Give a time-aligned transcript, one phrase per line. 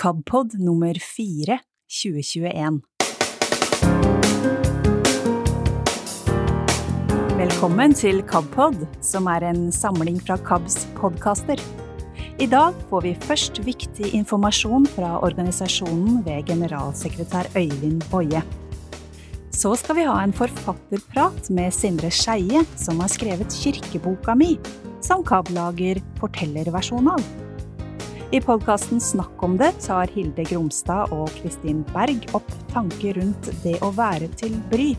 [0.00, 1.58] KABpod nummer 4
[1.92, 2.78] 2021.
[7.36, 11.60] Velkommen til KABpod, som er en samling fra KABs podkaster.
[12.40, 18.40] I dag får vi først viktig informasjon fra organisasjonen ved generalsekretær Øyvind Boje.
[19.52, 24.54] Så skal vi ha en forfatterprat med Sindre Skeie, som har skrevet Kirkeboka mi,
[25.04, 27.39] som KAB lager fortellerversjon av.
[28.30, 33.72] I podkasten Snakk om det tar Hilde Gromstad og Kristin Berg opp tanker rundt det
[33.82, 34.92] å være til bry.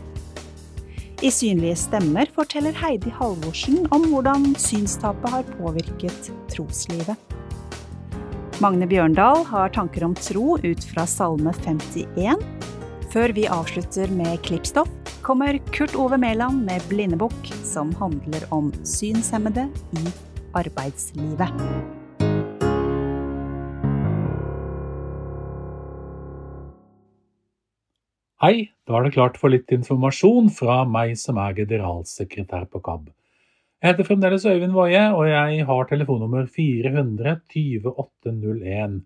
[1.24, 7.16] I Synlige stemmer forteller Heidi Halvorsen om hvordan synstapet har påvirket troslivet.
[8.60, 12.44] Magne Bjørndal har tanker om tro ut fra Salme 51.
[13.16, 14.92] Før vi avslutter med klippstoff,
[15.24, 20.06] kommer Kurt Ove Mæland med Blindebukk, som handler om synshemmede i
[20.52, 22.01] arbeidslivet.
[28.42, 33.04] Hei, da er det klart for litt informasjon fra meg som er generalsekretær på KAB.
[33.78, 38.96] Jeg heter fremdeles Øyvind Woie, og jeg har telefonnummer 400 20801,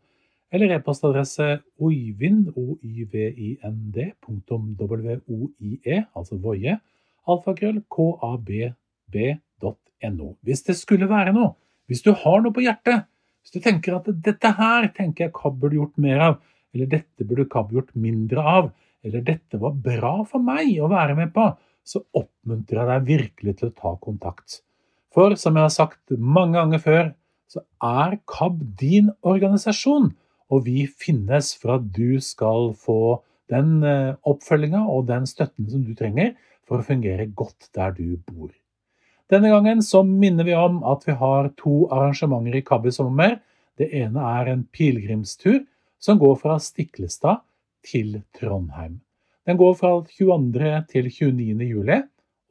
[0.56, 6.80] eller e-postadresse oivind, o-y-v-i-n-d, w-o-i-e, altså Woie,
[7.28, 8.78] alfakrøll, k-a-b-b.no.
[10.48, 11.52] Hvis det skulle være noe,
[11.92, 13.04] hvis du har noe på hjertet,
[13.44, 16.40] hvis du tenker at dette her tenker jeg KAB burde gjort mer av,
[16.72, 18.72] eller dette burde KAB gjort mindre av,
[19.04, 21.52] eller 'dette var bra for meg å være med på',
[21.86, 24.62] så oppmuntrer jeg deg virkelig til å ta kontakt.
[25.14, 27.14] For som jeg har sagt mange ganger før,
[27.46, 30.10] så er KAB din organisasjon,
[30.50, 35.84] og vi finnes for at du skal få den eh, oppfølginga og den støtten som
[35.86, 36.34] du trenger
[36.66, 38.50] for å fungere godt der du bor.
[39.30, 43.38] Denne gangen så minner vi om at vi har to arrangementer i KAB i sommer.
[43.78, 45.64] Det ene er en pilegrimstur
[46.02, 47.42] som går fra Stiklestad
[47.86, 49.00] til Trondheim.
[49.46, 50.70] Den går fra 22.
[50.90, 51.68] til 29.
[51.70, 52.00] juli,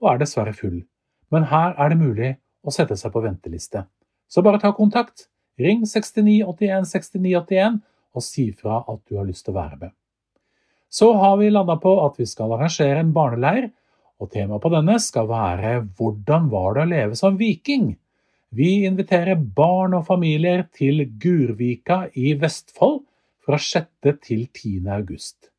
[0.02, 0.80] og er dessverre full.
[1.32, 2.32] Men her er det mulig
[2.66, 3.84] å sette seg på venteliste.
[4.28, 5.28] Så bare ta kontakt.
[5.60, 7.80] Ring 6981 6981
[8.16, 9.94] og si fra at du har lyst til å være med.
[10.92, 13.70] Så har vi landa på at vi skal arrangere en barneleir,
[14.20, 17.90] og temaet på denne skal være Hvordan var det å leve som viking?
[18.56, 23.02] Vi inviterer barn og familier til Gurvika i Vestfold
[23.46, 23.88] fra 6.
[24.26, 24.80] til 10.
[24.90, 25.52] august.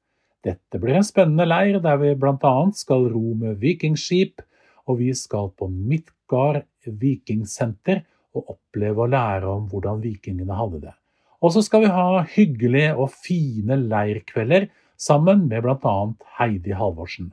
[0.42, 2.54] Dette blir en spennende leir der vi bl.a.
[2.74, 4.42] skal ro med vikingskip,
[4.86, 8.04] og vi skal på Midtgard vikingsenter
[8.36, 10.94] og oppleve og lære om hvordan vikingene hadde det.
[11.42, 15.96] Og så skal vi ha hyggelige og fine leirkvelder sammen med bl.a.
[16.38, 17.32] Heidi Halvorsen.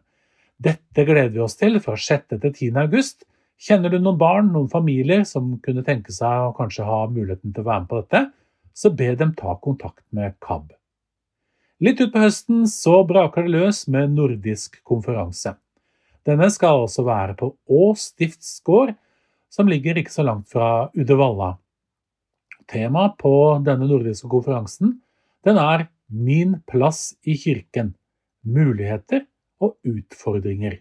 [0.57, 2.37] Dette gleder vi oss til fra 6.
[2.37, 2.71] til 10.
[2.83, 3.23] august.
[3.63, 7.63] Kjenner du noen barn, noen familier som kunne tenke seg å kanskje ha muligheten til
[7.63, 8.23] å være med på dette,
[8.73, 10.71] så be dem ta kontakt med KAB.
[11.83, 15.55] Litt utpå høsten så braker det løs med nordisk konferanse.
[16.23, 18.93] Denne skal altså være på Ås stiftsgård,
[19.51, 21.57] som ligger ikke så langt fra Uddevalla.
[22.71, 23.33] Temaet på
[23.65, 24.99] denne nordiske konferansen
[25.43, 27.93] den er Min plass i kirken
[28.43, 29.23] muligheter
[29.63, 30.77] og utfordringer.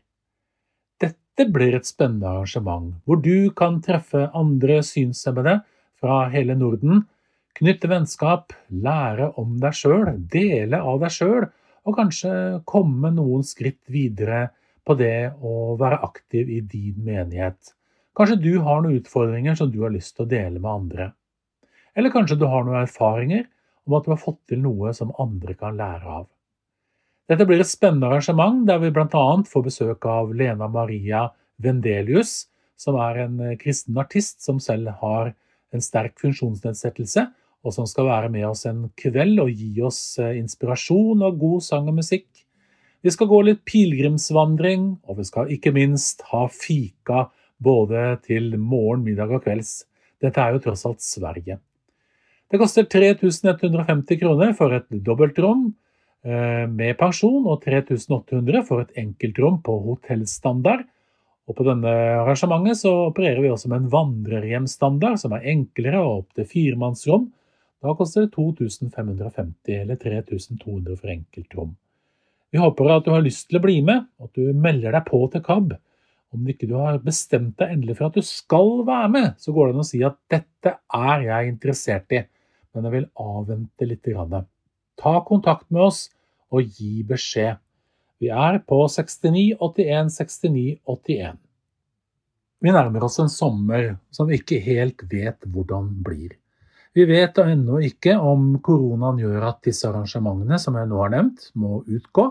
[1.00, 5.60] Dette blir et spennende arrangement, hvor du kan treffe andre synshemmede
[6.02, 7.06] fra hele Norden
[7.58, 11.46] Knytte vennskap, lære om deg sjøl, dele av deg sjøl,
[11.84, 12.32] og kanskje
[12.68, 14.46] komme noen skritt videre
[14.86, 17.74] på det å være aktiv i din menighet.
[18.16, 21.10] Kanskje du har noen utfordringer som du har lyst til å dele med andre.
[21.96, 23.44] Eller kanskje du har noen erfaringer
[23.86, 26.26] om at du har fått til noe som andre kan lære av.
[27.28, 29.26] Dette blir et spennende arrangement der vi bl.a.
[29.48, 31.28] får besøk av Lena Maria
[31.62, 32.48] Vendelius,
[32.80, 35.34] som er en kristen artist som selv har
[35.72, 37.28] en sterk funksjonsnedsettelse,
[37.62, 41.62] og som skal være med oss en kveld og gi oss eh, inspirasjon og god
[41.64, 42.28] sang og musikk.
[43.02, 47.26] Vi skal gå litt pilegrimsvandring, og vi skal ikke minst ha fika
[47.62, 49.82] både til morgen, middag og kvelds.
[50.22, 51.58] Dette er jo tross alt Sverige.
[52.52, 55.70] Det koster 3150 kroner for et dobbeltrom
[56.26, 60.84] eh, med pensjon og 3800 for et enkeltrom på hotellstandard.
[61.50, 66.22] Og På denne arrangementet så opererer vi også med en vandrerhjemstandard som er enklere og
[66.22, 67.30] opptil firemannsrom
[67.82, 71.72] da koster det 2550 eller 3200 for enkeltrom.
[72.52, 75.06] Vi håper at du har lyst til å bli med, og at du melder deg
[75.08, 75.72] på til KAB.
[76.32, 79.68] Om ikke du har bestemt deg endelig for at du skal være med, så går
[79.68, 82.22] det an å si at dette er jeg interessert i,
[82.72, 84.12] men jeg vil avvente litt.
[85.00, 86.06] Ta kontakt med oss
[86.52, 87.58] og gi beskjed.
[88.22, 91.40] Vi er på 69 81 69 81.
[92.62, 96.36] Vi nærmer oss en sommer som vi ikke helt vet hvordan blir.
[96.92, 101.46] Vi vet ennå ikke om koronaen gjør at disse arrangementene som jeg nå har nevnt,
[101.56, 102.26] må utgå,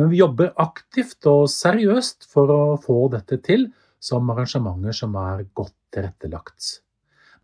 [0.00, 3.68] men vi jobber aktivt og seriøst for å få dette til
[4.00, 6.80] som arrangementer som er godt tilrettelagt.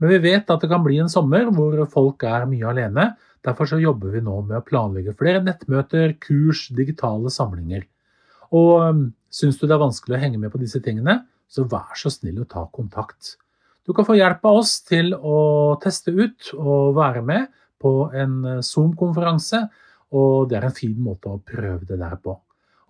[0.00, 3.11] Men vi vet at det kan bli en sommer hvor folk er mye alene.
[3.44, 7.85] Derfor så jobber vi nå med å planlegge flere nettmøter, kurs, digitale samlinger.
[8.56, 12.12] Og syns du det er vanskelig å henge med på disse tingene, så vær så
[12.12, 13.37] snill å ta kontakt.
[13.87, 17.47] Du kan få hjelp av oss til å teste ut og være med
[17.83, 19.61] på en uh, Zoom-konferanse,
[20.17, 22.35] og det er en fin måte å prøve det der på.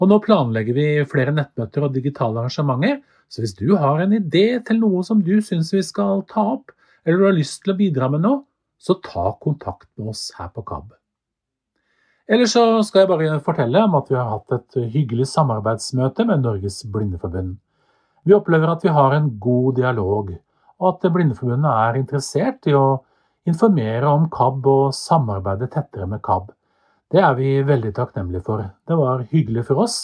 [0.01, 4.61] Og nå planlegger vi flere nettmøter og digitale arrangementer, så hvis du har en idé
[4.65, 6.73] til noe som du syns vi skal ta opp,
[7.05, 8.45] eller du har lyst til å bidra med noe,
[8.79, 10.95] så ta kontakt med oss her på KAB.
[12.29, 16.43] Ellers så skal jeg bare fortelle om at vi har hatt et hyggelig samarbeidsmøte med
[16.45, 17.55] Norges Blindeforbund.
[18.27, 20.33] Vi opplever at vi har en god dialog,
[20.81, 23.01] og at Blindeforbundet er interessert i å
[23.49, 26.51] informere om KAB og samarbeide tettere med KAB.
[27.13, 28.65] Det er vi veldig takknemlige for.
[28.87, 29.99] Det var hyggelig for oss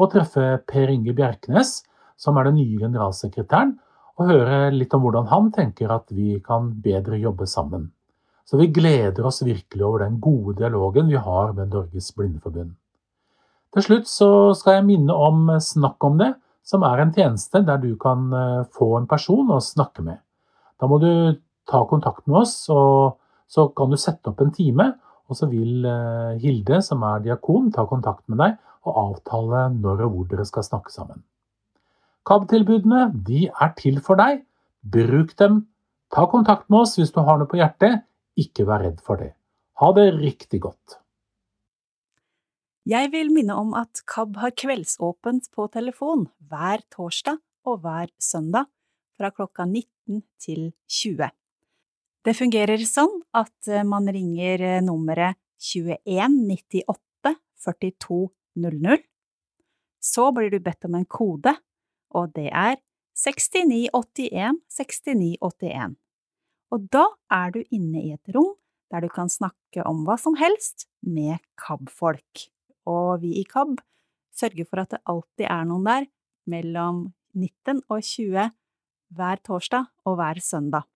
[0.00, 1.82] å treffe Per Inge Bjerknes,
[2.16, 3.76] som er den nye generalsekretæren,
[4.16, 7.90] og høre litt om hvordan han tenker at vi kan bedre jobbe sammen.
[8.48, 12.72] Så vi gleder oss virkelig over den gode dialogen vi har med Norges Blindeforbund.
[13.74, 16.32] Til slutt så skal jeg minne om Snakk om det,
[16.66, 20.18] som er en tjeneste der du kan eh, få en person å snakke med.
[20.80, 21.10] Da må du
[21.66, 23.18] ta kontakt med oss, og
[23.50, 24.90] så kan du sette opp en time,
[25.26, 30.04] og så vil eh, Hilde, som er diakon, ta kontakt med deg og avtale når
[30.06, 31.24] og hvor dere skal snakke sammen.
[32.26, 34.42] KAB-tilbudene de er til for deg.
[34.82, 35.64] Bruk dem.
[36.14, 38.02] Ta kontakt med oss hvis du har noe på hjertet.
[38.38, 39.32] Ikke vær redd for det.
[39.82, 40.98] Ha det riktig godt.
[42.86, 48.68] Jeg vil minne om at KAB har kveldsåpent på telefon hver torsdag og hver søndag
[49.18, 51.32] fra klokka 19 til 20.
[52.26, 57.34] Det fungerer sånn at man ringer nummeret 2198
[57.66, 59.02] 4200.
[59.98, 61.56] Så blir du bedt om en kode,
[62.14, 62.78] og det er
[63.18, 65.96] 6981 6981
[66.74, 68.54] og da er du inne i et rom
[68.92, 72.46] der du kan snakke om hva som helst med KAB-folk.
[72.86, 73.78] Og vi i KAB
[74.36, 76.08] sørger for at det alltid er noen der
[76.50, 77.02] mellom
[77.36, 78.52] 19 og 20
[79.16, 80.86] hver torsdag og hver søndag.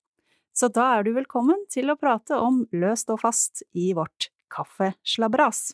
[0.55, 5.71] Så da er du velkommen til å prate om løst og fast i vårt kaffeslabberas.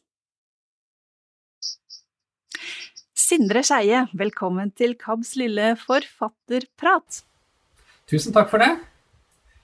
[3.17, 7.25] Sindre Skeie, velkommen til KABs lille forfatterprat.
[8.07, 8.77] Tusen takk for det.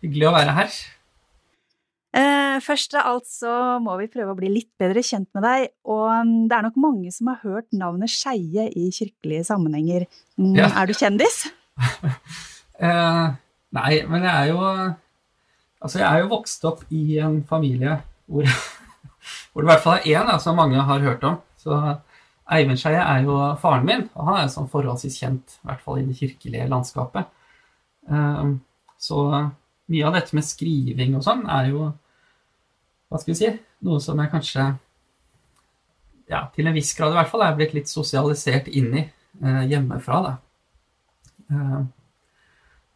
[0.02, 0.80] Hyggelig å være her.
[2.18, 3.52] Eh, først av alt så
[3.82, 5.70] må vi prøve å bli litt bedre kjent med deg.
[5.88, 10.04] Og um, det er nok mange som har hørt navnet Skeie i kirkelige sammenhenger.
[10.36, 10.68] Mm, ja.
[10.76, 11.44] Er du kjendis?
[12.86, 13.26] eh,
[13.78, 14.66] nei, men jeg er jo
[15.82, 17.96] Altså, jeg er jo vokst opp i en familie
[18.30, 18.46] hvor,
[19.50, 21.40] hvor det i hvert fall er én som mange har hørt om.
[21.58, 21.74] Så
[22.54, 25.98] Eivind Skeie er jo faren min, og han er sånn forholdsvis kjent, i hvert fall
[25.98, 27.26] i det kirkelige landskapet.
[28.06, 28.52] Eh,
[29.02, 29.24] så
[29.92, 31.88] mye av dette med skriving og sånn er jo
[33.12, 33.50] Hva skal vi si
[33.84, 34.66] Noe som jeg kanskje
[36.30, 39.64] ja, til en viss grad i hvert fall er blitt litt sosialisert inn i eh,
[39.68, 40.36] hjemmefra.
[41.50, 41.80] Eh,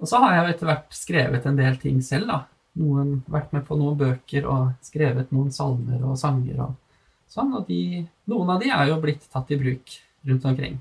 [0.01, 2.31] og så har jeg jo etter hvert skrevet en del ting selv.
[2.31, 2.39] da.
[2.81, 7.03] Noen, vært med på noen bøker og skrevet noen salmer og sanger og
[7.33, 7.53] sånn.
[7.59, 9.99] Og de, noen av de er jo blitt tatt i bruk
[10.31, 10.79] rundt omkring.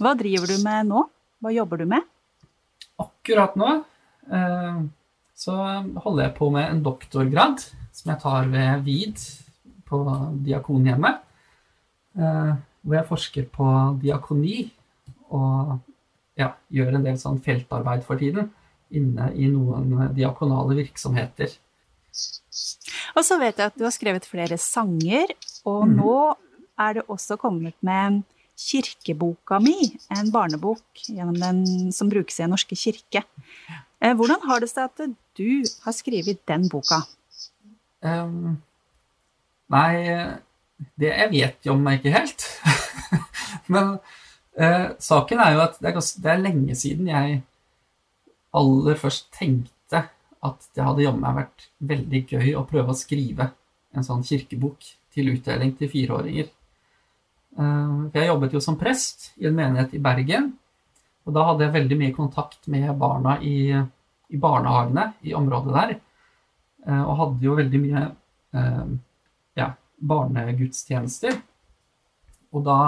[0.00, 1.04] Hva driver du med nå?
[1.44, 2.08] Hva jobber du med?
[3.04, 3.74] Akkurat nå
[4.26, 4.78] Eh,
[5.36, 5.54] så
[6.02, 7.60] holder jeg på med en doktorgrad
[7.92, 9.24] som jeg tar ved VID
[9.86, 10.00] på
[10.46, 11.20] Diakonhjemmet.
[12.16, 12.54] Eh,
[12.86, 13.66] hvor jeg forsker på
[14.00, 14.60] diakoni
[15.34, 15.74] og
[16.38, 18.48] ja, gjør en del sånn feltarbeid for tiden
[18.94, 21.50] inne i noen diakonale virksomheter.
[23.16, 25.32] Og så vet jeg at du har skrevet flere sanger,
[25.66, 25.96] og mm.
[25.98, 26.16] nå
[26.86, 28.22] er det også kommet med
[28.56, 29.74] Kirkeboka mi,
[30.14, 33.26] en barnebok den, som brukes i Den norske kirke.
[34.00, 37.02] Eh, hvordan har det seg at du har skrevet den boka?
[38.04, 38.56] Um,
[39.72, 39.92] nei,
[41.00, 42.46] det jeg vet jo om meg ikke helt.
[43.72, 47.40] Men uh, saken er jo at det er, det er, lenge siden jeg
[48.56, 50.06] aller først tenkte
[50.46, 53.50] at det hadde jammen vært veldig gøy å prøve å skrive
[53.96, 54.84] en sånn kirkebok
[55.16, 56.52] til utdeling til fireåringer.
[57.56, 60.52] Uh, jeg jobbet jo som prest i en menighet i Bergen.
[61.26, 63.72] Og da hadde jeg veldig mye kontakt med barna i,
[64.32, 65.92] i barnehagene i området der.
[66.86, 68.04] Eh, og hadde jo veldig mye
[68.56, 68.88] eh,
[69.58, 69.70] ja,
[70.14, 71.38] barnegudstjenester.
[72.54, 72.80] Og da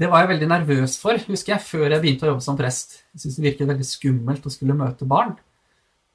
[0.00, 3.02] Det var jeg veldig nervøs for, husker jeg, før jeg begynte å jobbe som prest.
[3.12, 5.34] Jeg syntes det virket veldig skummelt å skulle møte barn.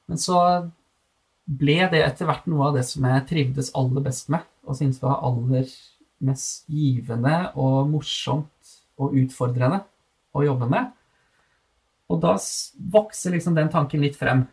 [0.10, 0.40] Men så
[1.46, 5.04] ble det etter hvert noe av det som jeg trivdes aller best med, og syntes
[5.04, 5.70] var aller
[6.26, 9.84] mest givende og morsomt og utfordrende
[10.34, 10.90] å jobbe med.
[12.12, 12.36] Og da
[12.94, 14.46] vokser liksom den tanken litt frem.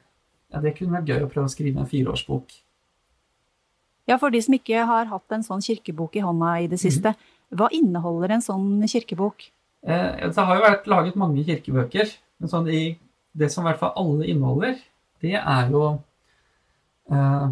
[0.53, 2.55] Ja, det kunne vært gøy å prøve å skrive en fireårsbok.
[4.11, 7.15] Ja, for de som ikke har hatt en sånn kirkebok i hånda i det siste,
[7.15, 7.57] mm.
[7.61, 9.47] hva inneholder en sånn kirkebok?
[9.87, 12.11] Eh, det har jo vært laget mange kirkebøker,
[12.43, 12.83] men sånn i,
[13.33, 14.77] det som i hvert fall alle inneholder,
[15.23, 15.85] det er jo
[17.15, 17.49] eh,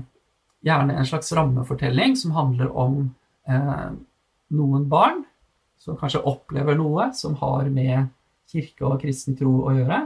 [0.66, 3.02] gjerne en slags rammefortelling som handler om
[3.48, 3.90] eh,
[4.58, 5.22] noen barn
[5.80, 8.10] som kanskje opplever noe som har med
[8.50, 10.00] kirke og kristen tro å gjøre.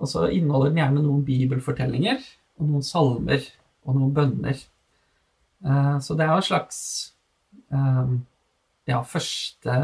[0.00, 2.22] Og så inneholder den gjerne noen bibelfortellinger
[2.58, 3.44] og noen salmer
[3.84, 4.62] og noen bønner.
[5.64, 6.78] Eh, så det er jo en slags
[7.72, 8.14] eh,
[8.90, 9.78] ja, første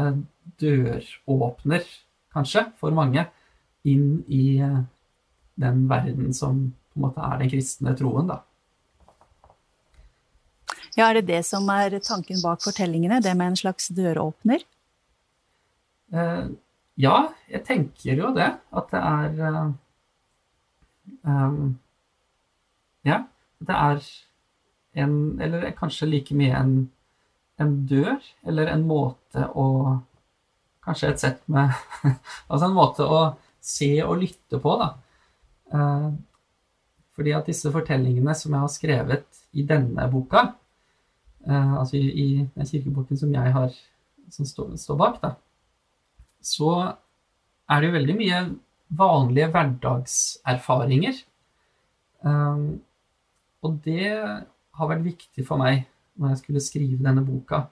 [0.61, 1.87] døråpner,
[2.35, 3.25] kanskje, for mange
[3.87, 4.81] inn i eh,
[5.61, 8.41] den verden som på en måte er den kristne troen, da.
[10.97, 13.21] Ja, Er det det som er tanken bak fortellingene?
[13.23, 14.65] Det med en slags døråpner?
[17.01, 18.49] Ja, jeg tenker jo det.
[18.77, 19.73] At det er
[21.25, 21.79] um,
[23.07, 23.23] Ja,
[23.59, 24.01] det er
[25.01, 26.73] en Eller kanskje like mye en,
[27.59, 29.67] en dør, eller en måte å
[30.81, 31.71] Kanskje et sett med
[32.49, 33.21] Altså en måte å
[33.61, 34.87] se og lytte på, da.
[35.69, 36.09] Uh,
[37.13, 40.41] fordi at disse fortellingene som jeg har skrevet i denne boka,
[41.45, 43.75] uh, altså i, i, den kirkeboken som jeg har
[44.33, 45.35] som står, står bak, da,
[46.41, 46.71] så
[47.71, 48.39] er det jo veldig mye
[48.91, 51.21] vanlige hverdagserfaringer.
[52.21, 52.81] Um,
[53.61, 55.85] og det har vært viktig for meg
[56.19, 57.65] når jeg skulle skrive denne boka,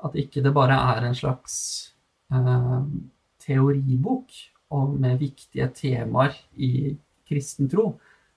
[0.00, 1.56] at ikke det bare er en slags
[2.32, 2.84] uh,
[3.42, 4.32] teoribok
[4.70, 6.94] med viktige temaer i
[7.26, 7.96] kristen tro.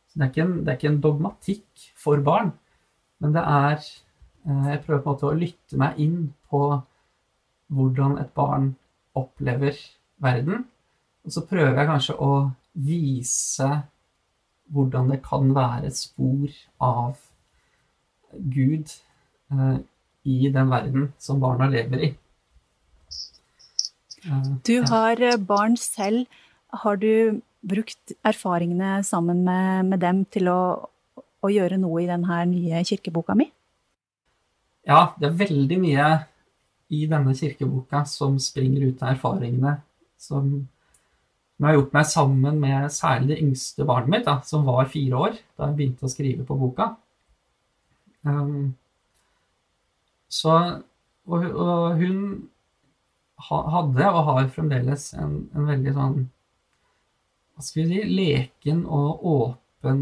[0.10, 2.52] Så det er, en, det er, ikke en, dogmatikk for barn,
[3.22, 6.64] men det er uh, Jeg prøver på en måte å lytte meg inn på
[7.74, 8.74] hvordan et barn
[9.16, 9.78] opplever
[10.24, 10.66] verden.
[11.24, 12.34] Og så prøver jeg kanskje å
[12.74, 13.70] vise
[14.74, 17.20] hvordan det kan være et spor av
[18.34, 18.92] Gud
[19.54, 19.80] eh,
[20.24, 22.12] i den verden som barna lever i.
[24.26, 25.22] Eh, du har.
[25.22, 26.26] Eh, barn selv.
[26.74, 30.62] Har du brukt erfaringene sammen med, med dem til å,
[31.20, 33.48] å, gjøre noe i denne nye kirkeboka mi?
[34.88, 36.08] Ja, det er veldig mye
[36.94, 39.78] i denne kirkeboka som springer ut av erfaringene
[40.24, 40.54] som,
[41.60, 45.20] jeg har gjort meg sammen med særlig det yngste barnet mitt, da, som var fire
[45.28, 46.90] år da jeg begynte å skrive på boka.
[48.24, 48.74] Um,
[50.32, 50.54] så,
[51.28, 52.20] og, og, hun
[53.44, 56.14] hadde og har fremdeles en, en, veldig sånn
[57.54, 60.00] Hva skal vi si leken og åpen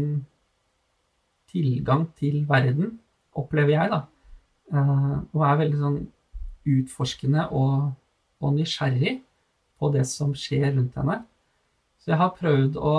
[1.52, 2.94] tilgang til verden,
[3.36, 3.98] opplever jeg, da.
[4.72, 5.98] Uh, og er veldig sånn
[6.68, 7.92] utforskende og,
[8.40, 9.18] og, nysgjerrig
[9.78, 11.20] på det som skjer rundt henne.
[12.02, 12.94] Så jeg har prøvd å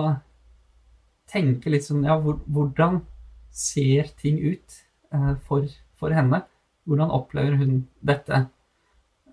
[1.32, 3.02] tenke litt sånn Ja, hvordan
[3.54, 4.80] ser ting ut
[5.14, 5.68] eh, for,
[6.00, 6.44] for, henne?
[6.88, 8.46] Hvordan opplever hun dette?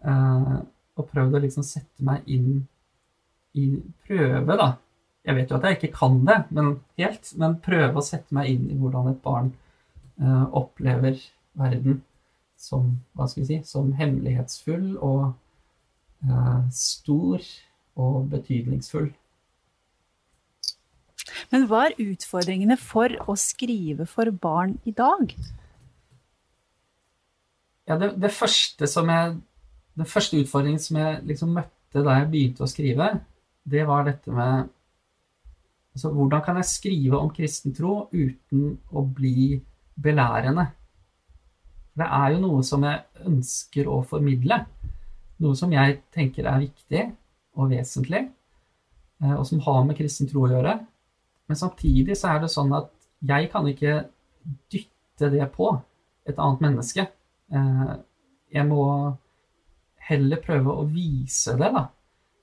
[0.02, 0.58] Eh,
[1.00, 2.62] og prøvd å liksom sette meg inn
[3.58, 3.72] i
[4.06, 4.74] Prøve, da.
[5.26, 8.52] Jeg vet jo at jeg ikke kan det men helt, men prøve å sette meg
[8.52, 9.50] inn i hvordan et barn
[10.22, 11.18] eh, opplever
[11.60, 12.00] verden
[12.60, 15.30] som, hva skal vi si, som hemmelighetsfull og
[16.28, 17.40] eh, stor
[18.00, 19.08] og betydningsfull.
[21.52, 25.32] Men hva er utfordringene for å skrive for barn i dag?
[27.88, 29.38] Ja, det, det første som jeg,
[29.98, 33.08] Den første utfordringen som jeg liksom møtte da jeg begynte å skrive,
[33.66, 34.68] det var dette med
[35.92, 39.58] altså, Hvordan kan jeg skrive om kristen tro uten å bli
[40.00, 40.68] belærende?
[42.00, 44.62] Det er jo noe som jeg ønsker å formidle.
[45.44, 47.02] Noe som jeg tenker er viktig
[47.60, 48.22] og vesentlig,
[49.20, 50.78] eh, og som har med kristen tro å gjøre.
[51.50, 52.90] Men samtidig så er det sånn at
[53.26, 54.04] jeg kan ikke
[54.72, 55.72] dytte det på
[56.28, 57.06] et annet menneske.
[57.52, 57.92] Eh,
[58.54, 58.84] jeg må
[60.10, 61.84] heller prøve å vise det, da,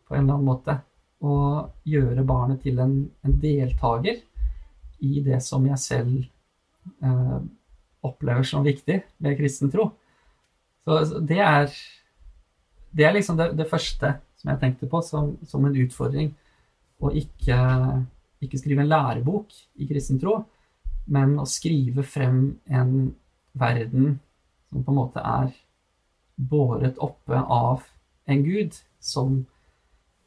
[0.07, 0.77] på en eller annen måte.
[1.25, 4.21] Og gjøre barnet til en, en deltaker
[5.07, 6.19] i det som jeg selv
[7.01, 7.39] eh,
[8.07, 9.91] opplever som viktig med kristen tro.
[10.87, 11.71] Så det er,
[12.95, 16.31] det er liksom det, det, første som jeg tenkte på som, som en utfordring.
[17.03, 17.57] Å ikke,
[18.43, 20.39] ikke, skrive en lærebok i kristen tro,
[21.11, 22.39] men å skrive frem
[22.71, 23.11] en
[23.57, 24.17] verden
[24.69, 25.51] som på en måte er
[26.37, 27.85] båret oppe av
[28.29, 29.41] en gud som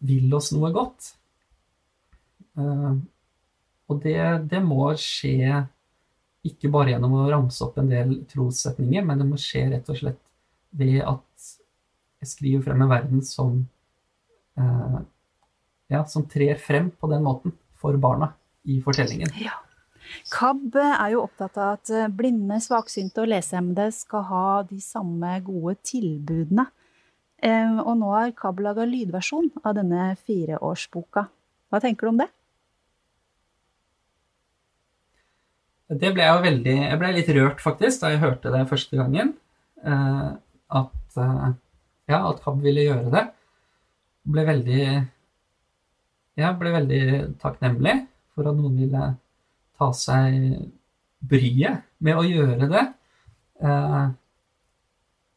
[0.01, 1.13] vil oss noe godt.
[2.59, 2.99] Uh,
[3.91, 4.21] og det,
[4.51, 5.65] det, må skje
[6.47, 9.99] ikke bare gjennom å ramse opp en del trossetninger, men det må skje rett og
[9.99, 10.21] slett
[10.77, 11.49] ved at
[12.21, 13.57] jeg skriver frem en verden som
[14.61, 15.01] eh,
[15.91, 18.33] ja, som trer frem på den måten for barna
[18.69, 19.33] i fortellingen.
[19.41, 19.59] Ja.
[20.33, 25.37] KAB er jo opptatt av at eh, blinde, svaksynte og lesehemmede skal ha de samme
[25.47, 26.67] gode tilbudene.
[27.41, 31.27] Eh, og nå har KAB laga lydversjon av denne fireårsboka.
[31.71, 32.31] Hva tenker du om det?
[35.91, 38.99] Det ble jeg jo veldig Jeg ble litt rørt, faktisk, da jeg hørte det første
[38.99, 39.33] gangen.
[39.83, 40.29] Eh,
[40.81, 41.17] at,
[42.11, 43.25] ja, at KAB ville gjøre det.
[44.31, 44.85] Ble veldig
[46.39, 47.03] Ja, ble veldig
[47.43, 47.97] takknemlig
[48.37, 49.09] for at noen ville
[49.81, 50.61] ta seg
[51.31, 52.85] bryet med å gjøre det.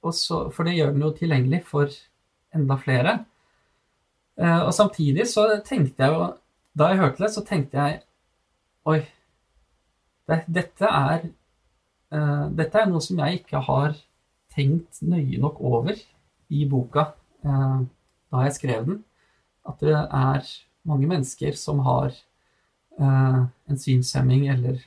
[0.03, 1.91] Og så, for det gjør den jo tilgjengelig for
[2.53, 3.17] enda flere.
[4.37, 6.31] Eh, og samtidig så tenkte jeg jo
[6.73, 7.99] Da jeg hørte det, så tenkte jeg
[8.89, 9.03] Oi,
[10.27, 11.25] dette er
[12.13, 13.95] eh, Dette er noe som jeg ikke har
[14.53, 15.97] tenkt nøye nok over
[16.53, 17.09] i boka
[17.43, 17.81] eh,
[18.31, 19.01] da jeg skrev den.
[19.67, 20.47] At det er
[20.87, 22.09] mange mennesker som har
[22.99, 24.81] uh, en synshemming eller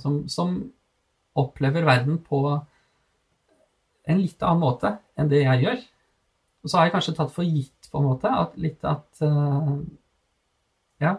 [0.00, 0.54] som, som,
[1.36, 5.84] opplever verden på en litt annen måte enn det jeg gjør.
[6.62, 9.22] Og så har jeg kanskje tatt for gitt på en måte at litt at
[11.04, 11.12] Ja,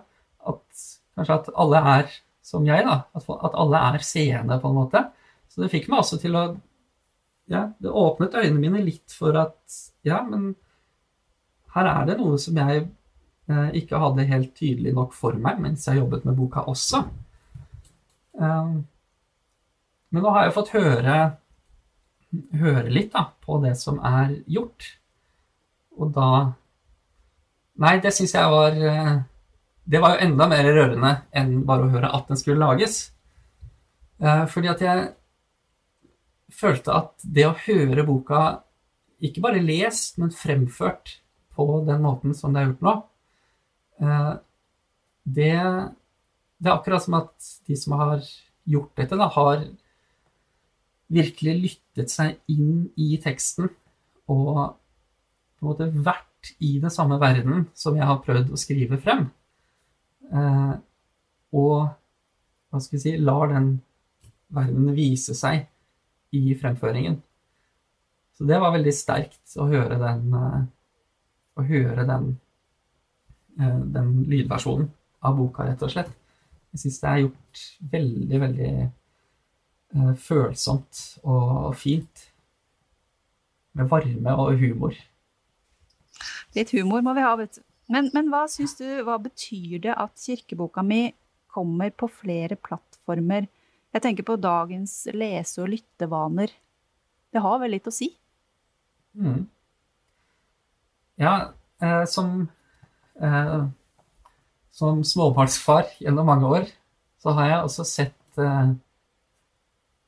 [0.50, 0.84] at
[1.14, 3.00] kanskje at alle er som jeg, da.
[3.16, 5.06] At, at alle er seende, på en måte.
[5.52, 6.46] Så det fikk meg også til å
[7.52, 10.54] Ja, det åpnet øynene mine litt for at Ja, men
[11.76, 12.86] her er det noe som jeg
[13.52, 17.02] Eh, ikke hadde helt tydelig nok for meg mens jeg jobbet med boka også.
[18.40, 18.70] Eh,
[20.14, 21.18] men nå har jeg fått høre,
[22.62, 24.94] høre litt da, på det som er gjort.
[26.00, 26.34] Og da
[27.84, 29.16] Nei, det syns jeg var eh,
[29.84, 33.10] Det var jo enda mer rørende enn bare å høre at den skulle lages.
[34.24, 35.10] Fordi at jeg
[36.56, 38.44] følte at det å høre boka
[39.24, 41.18] ikke bare lest, men fremført
[41.58, 42.96] på den måten som det er gjort nå,
[44.04, 44.34] Eh,
[45.24, 45.54] det,
[46.58, 48.24] det, er akkurat som at de som har
[48.70, 49.66] gjort dette, da, har
[51.14, 53.70] virkelig lyttet seg inn i teksten
[54.32, 54.56] og
[55.60, 59.28] på en måte vært i den samme verden som jeg har prøvd å skrive frem.
[60.32, 60.74] Eh,
[61.54, 61.78] og
[62.70, 63.76] hva skal vi si lar den
[64.54, 65.68] verden vise seg
[66.34, 67.20] i fremføringen.
[68.34, 70.64] Så det var veldig sterkt å høre den, eh,
[71.60, 72.34] å høre den
[73.60, 74.88] Eh, den lydversjonen
[75.22, 76.14] av boka, rett og slett.
[76.74, 78.74] Jeg syns det er gjort veldig, veldig
[80.18, 82.24] følsomt og fint.
[83.78, 84.98] Med varme og humor.
[86.58, 87.62] Litt humor må vi ha, vet du.
[87.92, 91.14] Men, men hva syns du, hva betyr det at kirkeboka mi
[91.54, 93.50] kommer på flere plattformer?
[93.94, 96.54] Jeg tenker på dagens lese- og lyttevaner.
[97.34, 98.10] Det har vel litt å si?
[99.20, 99.44] Mm.
[101.22, 101.34] Ja,
[101.84, 102.48] eh, som
[103.22, 103.66] Eh,
[104.72, 106.70] som småbarnsfar gjennom mange år,
[107.22, 108.74] så har jeg også sett, eh,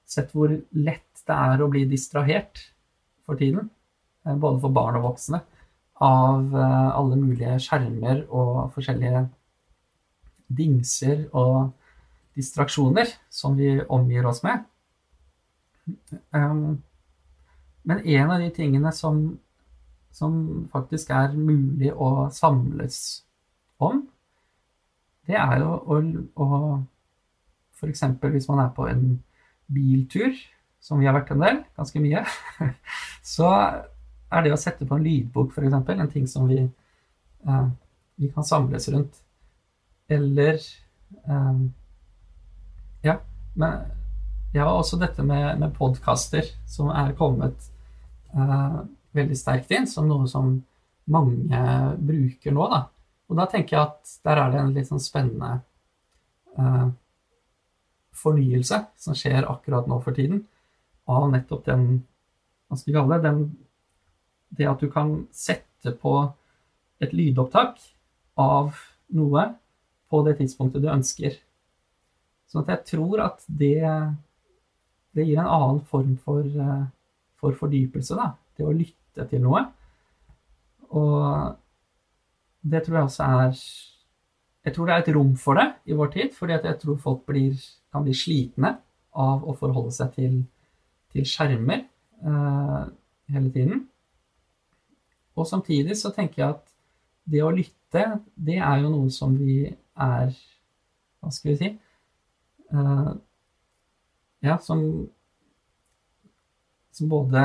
[0.05, 2.71] sett hvor lett det er å bli distrahert
[3.25, 3.69] for tiden,
[4.25, 5.41] eh, både for barn og voksne,
[6.03, 9.21] av alle mulige skjermer og forskjellige
[10.55, 11.71] dingser og
[12.35, 14.65] distraksjoner som vi omgir oss med.
[17.85, 19.23] Men en av de tingene som
[20.15, 20.35] som
[20.71, 22.99] faktisk er mulig å samles
[23.83, 24.05] om,
[25.27, 25.97] det er jo å,
[26.39, 26.49] å
[27.75, 28.05] F.eks.
[28.23, 29.17] hvis man er på en
[29.67, 30.37] biltur,
[30.79, 32.21] som vi har vært en del, ganske mye,
[33.35, 33.49] så
[34.31, 37.67] er det å sette på en lydbok, f.eks., en ting som vi, eh,
[38.15, 39.21] vi kan samles rundt.
[40.09, 40.59] Eller
[41.25, 41.59] eh,
[43.05, 43.19] Ja.
[43.55, 43.85] Men
[44.51, 47.69] ja, også dette med, med podkaster som er kommet
[48.35, 48.79] eh,
[49.15, 50.57] veldig sterkt inn som noe som
[51.11, 51.61] mange
[52.01, 52.67] bruker nå.
[52.71, 52.81] Da.
[53.29, 55.59] Og da tenker jeg at der er det en litt sånn spennende
[56.57, 56.87] uh,
[58.15, 60.43] fornyelse som skjer akkurat nå for tiden,
[61.05, 61.87] av nettopp den
[62.65, 63.29] Hva skal vi kalle det?
[63.29, 63.41] Den,
[64.49, 66.17] det at du kan sette på
[67.03, 67.81] et lydopptak
[68.39, 68.75] av
[69.15, 69.47] noe
[70.11, 71.35] på det tidspunktet du ønsker.
[72.49, 73.81] Så at jeg tror at det,
[75.15, 76.85] det gir en annen form for, uh,
[77.41, 78.15] for fordypelse.
[78.17, 78.31] Da.
[78.55, 79.65] Det å lytte til noe.
[80.95, 81.55] Og
[82.65, 83.59] det tror jeg også er
[84.65, 87.25] Jeg tror det er et rom for det i vår tid, fordi jeg tror folk
[87.29, 87.53] blir,
[87.93, 88.71] kan bli slitne
[89.13, 90.39] av å forholde seg til,
[91.13, 91.83] til skjermer
[92.25, 92.87] uh,
[93.29, 93.83] hele tiden.
[95.35, 96.69] Og samtidig så tenker jeg at
[97.25, 100.35] det å lytte, det er jo noe som vi er
[101.19, 101.69] Hva skal vi si?
[102.73, 103.13] uh,
[104.39, 105.09] ja, som,
[106.91, 107.43] som både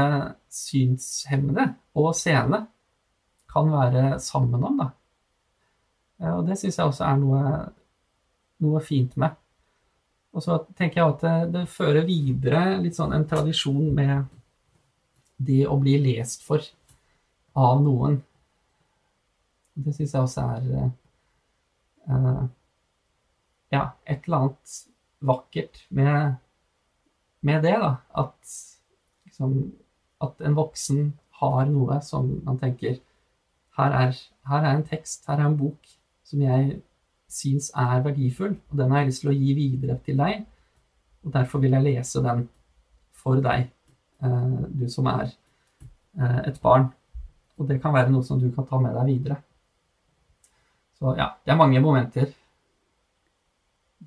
[0.52, 2.64] synshemmede og seende
[3.50, 4.80] kan være sammen om.
[4.80, 4.90] Da.
[6.36, 7.44] Og det syns jeg også er noe,
[8.62, 9.38] noe, fint med.
[10.30, 14.28] Og så tenker jeg at det, det, fører videre litt sånn en tradisjon med
[15.40, 16.62] det å bli lest for
[17.58, 18.20] av noen.
[19.74, 20.90] Det syns jeg også er
[22.10, 22.46] uh,
[23.70, 24.76] Ja, et eller annet
[25.20, 26.34] vakkert med,
[27.46, 27.94] med det, da.
[28.18, 28.54] At,
[29.24, 29.56] liksom,
[30.20, 32.98] at en voksen har noe som man tenker
[33.78, 34.16] her er,
[34.50, 35.92] her er en tekst, her er en bok
[36.26, 36.80] som jeg
[37.30, 40.42] syns er verdifull, og den har jeg lyst til å gi videre til deg.
[41.24, 42.42] Og derfor vil jeg lese den
[43.16, 43.68] for deg,
[44.24, 45.30] eh, du som er
[46.20, 46.90] et barn.
[47.60, 49.40] Og det kan være noe som du kan ta med deg videre.
[50.96, 52.32] Så ja, det er mange momenter.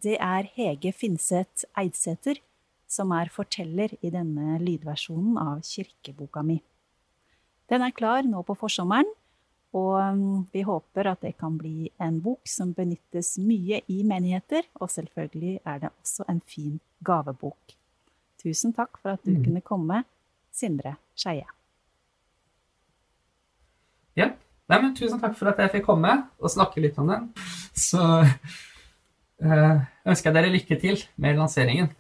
[0.04, 2.42] Det er Hege Finseth Eidsæter
[2.94, 6.60] som er forteller i denne lydversjonen av kirkeboka mi.
[7.70, 9.10] Den er klar nå på forsommeren,
[9.74, 14.68] og um, vi håper at det kan bli en bok som benyttes mye i menigheter,
[14.78, 17.74] og selvfølgelig er det også en fin gavebok.
[18.44, 19.44] Tusen takk for at du mm.
[19.48, 20.04] kunne komme,
[20.54, 21.48] Sindre Skeie.
[24.20, 24.30] Ja.
[24.70, 27.26] Nei, men tusen takk for at jeg fikk komme og snakke litt om den.
[27.76, 31.92] Så øh, ønsker jeg dere lykke til med lanseringen.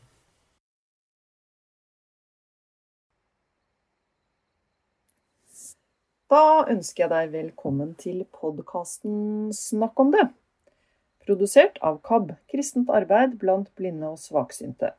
[6.33, 10.23] Da ønsker jeg deg velkommen til podkasten Snakk om det.
[11.27, 14.95] Produsert av KAB, kristent arbeid blant blinde og svaksynte.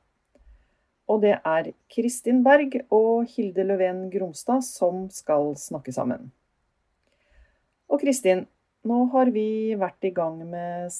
[1.11, 6.31] Og det er Kristin Berg og Hilde Løven Gromstad som skal snakke sammen.
[7.94, 8.42] Og Kristin,
[8.83, 10.90] nå har vi vært i gang med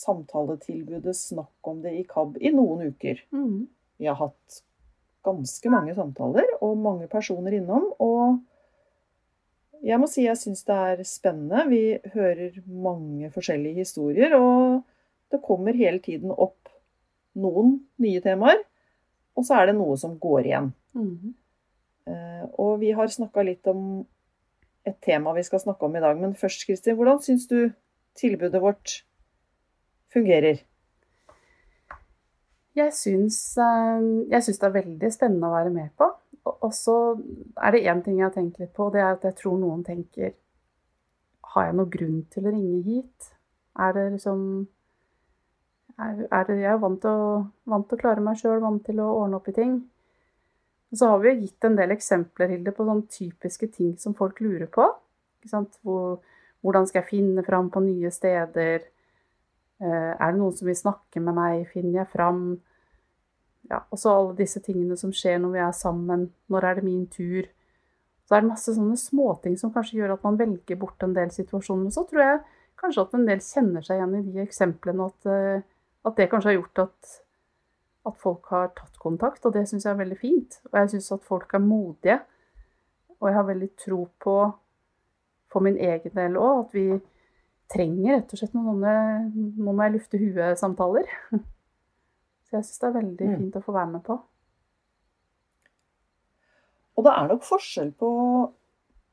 [0.00, 3.20] samtaletilbudet Snakk om det i KAB i noen uker.
[3.36, 3.66] Mm.
[4.00, 4.62] Vi har hatt
[5.26, 7.90] ganske mange samtaler og mange personer innom.
[8.00, 8.40] og
[9.84, 11.66] jeg må si jeg syns det er spennende.
[11.68, 11.82] Vi
[12.14, 14.80] hører mange forskjellige historier, og
[15.30, 16.72] det kommer hele tiden opp
[17.36, 18.62] noen nye temaer.
[19.36, 20.72] Og så er det noe som går igjen.
[20.96, 21.36] Mm.
[22.56, 24.06] Og vi har snakka litt om
[24.86, 26.16] et tema vi skal snakke om i dag.
[26.20, 27.70] Men først, Kristin, hvordan syns du
[28.18, 29.02] tilbudet vårt
[30.12, 30.62] fungerer?
[32.76, 36.10] Jeg syns, eh, jeg syns det er veldig spennende å være med på.
[36.46, 36.96] Og så
[37.56, 39.82] er det én ting jeg har tenkt litt på, det er at jeg tror noen
[39.84, 40.34] tenker
[41.56, 43.30] Har jeg noen grunn til å ringe hit?
[43.80, 44.40] Er det liksom
[45.98, 49.00] er det, Jeg er vant til å, vant til å klare meg sjøl, vant til
[49.00, 49.78] å ordne opp i ting.
[50.94, 54.38] Så har vi jo gitt en del eksempler Hilde, på sånne typiske ting som folk
[54.44, 54.86] lurer på.
[55.82, 56.20] Hvor,
[56.62, 58.86] hvordan skal jeg finne fram på nye steder?
[59.82, 61.66] Eh, er det noen som vil snakke med meg?
[61.74, 62.42] Finner jeg fram?
[63.70, 66.26] ja, og så alle disse tingene som skjer når vi er sammen.
[66.52, 67.48] Når er det min tur?
[68.26, 71.30] Så er det masse sånne småting som kanskje gjør at man velger bort en del
[71.34, 71.92] situasjoner.
[71.94, 72.42] Så tror jeg
[72.80, 75.62] kanskje at en del kjenner seg igjen i de eksemplene, at, eh,
[76.06, 77.14] at det kanskje har gjort at,
[78.06, 79.44] at folk har tatt kontakt.
[79.46, 80.60] Og det syns jeg er veldig fint.
[80.70, 82.20] Og jeg syns at folk er modige.
[83.20, 84.36] Og jeg har veldig tro på,
[85.52, 86.86] for min egen del òg, at vi
[87.72, 91.10] trenger rett og slett noen sånne nå må jeg lufte huet-samtaler.
[92.46, 93.36] Så jeg syns det er veldig mm.
[93.40, 94.18] fint å få være med på.
[96.96, 98.10] Og det er nok forskjell på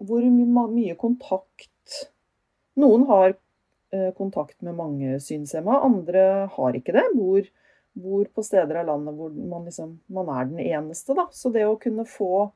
[0.03, 1.69] hvor mye kontakt
[2.79, 3.35] Noen har
[3.93, 6.23] eh, kontakt med mange synshemma, andre
[6.55, 7.03] har ikke det.
[7.13, 7.45] Bor,
[7.93, 11.15] bor på steder av landet hvor man, liksom, man er den eneste.
[11.17, 11.27] Da.
[11.31, 12.47] Så det å kunne få,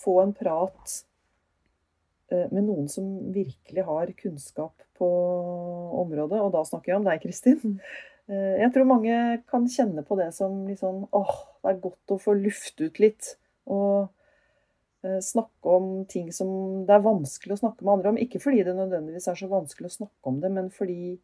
[0.00, 0.94] få en prat
[2.32, 5.10] eh, med noen som virkelig har kunnskap på
[6.02, 8.00] området, og da snakker jeg om deg, Kristin, mm.
[8.30, 9.14] Eh, jeg tror mange
[9.50, 11.32] kan kjenne på det som sånn åh,
[11.62, 13.32] det er godt å få lufte ut litt.
[13.72, 14.06] Og
[15.02, 18.20] eh, snakke om ting som det er vanskelig å snakke med andre om.
[18.22, 21.16] Ikke fordi det nødvendigvis er så vanskelig å snakke om det, men fordi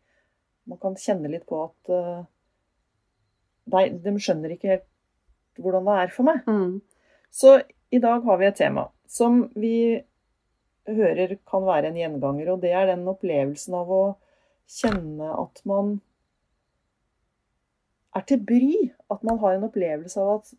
[0.69, 1.95] man kan kjenne litt på at
[3.73, 4.87] nei, de skjønner ikke helt
[5.59, 6.45] hvordan det er for meg.
[6.47, 6.79] Mm.
[7.35, 7.59] Så
[7.91, 10.01] i dag har vi et tema som vi
[10.89, 14.03] hører kan være en gjenganger, og det er den opplevelsen av å
[14.69, 15.99] kjenne at man
[18.17, 18.73] er til bry.
[19.13, 20.53] At man har en opplevelse av at,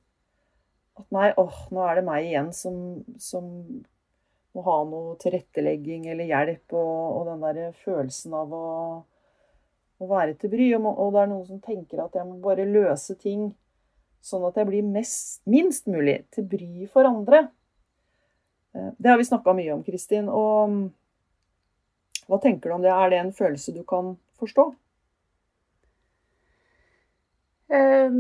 [1.02, 2.76] at nei, åh, nå er det meg igjen som,
[3.22, 3.50] som
[4.56, 8.68] må ha noe tilrettelegging eller hjelp, og, og den der følelsen av å,
[10.00, 10.68] å være til bry.
[10.78, 13.50] Og, og, det er noen som tenker at jeg må bare løse ting
[14.26, 17.46] sånn at jeg blir mest, minst mulig til bry for andre.
[18.76, 20.28] Eh, det har vi snakka mye om, Kristin.
[20.32, 20.90] Og
[22.30, 22.94] hva tenker du om det?
[22.94, 24.70] Er det en følelse du kan forstå?
[27.70, 28.20] Eh,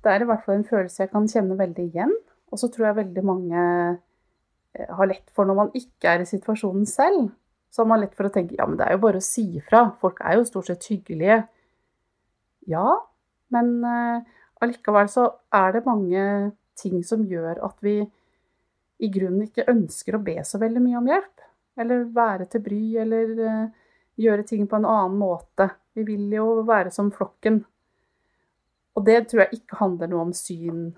[0.00, 2.14] det er i hvert fall en følelse jeg kan kjenne veldig igjen.
[2.50, 3.66] Og så tror jeg veldig mange
[4.74, 7.30] eh, har lett for når man ikke er i situasjonen selv,
[7.70, 9.44] så har man lett for å tenke ja, men det er jo bare å si
[9.60, 9.84] ifra.
[10.02, 11.42] Folk er jo stort sett hyggelige.
[12.70, 12.96] Ja,
[13.54, 14.22] men uh,
[14.62, 16.24] allikevel så er det mange
[16.80, 18.00] ting som gjør at vi
[19.00, 21.46] i grunnen ikke ønsker å be så veldig mye om hjelp.
[21.80, 25.70] Eller være til bry, eller uh, gjøre ting på en annen måte.
[25.94, 27.62] Vi vil jo være som flokken.
[28.98, 30.90] Og det tror jeg ikke handler noe om syn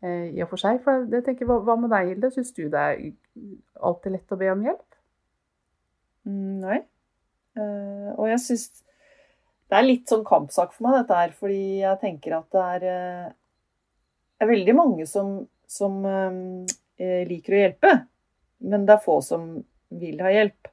[0.00, 0.78] eh, i og for seg.
[0.84, 2.30] For jeg tenker, hva, hva med deg, Hilde?
[2.32, 3.02] Syns du det er
[3.82, 4.86] alltid lett å be om hjelp?
[6.28, 6.80] Mm, nei.
[7.58, 8.68] Uh, og jeg syns
[9.72, 11.34] det er litt sånn kampsak for meg, dette her.
[11.36, 12.86] Fordi jeg tenker at det er,
[13.28, 13.28] uh,
[14.42, 15.38] er veldig mange som,
[15.70, 17.94] som uh, liker å hjelpe.
[18.62, 19.54] Men det er få som
[19.92, 20.70] vil ha hjelp.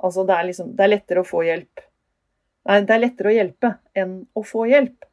[0.00, 1.82] Altså det er liksom Det er lettere å få hjelp
[2.68, 5.06] Nei, det er lettere å hjelpe enn å få hjelp.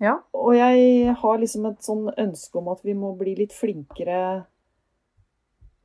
[0.00, 0.14] Ja.
[0.30, 4.20] Og jeg har liksom et sånn ønske om at vi må bli litt flinkere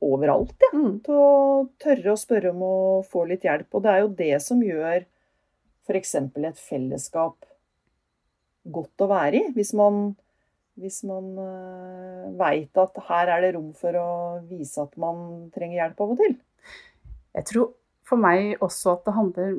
[0.04, 0.70] overalt, ja.
[0.76, 0.98] Mm.
[1.04, 3.68] Til å tørre å spørre om å få litt hjelp.
[3.72, 5.06] Og det er jo det som gjør
[5.86, 6.14] f.eks.
[6.18, 7.46] et fellesskap
[8.66, 9.50] godt å være i.
[9.56, 10.10] Hvis man,
[10.80, 14.08] hvis man uh, veit at her er det rom for å
[14.48, 16.38] vise at man trenger hjelp av og til.
[17.36, 17.70] Jeg tror
[18.06, 19.54] for meg også at det handler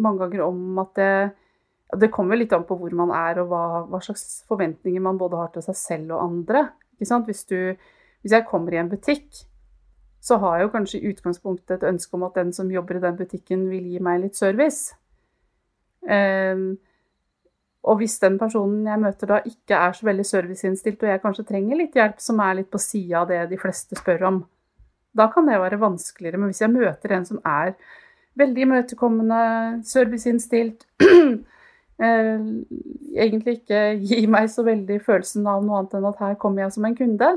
[0.00, 1.14] mange ganger om at det,
[2.00, 5.40] det kommer litt an på hvor man er og hva, hva, slags forventninger man både
[5.40, 6.70] har til seg selv og andre.
[7.02, 7.74] Hvis, du,
[8.22, 9.42] hvis jeg kommer i en butikk
[10.22, 13.02] så har jeg jo kanskje i utgangspunktet et ønske om at den som jobber i
[13.02, 14.94] den butikken, vil gi meg litt service.
[16.06, 16.76] Um,
[17.82, 21.46] og hvis den personen jeg møter da ikke er så veldig serviceinnstilt, og jeg kanskje
[21.48, 24.38] trenger litt hjelp som er litt på sida av det de fleste spør om,
[25.12, 26.38] da kan det være vanskeligere.
[26.38, 27.74] Men hvis jeg møter en som er
[28.38, 29.40] veldig imøtekommende,
[29.90, 30.86] serviceinnstilt,
[32.06, 32.44] eh,
[33.26, 36.76] egentlig ikke gir meg så veldig følelsen av noe annet enn at her kommer jeg
[36.78, 37.32] som en kunde,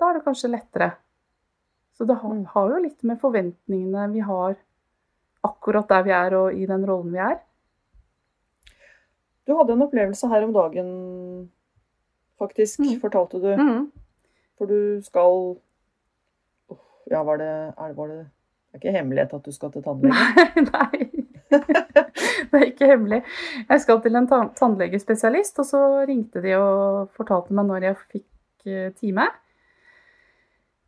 [0.00, 0.90] da er det kanskje lettere.
[2.00, 4.54] Så det har, har, jo litt med forventningene vi har
[5.44, 7.34] akkurat der vi er og i den rollen vi er.
[9.44, 10.88] Du hadde en opplevelse her om dagen,
[12.40, 12.94] faktisk, mm.
[13.02, 13.50] fortalte du.
[13.52, 13.82] Mm.
[14.56, 15.58] For du skal
[17.10, 20.16] Ja, var det, er, var det Det er ikke hemmelighet at du skal til tannlege?
[20.16, 20.64] Nei.
[20.72, 21.60] nei.
[22.48, 23.20] det er ikke hemmelig.
[23.68, 28.70] Jeg skal til en tannlegespesialist, og så ringte de og fortalte meg når jeg fikk
[28.72, 29.28] eh, time.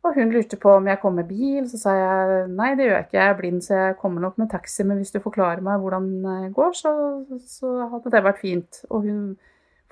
[0.03, 2.97] Og hun lurte på om jeg kom med bil, så sa jeg nei, det gjør
[2.97, 5.63] jeg ikke, jeg er blind, så jeg kommer nok med taxi, men hvis du forklarer
[5.63, 6.91] meg hvordan det går, så,
[7.47, 8.81] så hadde det vært fint.
[8.89, 9.21] Og hun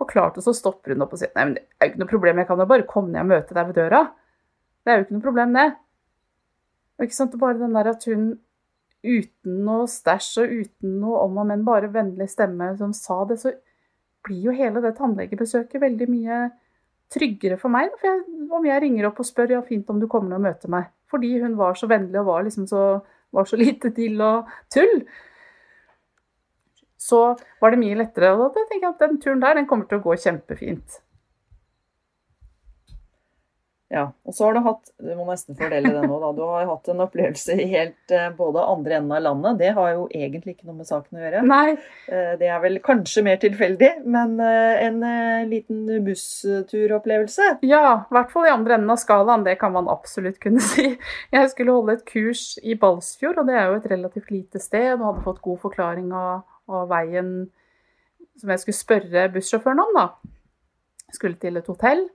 [0.02, 2.12] forklarte, og så stopper hun opp og sier nei, men det er jo ikke noe
[2.12, 4.04] problem, jeg kan jo bare komme ned og møte deg ved døra.
[4.82, 5.68] Det er jo ikke noe problem, det.
[6.98, 8.26] Og ikke sant, bare den der at hun
[9.02, 13.40] uten noe stæsj og uten noe om og men, bare vennlig stemme som sa det,
[13.42, 13.56] så
[14.26, 16.42] blir jo hele det tannlegebesøket veldig mye
[17.12, 18.22] tryggere for meg for jeg,
[18.52, 20.90] om jeg ringer opp og spør ja, fint om du kommer og møter meg.
[21.12, 22.86] Fordi hun var så vennlig og var, liksom så,
[23.36, 25.04] var så lite til og tull.
[27.02, 27.22] Så
[27.62, 28.34] var det mye lettere.
[28.38, 31.02] Og da tenker jeg at den turen der den kommer til å gå kjempefint.
[33.92, 36.30] Ja, og så har du hatt Du må nesten fordele det nå, da.
[36.36, 39.58] Du har hatt en opplevelse i helt eh, både andre enden av landet.
[39.60, 41.42] Det har jo egentlig ikke noe med saken å gjøre.
[41.50, 41.74] Nei.
[42.08, 45.04] Eh, det er vel kanskje mer tilfeldig, men eh, en
[45.52, 47.50] liten bussturopplevelse.
[47.68, 49.44] Ja, i hvert fall i andre enden av skalaen.
[49.44, 50.94] Det kan man absolutt kunne si.
[51.36, 54.94] Jeg skulle holde et kurs i Balsfjord, og det er jo et relativt lite sted,
[54.96, 57.34] og hadde fått god forklaring av, av veien
[58.40, 60.34] som jeg skulle spørre bussjåføren om, da.
[61.12, 62.08] Jeg skulle til et hotell.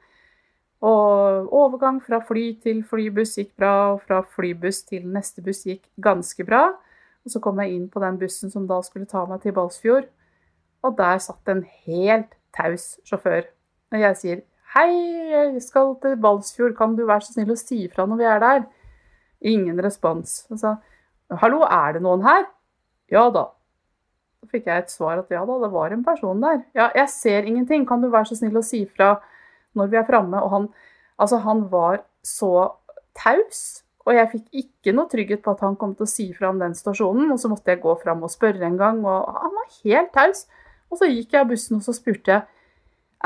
[0.84, 5.86] Og overgang fra fly til flybuss gikk bra, og fra flybuss til neste buss gikk
[6.02, 6.68] ganske bra.
[7.24, 10.10] Og så kom jeg inn på den bussen som da skulle ta meg til Balsfjord,
[10.84, 13.48] og der satt en helt taus sjåfør.
[13.92, 14.40] Og jeg sier
[14.76, 14.92] 'Hei,
[15.30, 18.38] jeg skal til Balsfjord, kan du være så snill å si ifra når vi er
[18.38, 18.66] der?'
[19.40, 20.46] Ingen respons.
[20.50, 20.76] Og sa
[21.30, 22.46] 'Hallo, er det noen her?'
[23.10, 23.50] 'Ja da'.
[24.40, 26.62] Så fikk jeg et svar at ja da, det var en person der.
[26.74, 29.20] 'Ja, jeg ser ingenting, kan du være så snill å si ifra?'
[29.78, 30.42] Når vi er framme.
[30.42, 30.68] Og han,
[31.20, 32.52] altså han var så
[33.16, 33.82] taus.
[34.06, 36.60] Og jeg fikk ikke noe trygghet på at han kom til å si fra om
[36.62, 37.30] den stasjonen.
[37.34, 40.44] Og så måtte jeg gå fram og spørre en gang, og han var helt taus.
[40.92, 42.46] Og så gikk jeg av bussen og så spurte jeg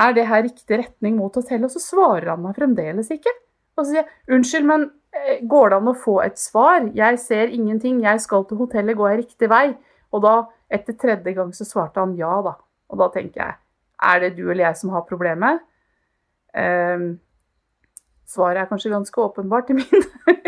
[0.00, 3.32] er det her riktig retning mot hotellet, og så svarer han meg fremdeles ikke.
[3.76, 6.86] Og så sier jeg unnskyld, men eh, går det an å få et svar?
[6.96, 9.66] Jeg ser ingenting, jeg skal til hotellet, går jeg riktig vei?
[10.14, 10.34] Og da,
[10.72, 12.54] etter tredje gang, så svarte han ja, da.
[12.90, 13.58] Og da tenker jeg
[14.00, 15.60] er det du eller jeg som har problemet?
[16.54, 17.08] Um,
[18.30, 20.02] svaret er kanskje ganske åpenbart i mine,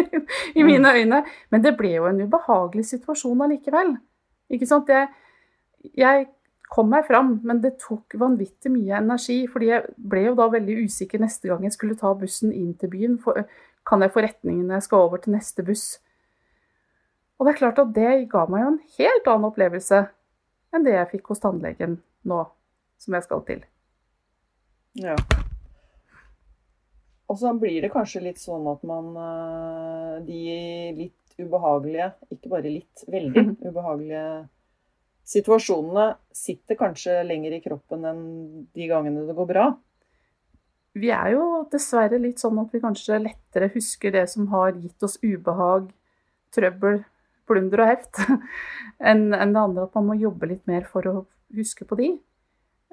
[0.58, 0.96] i mine, mm.
[0.96, 3.96] øyne, men det ble jo en ubehagelig situasjon allikevel.
[4.52, 4.90] Ikke sant?
[4.90, 5.08] Jeg,
[5.98, 6.28] jeg
[6.72, 9.42] kom meg fram, men det tok vanvittig mye energi.
[9.50, 12.92] fordi jeg ble jo da veldig usikker neste gang jeg skulle ta bussen inn til
[12.92, 13.18] byen.
[13.20, 13.44] For,
[13.88, 15.86] kan jeg få retningen når jeg skal over til neste buss?
[17.38, 20.04] Og det er klart at det ga meg jo en helt annen opplevelse
[20.72, 22.44] enn det jeg fikk hos tannlegen nå,
[23.02, 23.64] som jeg skal til.
[25.02, 25.16] Ja.
[27.33, 30.40] Og så blir det kanskje litt sånn at man eh, De
[30.99, 34.27] litt ubehagelige, ikke bare litt, veldig ubehagelige
[35.33, 38.23] situasjonene sitter kanskje lenger i kroppen enn
[38.75, 39.66] de gangene det går bra.
[40.99, 45.07] Vi er jo dessverre litt sånn at vi kanskje lettere husker det som har gitt
[45.07, 45.88] oss ubehag,
[46.53, 47.01] trøbbel,
[47.49, 48.21] plunder og heft,
[49.12, 49.87] enn det andre.
[49.87, 51.14] At man må jobbe litt mer for å
[51.57, 52.11] huske på de.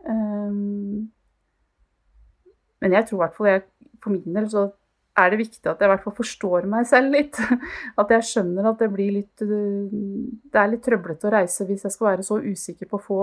[0.07, 1.09] Um,
[2.79, 3.63] men jeg tror i hvert fall jeg,
[3.99, 4.69] for min del så
[5.19, 7.39] er det viktig at jeg i hvert fall forstår meg selv litt.
[7.99, 11.95] At jeg skjønner at det blir litt Det er litt trøblete å reise hvis jeg
[11.95, 13.19] skal være så usikker på å få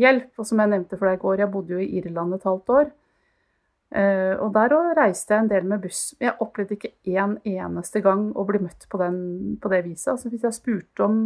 [0.00, 0.30] hjelp.
[0.38, 2.74] Og som jeg nevnte for deg i går, jeg bodde jo i Irland et halvt
[2.78, 2.88] år.
[3.90, 6.02] Eh, og der òg reiste jeg en del med buss.
[6.22, 9.20] Jeg opplevde ikke en eneste gang å bli møtt på, den,
[9.60, 10.12] på det viset.
[10.14, 11.22] Altså hvis jeg spurte om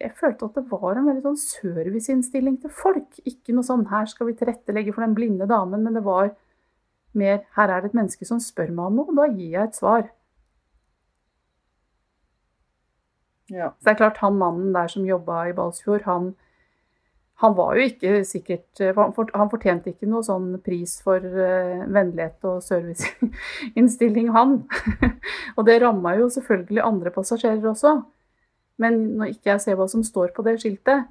[0.00, 3.18] Jeg følte at det var en veldig sånn serviceinnstilling til folk.
[3.24, 6.34] Ikke noe sånn 'her skal vi tilrettelegge for den blinde damen', men det var
[7.14, 9.64] mer 'her er det et menneske som spør meg om noe', og da gir jeg
[9.64, 10.10] et svar.
[13.50, 13.70] Ja.
[13.78, 16.34] Så det er klart, han mannen der som jobba i Balsfjord, han,
[17.34, 22.62] han var jo ikke sikkert Han fortjente ikke noe sånn pris for uh, vennlighet og
[22.62, 24.64] serviceinnstilling, han.
[25.56, 28.00] og det ramma jo selvfølgelig andre passasjerer også.
[28.82, 31.06] Men når ikke jeg ser hva som står på det skiltet,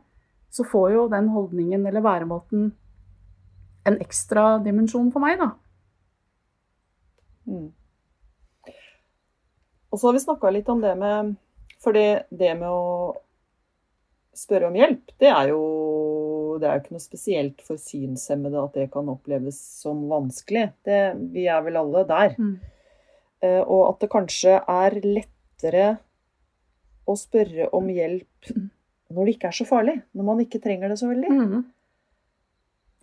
[0.53, 2.69] så får jo den holdningen eller væremåten
[3.85, 5.51] en ekstra dimensjon for meg, da.
[7.45, 7.67] Mm.
[9.91, 11.35] Og så har vi snakka litt om det med
[11.83, 13.13] For det, det, med å
[14.35, 15.59] spørre om hjelp, det er jo
[16.59, 20.69] det er jo ikke noe spesielt for synshemmede at det kan oppleves som vanskelig.
[20.87, 20.99] Det,
[21.35, 22.37] vi er vel alle der.
[22.39, 22.53] Mm.
[23.43, 25.89] Uh, og at det kanskje er lettere
[27.05, 28.51] å spørre om hjelp
[29.15, 29.97] når det ikke er så farlig.
[30.17, 31.31] Når man ikke trenger det så veldig.
[31.31, 31.65] Mm.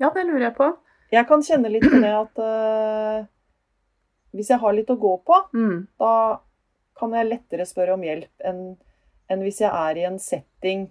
[0.03, 0.71] Ja, det lurer jeg på.
[1.13, 3.27] Jeg kan kjenne litt på det at uh,
[4.33, 5.77] hvis jeg har litt å gå på, mm.
[6.01, 6.15] da
[6.99, 8.63] kan jeg lettere spørre om hjelp enn,
[9.31, 10.89] enn hvis jeg er i en setting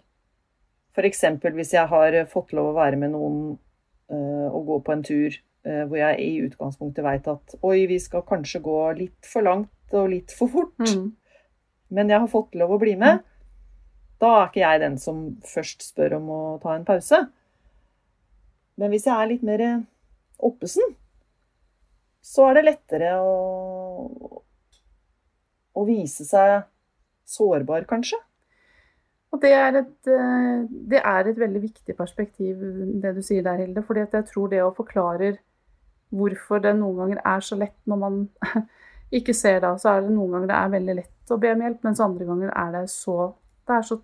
[0.91, 1.23] F.eks.
[1.55, 3.37] hvis jeg har fått lov å være med noen
[4.11, 7.99] uh, og gå på en tur uh, hvor jeg i utgangspunktet veit at oi, vi
[8.03, 11.11] skal kanskje gå litt for langt og litt for fort, Mm.
[11.91, 13.21] Men jeg har fått lov å bli med,
[14.21, 17.23] da er ikke jeg den som først spør om å ta en pause.
[18.79, 19.63] Men hvis jeg er litt mer
[20.41, 20.93] oppesen,
[22.21, 24.41] så er det lettere å,
[25.73, 26.61] å vise seg
[27.27, 28.19] sårbar, kanskje.
[29.31, 32.61] Og det er, et, eh, det er et veldig viktig perspektiv,
[33.01, 33.83] det du sier der, Hilde.
[33.87, 35.37] fordi jeg tror det å forklare
[36.11, 38.17] hvorfor det noen ganger er så lett når man
[39.17, 41.63] ikke ser det, så er det noen ganger det er veldig lett å be om
[41.63, 43.33] hjelp, mens andre ganger er det så
[43.67, 43.99] Det er så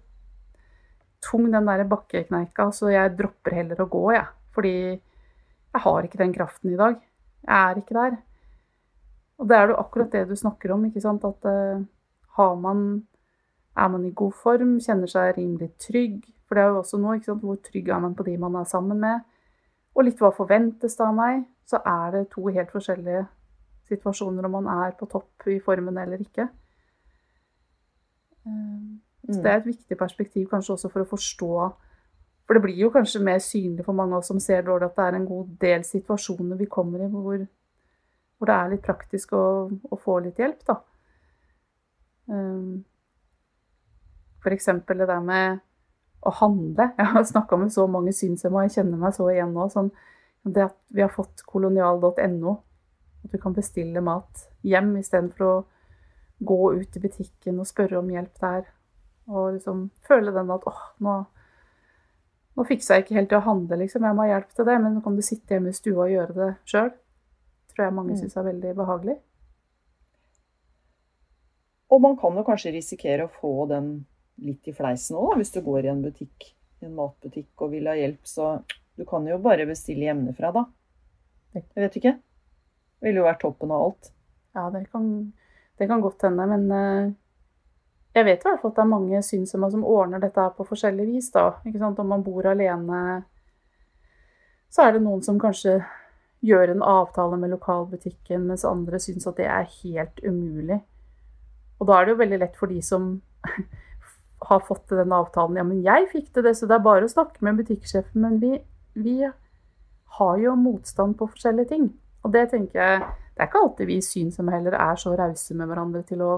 [1.23, 4.27] tung, den der bakkekneika, så jeg dropper heller å gå, jeg.
[4.53, 6.99] Fordi jeg har ikke den kraften i dag.
[7.41, 8.17] Jeg er ikke der.
[9.41, 11.25] Og det er jo akkurat det du snakker om, ikke sant.
[11.25, 11.81] At uh,
[12.37, 12.85] har man
[13.77, 16.21] er man i god form, kjenner seg rimelig trygg.
[16.47, 17.43] For det er jo også noe, ikke sant?
[17.45, 19.25] hvor trygg er man på de man er sammen med.
[19.97, 21.43] Og litt hva forventes det av meg.
[21.67, 23.25] Så er det to helt forskjellige
[23.91, 26.47] situasjoner om man er på topp i formen eller ikke.
[28.47, 31.51] Eh, Så det er et viktig perspektiv kanskje også for å forstå
[32.47, 34.95] For det blir jo kanskje mer synlig for mange av oss som ser dårlig, at
[34.95, 37.41] det er en god del situasjoner vi kommer i hvor,
[38.38, 39.41] hvor det er litt praktisk å,
[39.91, 40.77] å få litt hjelp, da.
[42.31, 42.86] Um,
[44.39, 44.69] F.eks.
[44.88, 45.60] det der med
[46.23, 46.91] å handle.
[46.97, 49.67] Jeg har snakka med så mange synshemma, jeg kjenner meg så igjen nå.
[49.73, 49.91] Sånn,
[50.47, 52.55] det at vi har fått kolonial.no,
[53.25, 55.55] at du kan bestille mat hjem istedenfor å
[56.43, 58.67] gå ut i butikken og spørre om hjelp der.
[59.28, 61.15] Og liksom føle den at åh, nå,
[62.58, 64.04] nå fiksa jeg ikke helt til å handle, liksom.
[64.06, 64.77] Jeg må ha hjelp til det.
[64.81, 66.92] Men nå kan du sitte hjemme i stua og gjøre det sjøl.
[67.73, 68.19] Tror jeg mange Mm.
[68.21, 69.17] syns er veldig behagelig.
[71.92, 73.92] Og man kan jo kanskje risikere å få den
[74.44, 76.50] litt i fleisen òg, hvis du går i en butikk,
[76.81, 78.19] i en matbutikk og vil ha hjelp.
[78.27, 78.50] Så
[78.98, 80.65] du kan jo bare bestille hjemmefra, da.
[81.56, 82.13] Jeg vet ikke.
[83.00, 84.12] Det ville jo vært toppen av alt.
[84.58, 85.08] Ja, det kan,
[85.78, 87.13] det kan godt hende, men eh,
[88.17, 91.06] jeg vet i hvert fall at det er mange synshemma som ordner dette på forskjellig
[91.12, 91.30] vis.
[91.32, 91.52] da.
[91.63, 93.23] Om man bor alene,
[94.73, 95.80] så er det noen som kanskje
[96.46, 100.80] gjør en avtale med lokalbutikken, mens andre syns at det er helt umulig.
[101.78, 103.10] Og da er det jo veldig lett for de som
[104.50, 105.58] har fått til den avtalen.
[105.60, 108.21] Ja, men jeg fikk til det, så det er bare å snakke med butikksjefen.
[108.23, 108.56] Men vi,
[108.98, 109.17] vi
[110.17, 111.90] har jo motstand på forskjellige ting.
[112.25, 113.02] Og det tenker jeg
[113.38, 116.31] Det er ikke alltid vi syn som heller er så rause med hverandre til å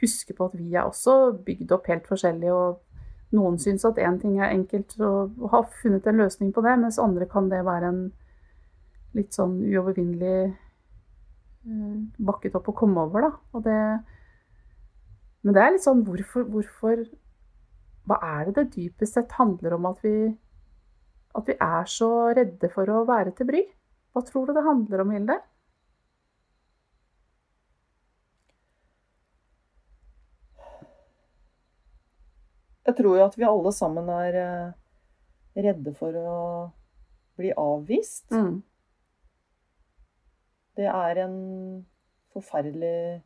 [0.00, 2.52] huske på at vi er også bygd opp helt forskjellig.
[2.52, 2.78] og
[3.36, 6.98] noen syns at én ting er enkelt og har funnet en løsning på det, mens
[7.02, 8.00] andre kan det være en
[9.16, 11.98] litt sånn uovervinnelig eh,
[12.30, 13.60] bakket opp å komme over, da.
[13.66, 13.78] Det,
[15.44, 17.04] men det er litt sånn hvorfor, hvorfor
[18.08, 20.14] Hva er det det dypest sett handler om at vi,
[21.36, 23.60] at vi er så redde for å være til bry?
[24.16, 25.36] Hva tror du det handler om, Hilde?
[32.88, 34.76] Jeg tror jo at vi alle sammen er eh,
[35.60, 36.36] redde for å
[37.36, 38.30] bli avvist.
[38.32, 38.62] Mm.
[40.78, 41.36] Det er en
[42.32, 43.20] forferdelig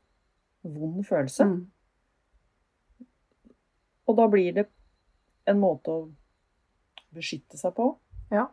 [0.67, 1.47] vond følelse.
[1.47, 1.61] Mm.
[4.11, 4.67] Og da blir det
[5.49, 6.05] en måte å
[7.15, 7.93] beskytte seg på.
[8.33, 8.49] Ja.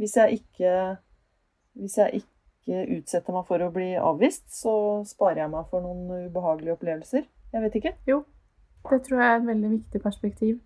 [0.00, 0.74] Hvis jeg ikke,
[1.80, 6.28] hvis jeg ikke utsetter meg for å bli avvist, så sparer jeg meg for noen
[6.28, 7.26] ubehagelige opplevelser.
[7.50, 7.96] Jeg vet ikke.
[8.08, 8.22] Jo,
[8.88, 10.58] det tror jeg er et veldig viktig perspektiv.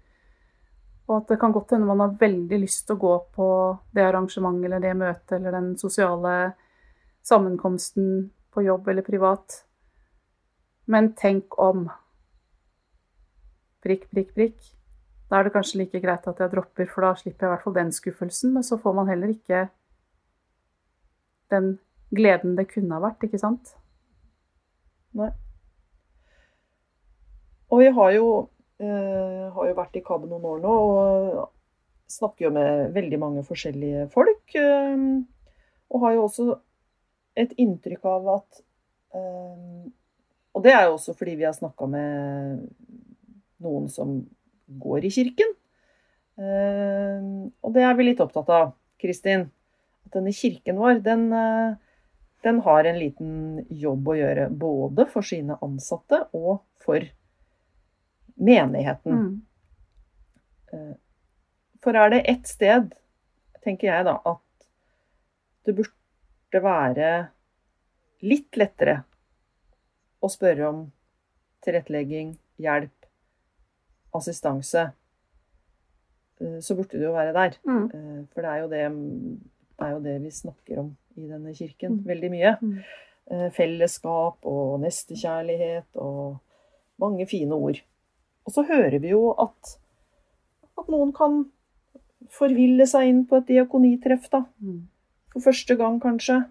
[1.09, 3.49] Og at det kan godt hende man har veldig lyst til å gå på
[3.93, 6.35] det arrangementet eller det møtet eller den sosiale
[7.25, 9.65] sammenkomsten på jobb eller privat.
[10.87, 11.89] Men tenk om.
[13.85, 14.73] Prikk, prikk, prikk.
[15.29, 17.65] Da er det kanskje like greit at jeg dropper, for da slipper jeg i hvert
[17.65, 18.53] fall den skuffelsen.
[18.57, 19.67] Men så får man heller ikke
[21.53, 21.75] den
[22.15, 23.75] gleden det kunne ha vært, ikke sant?
[25.19, 25.33] Nei.
[27.75, 28.29] Og vi har jo,
[28.79, 31.49] eh, har jo vært i KAB noen år nå og
[32.07, 34.55] snakker jo med veldig mange forskjellige folk.
[34.55, 35.03] Eh,
[35.91, 36.47] og har jo også
[37.43, 38.63] et inntrykk av at
[39.19, 39.91] eh,
[40.55, 42.61] Og det er jo også fordi vi har snakka med
[43.65, 44.21] noen som
[44.71, 45.51] går i kirken.
[46.39, 47.27] Eh,
[47.59, 48.71] og det er vi litt opptatt av,
[49.03, 49.49] Kristin.
[50.07, 51.75] At denne kirken vår, den, eh,
[52.47, 53.35] den har en liten
[53.67, 54.47] jobb å gjøre.
[54.55, 57.03] Både for sine ansatte og for
[58.37, 59.13] menigheten.
[59.13, 59.43] Mm.
[60.73, 60.95] Eh,
[61.85, 62.95] For er det ett sted,
[63.65, 64.67] tenker jeg da, at
[65.67, 67.11] det burde være
[68.25, 69.03] litt lettere
[70.25, 70.79] å spørre om
[71.65, 73.07] tilrettelegging, hjelp,
[74.17, 74.87] assistanse,
[76.41, 77.57] eh, så burde det jo være der.
[77.69, 77.85] Mm.
[77.93, 78.83] Eh, For det er jo det,
[79.77, 82.05] det, er jo det vi snakker om i denne kirken Mm.
[82.07, 82.57] veldig mye.
[82.61, 82.79] Mm.
[83.57, 86.37] Fellesskap og nestekjærlighet og
[87.01, 87.79] mange fine ord.
[88.45, 89.77] Og så hører vi jo at,
[90.79, 91.45] at noen kan
[92.35, 94.45] forville seg inn på et diakonitreff, da.
[94.61, 94.83] Mm.
[95.35, 96.43] For første gang, kanskje.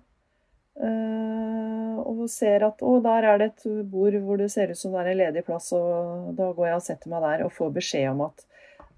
[0.74, 4.96] Eh, og ser at å, der er det et bord hvor det ser ut som
[4.96, 7.72] det er en ledig plass, og da går jeg og setter meg der og får
[7.78, 8.44] beskjed om at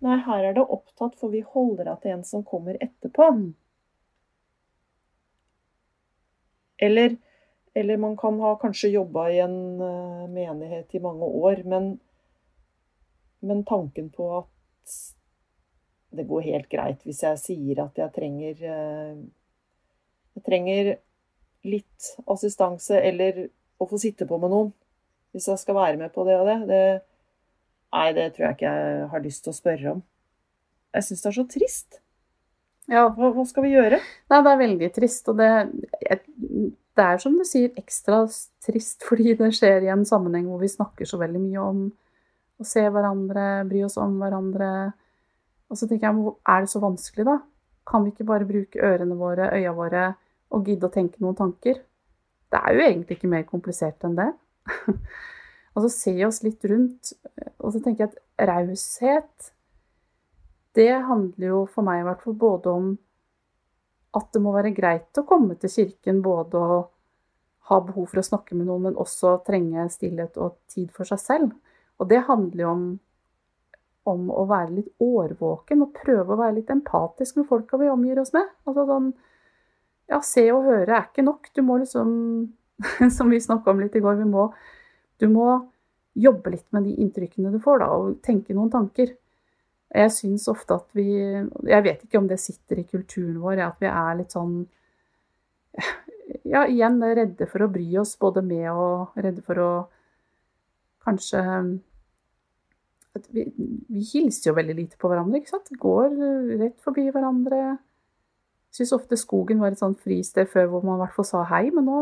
[0.05, 3.27] nei, her er det opptatt, for vi holder av til en som kommer etterpå.
[3.35, 3.51] Mm.
[6.87, 7.15] Eller,
[7.75, 11.95] eller man kan ha kanskje jobba i en eh, menighet i mange år, men,
[13.45, 14.95] men tanken på at
[16.15, 19.17] det går helt greit hvis jeg sier at jeg trenger eh,
[20.35, 20.89] Jeg trenger
[21.65, 23.45] litt assistanse eller
[23.79, 24.73] å få sitte på med noen
[25.35, 26.57] hvis jeg skal være med på det og det.
[26.69, 26.83] det
[27.95, 30.03] nei, det tror jeg ikke jeg har lyst til å spørre om.
[30.95, 31.97] Jeg syns det er så trist.
[32.91, 33.99] Ja, Hva, hva skal vi gjøre?
[34.31, 35.27] Nei, det er veldig trist.
[35.31, 35.49] Og det,
[36.95, 38.21] det er som du sier, ekstra
[38.63, 41.83] trist fordi det skjer i en sammenheng hvor vi snakker så veldig mye om
[42.59, 44.69] å se hverandre, bry oss om hverandre.
[45.69, 47.39] Og så tenker jeg, er det så vanskelig, da?
[47.85, 50.05] Kan vi ikke bare bruke ørene våre, øya våre,
[50.53, 51.81] og gidde å tenke noen tanker?
[52.51, 54.29] Det er jo egentlig ikke mer komplisert enn det.
[55.73, 57.13] og så se oss litt rundt.
[57.59, 59.51] Og så tenker jeg at raushet,
[60.75, 62.89] det handler jo for meg i hvert fall både om
[64.15, 66.81] at det må være greit å komme til kirken både å
[67.69, 71.21] ha behov for å snakke med noen, men også trenge stillhet og tid for seg
[71.21, 71.53] selv.
[71.99, 72.85] Og det handler jo om,
[74.11, 78.19] om å være litt årvåken og prøve å være litt empatisk med folka vi omgir
[78.21, 78.49] oss med.
[78.67, 79.13] Altså sånn
[80.11, 81.49] Ja, se og høre er ikke nok.
[81.55, 82.11] Du må liksom
[83.17, 84.49] Som vi snakka om litt i går, vi må
[85.21, 85.47] Du må
[86.15, 89.09] jobbe litt med de inntrykkene du får, da, og tenke noen tanker.
[89.95, 93.83] Jeg syns ofte at vi Jeg vet ikke om det sitter i kulturen vår, at
[93.83, 94.63] vi er litt sånn
[96.45, 99.71] Ja, igjen redde for å bry oss både med og redde for å
[101.05, 101.39] kanskje
[103.31, 103.45] vi,
[103.87, 105.69] vi hilser jo veldig lite på hverandre, ikke sant?
[105.79, 106.09] Går
[106.59, 107.77] rett forbi hverandre.
[108.75, 111.69] Syns ofte skogen var et sånt fristed før hvor man i hvert fall sa hei,
[111.71, 111.99] men nå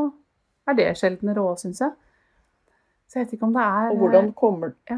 [0.65, 1.93] er det sjeldnere òg, syns jeg.
[3.05, 4.97] Så jeg vet ikke om det er Og hvordan kommer, Ja.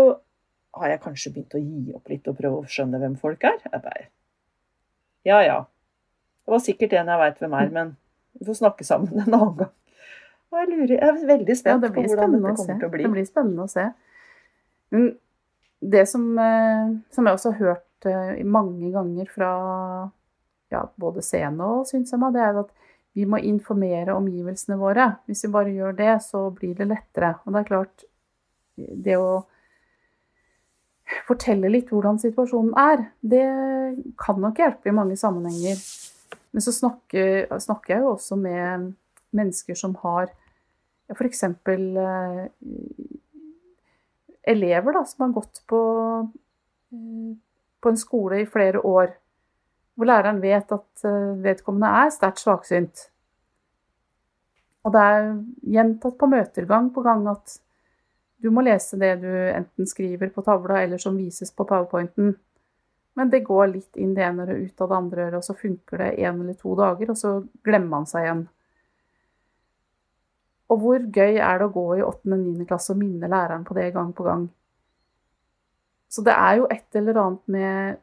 [0.79, 3.61] har jeg kanskje begynt å gi opp litt og prøve å skjønne hvem folk er.
[3.63, 4.09] Jeg bare
[5.27, 5.61] Ja ja.
[6.45, 7.95] Det var sikkert en jeg veit hvem er, men
[8.35, 9.73] vi får snakke sammen en annen gang.
[10.53, 13.07] Og jeg, lurer, jeg er veldig spent ja, på hvordan dette kommer til å bli.
[13.07, 13.87] Det blir spennende å se.
[14.95, 15.09] Men
[15.95, 19.51] det som, eh, som jeg også har hørt eh, mange ganger fra
[20.73, 22.73] ja, både seende og synshemma, det er at
[23.15, 25.11] vi må informere omgivelsene våre.
[25.29, 27.37] Hvis vi bare gjør det, så blir det lettere.
[27.45, 28.07] Og det er klart,
[28.77, 29.45] det å
[31.29, 33.45] fortelle litt hvordan situasjonen er, det
[34.21, 35.79] kan nok hjelpe i mange sammenhenger.
[36.55, 38.93] Men så snakker, snakker jeg jo også med
[39.37, 40.31] mennesker som har
[41.13, 41.43] f.eks.
[41.43, 42.47] Eh,
[44.43, 45.81] elever da, som har gått på,
[46.93, 47.37] eh,
[47.81, 49.15] på en skole i flere år,
[49.95, 53.09] hvor læreren vet at eh, vedkommende er sterkt svaksynt.
[54.85, 55.29] Og det er
[55.77, 57.59] gjentatt på møter gang på gang at
[58.45, 62.35] du må lese det du enten skriver på tavla, eller som vises på powerpointen.
[63.15, 65.55] Men det går litt inn det ene øret ut av det andre øret, og så
[65.57, 67.33] funker det en eller to dager, og så
[67.65, 68.43] glemmer man seg igjen.
[70.73, 72.31] Og hvor gøy er det å gå i 8.
[72.33, 72.67] og 9.
[72.69, 74.47] klasse og minne læreren på det gang på gang?
[76.09, 78.01] Så det er jo et eller annet med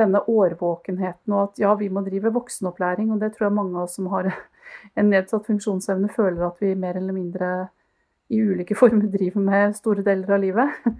[0.00, 3.88] denne årvåkenheten og at ja, vi må drive voksenopplæring, og det tror jeg mange av
[3.88, 4.30] oss som har
[4.98, 7.50] en nedsatt funksjonsevne, føler at vi mer eller mindre
[8.30, 10.92] i ulike former driver med store deler av livet.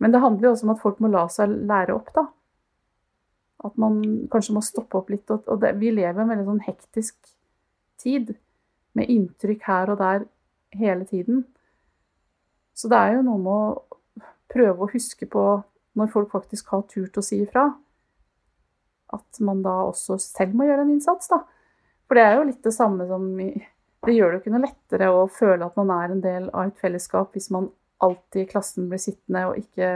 [0.00, 2.24] Men det handler jo også om at folk må la seg lære opp, da.
[3.68, 3.98] At man
[4.32, 5.28] kanskje må stoppe opp litt.
[5.28, 7.18] Og det, vi lever en veldig sånn hektisk
[8.00, 8.32] tid,
[8.98, 10.26] med inntrykk her og der
[10.76, 11.44] hele tiden.
[12.74, 13.98] Så det er jo noe med å
[14.50, 15.44] prøve å huske på,
[15.98, 17.66] når folk faktisk har turt å si ifra,
[19.10, 21.42] at man da også selv må gjøre en innsats, da.
[22.06, 23.26] For det er jo litt det samme som
[24.06, 26.70] det gjør det jo ikke noe lettere å føle at man er en del av
[26.70, 27.68] et fellesskap hvis man
[28.00, 29.90] alltid i klassen blir sittende og ikke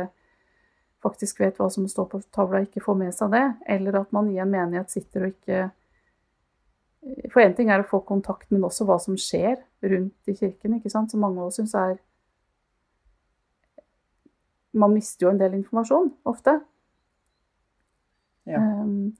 [1.04, 3.44] faktisk vet hva som står på tavla, ikke får med seg det.
[3.68, 5.64] Eller at man i en menighet sitter og ikke
[7.32, 10.78] For én ting er å få kontakt, men også hva som skjer rundt i kirken,
[10.78, 11.10] ikke sant?
[11.12, 11.98] som mange av oss syns er
[14.74, 16.56] Man mister jo en del informasjon ofte.
[18.48, 18.58] Ja.
[18.58, 19.12] Um,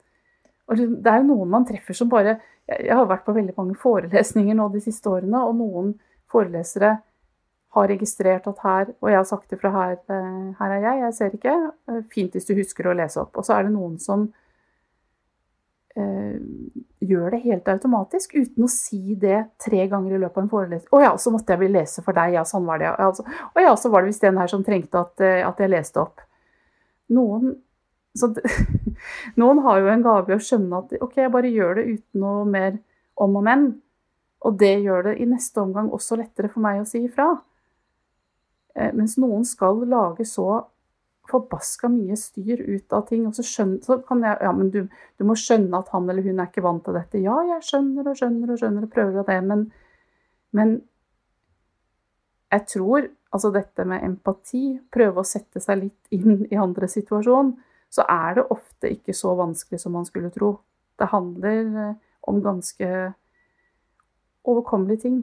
[0.66, 3.76] og det er jo noen man treffer som bare Jeg har vært på veldig mange
[3.80, 5.92] forelesninger nå de siste årene, og noen
[6.32, 6.96] forelesere
[7.74, 11.00] har registrert at her Og jeg har sagt det fra her, eh, her er jeg,
[11.04, 11.54] jeg ser ikke.
[11.88, 13.36] eh, Fint hvis du husker å lese opp.
[13.36, 14.26] Og så er det noen som
[15.96, 16.38] eh,
[17.08, 20.90] gjør det helt automatisk, uten å si det tre ganger i løpet av en forelesning.
[20.90, 22.90] 'Å ja, så måtte jeg vel lese for deg.' Ja, sånn var det.
[22.98, 23.24] Altså,
[23.60, 26.24] ja, så var det visst den her som trengte at, eh, at jeg leste opp.'
[27.14, 27.56] Noen
[28.14, 28.30] så
[29.40, 32.22] noen har jo en gave i å skjønne at ok, jeg bare gjør det uten
[32.22, 32.78] noe mer
[33.20, 33.66] om og men.
[34.44, 37.32] Og det gjør det i neste omgang også lettere for meg å si ifra.
[38.76, 40.64] Eh, mens noen skal lage så
[41.30, 43.26] forbaska mye styr ut av ting.
[43.28, 44.84] Og så, skjønner, så kan jeg Ja, men du,
[45.18, 47.22] du må skjønne at han eller hun er ikke vant til dette.
[47.24, 49.68] Ja, jeg skjønner og skjønner og skjønner og prøver av det, men,
[50.52, 50.74] men
[52.54, 57.54] jeg tror altså dette med empati, prøve å sette seg litt inn i andres situasjon,
[57.90, 60.56] så er det ofte ikke så vanskelig som man skulle tro.
[60.98, 61.96] Det handler eh,
[62.30, 62.88] om ganske
[64.44, 65.18] overkommelige ting.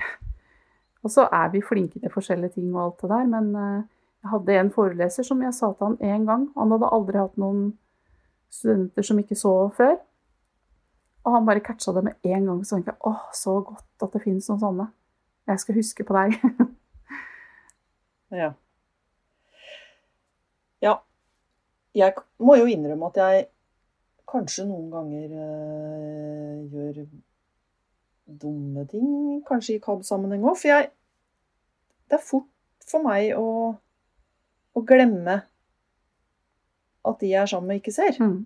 [1.04, 3.88] Og så er vi flinke til forskjellige ting og alt det der, men eh,
[4.20, 6.48] jeg hadde en foreleser som jeg sa til han én gang.
[6.56, 7.78] Han hadde aldri hatt noen
[8.52, 9.96] studenter som ikke så før.
[11.24, 12.64] Og han bare catcha det med en gang.
[12.64, 14.86] Så tenkte jeg åh, så godt at det finnes noen sånne.
[15.48, 16.36] Jeg skal huske på deg.
[18.30, 18.52] Ja.
[20.78, 20.92] ja.
[21.98, 23.46] Jeg må jo innrømme at jeg
[24.30, 27.00] kanskje noen ganger øh, gjør
[28.42, 30.54] dumme ting, kanskje i KAB-sammenheng òg.
[30.60, 30.90] For jeg
[32.10, 32.46] Det er fort
[32.90, 33.74] for meg å,
[34.76, 35.40] å glemme
[37.06, 38.16] at de er sammen og ikke ser.
[38.20, 38.44] Mm.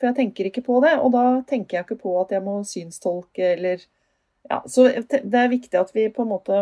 [0.00, 2.60] For jeg tenker ikke på det, og da tenker jeg ikke på at jeg må
[2.66, 3.88] synstolke eller
[4.48, 6.60] Ja, så det er viktig at vi på en måte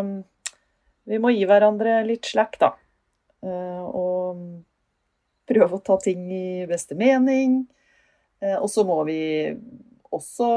[1.06, 2.72] Vi må gi hverandre litt slack, da.
[3.40, 4.40] Eh, og
[5.48, 7.62] prøve å ta ting i beste mening.
[8.42, 9.22] Eh, og så må vi
[10.12, 10.50] også,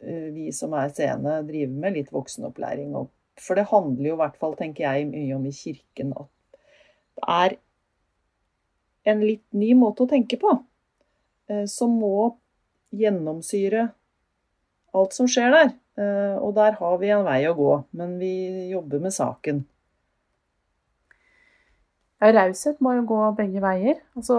[0.00, 2.94] eh, vi som er seende, drive med litt voksenopplæring.
[3.36, 6.32] For det handler jo i hvert fall, tenker jeg, mye om i kirken at
[7.16, 7.58] det er
[9.06, 10.56] en litt ny måte å tenke på.
[11.70, 12.34] Som må
[12.96, 13.86] gjennomsyre
[14.96, 15.72] alt som skjer der.
[16.42, 18.32] Og der har vi en vei å gå, men vi
[18.72, 19.62] jobber med saken.
[22.20, 24.00] Ja, raushet må jo gå begge veier.
[24.16, 24.36] Altså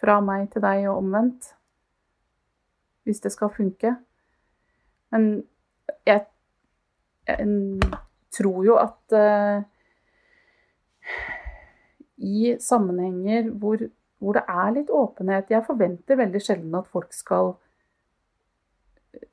[0.00, 1.52] fra meg til deg og omvendt.
[3.04, 3.96] Hvis det skal funke.
[5.10, 5.42] Men
[6.06, 6.22] jeg,
[7.26, 7.46] jeg
[8.36, 9.62] tror jo at uh,
[12.20, 13.82] i sammenhenger hvor,
[14.20, 17.54] hvor, det er litt åpenhet Jeg forventer veldig sjelden at folk skal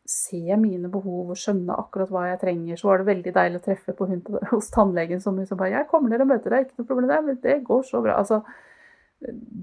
[0.07, 2.79] se mine behov og skjønne akkurat hva jeg trenger.
[2.79, 5.89] Så var det veldig deilig å treffe på hun hos tannlegen som liksom bare 'Jeg
[5.91, 8.41] kommer ned og møter deg, ikke noe problem der, det går så bra.' Altså,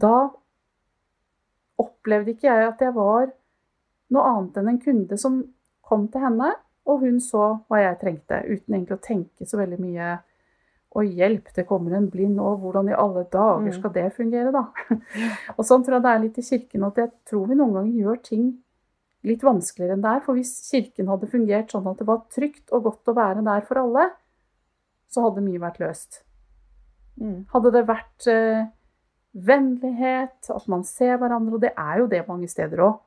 [0.04, 0.30] da
[1.78, 3.32] opplevde ikke jeg at jeg var
[4.14, 5.42] noe annet enn en kunde som
[5.82, 6.54] kom til henne,
[6.86, 10.18] og hun så hva jeg trengte, uten egentlig å tenke så veldig mye
[10.95, 13.72] og hjelp, det kommer en blind, og hvordan i alle dager mm.
[13.74, 14.68] skal det fungere, da?
[15.57, 18.05] og sånn tror jeg det er litt i kirken, at jeg tror vi noen ganger
[18.05, 18.45] gjør ting
[19.24, 20.22] litt vanskeligere enn det er.
[20.26, 23.66] For hvis kirken hadde fungert sånn at det var trygt og godt å være der
[23.66, 24.07] for alle,
[25.11, 26.22] så hadde mye vært løst.
[27.18, 27.45] Mm.
[27.53, 28.66] Hadde det vært eh,
[29.34, 33.01] vennlighet, at man ser hverandre, og det er jo det mange steder òg.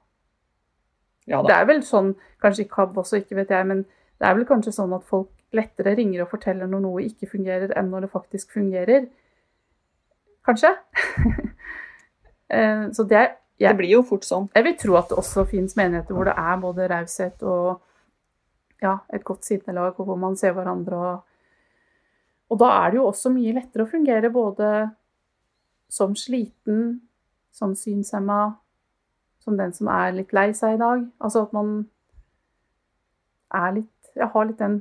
[1.27, 2.13] Ja, det er vel sånn,
[2.43, 3.83] kanskje i KAB også, ikke vet jeg, men
[4.17, 7.71] det er vel kanskje sånn at folk lettere ringer og forteller når noe ikke fungerer,
[7.79, 9.09] enn når det faktisk fungerer.
[10.47, 10.75] Kanskje?
[12.47, 13.25] Eh, så det er
[13.57, 14.45] jeg, det blir jo fort sånn.
[14.55, 17.81] Jeg vil tro at det også finnes menigheter hvor det er både raushet og
[18.83, 20.97] ja, et godt sinnelag, og hvor man ser hverandre.
[20.97, 24.69] Og, og da er det jo også mye lettere å fungere både
[25.89, 27.01] som sliten,
[27.51, 28.41] som synshemma,
[29.41, 31.07] som den som er litt lei seg i dag.
[31.17, 31.79] Altså at man
[33.55, 34.79] er litt Jeg har litt den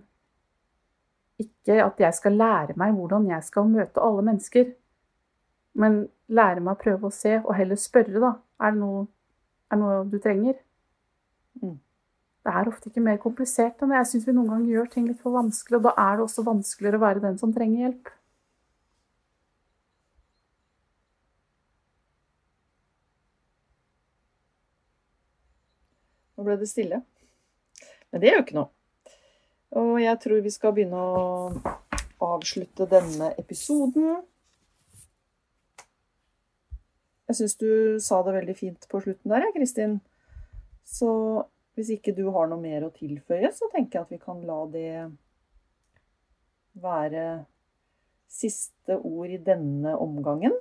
[1.42, 4.70] Ikke at jeg skal lære meg hvordan jeg skal møte alle mennesker,
[5.76, 8.32] men lære meg å prøve å se, og heller spørre, da.
[8.64, 9.02] Er det noe,
[9.68, 10.56] er det noe du trenger?
[11.60, 11.76] Mm.
[12.46, 13.98] Det er ofte ikke mer komplisert enn det.
[14.00, 16.46] Jeg syns vi noen ganger gjør ting litt for vanskelig, og da er det også
[16.46, 18.12] vanskeligere å være den som trenger hjelp.
[26.36, 27.02] Nå ble det stille.
[28.12, 28.75] Men det er jo ikke noe.
[29.76, 31.50] Og jeg tror vi skal begynne å
[32.24, 34.22] avslutte denne episoden.
[37.26, 37.70] Jeg syns du
[38.00, 39.98] sa det veldig fint på slutten der, Kristin.
[40.86, 41.10] Så
[41.76, 44.60] hvis ikke du har noe mer å tilføye, så tenker jeg at vi kan la
[44.72, 44.92] det
[46.80, 47.26] være
[48.30, 50.54] siste ord i denne omgangen.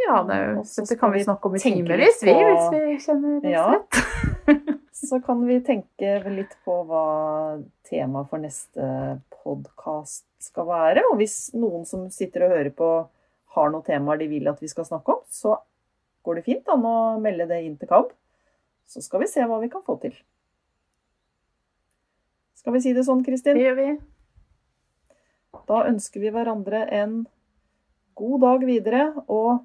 [0.00, 3.99] Ja, det, dette kan vi snakke om i timevis, vi, hvis vi kjenner oss rett.
[5.10, 7.04] Så kan vi tenke litt på hva
[7.88, 8.84] temaet for neste
[9.40, 11.02] podkast skal være.
[11.10, 12.90] Og hvis noen som sitter og hører på,
[13.56, 15.56] har noen temaer de vil at vi skal snakke om, så
[16.26, 18.12] går det fint an å melde det inn til KAB.
[18.90, 20.14] Så skal vi se hva vi kan få til.
[22.60, 23.58] Skal vi si det sånn, Kristin?
[23.58, 23.90] Det gjør vi.
[25.70, 27.22] Da ønsker vi hverandre en
[28.18, 29.04] god dag videre.
[29.26, 29.64] Og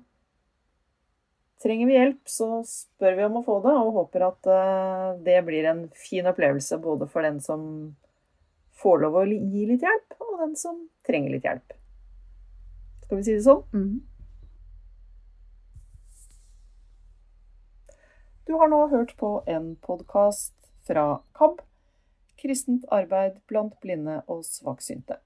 [1.65, 5.39] trenger vi hjelp, så spør vi om å få det, og håper at eh, det
[5.47, 7.63] blir en fin opplevelse både for den som
[8.77, 11.73] får lov å gi litt hjelp, og den som trenger litt hjelp.
[13.05, 13.63] Skal vi si det sånn?
[13.73, 13.95] Mm.
[18.45, 20.53] Du har nå hørt på en podkast
[20.85, 21.63] fra KAB,
[22.37, 25.17] kristent arbeid blant blinde og svaksynte.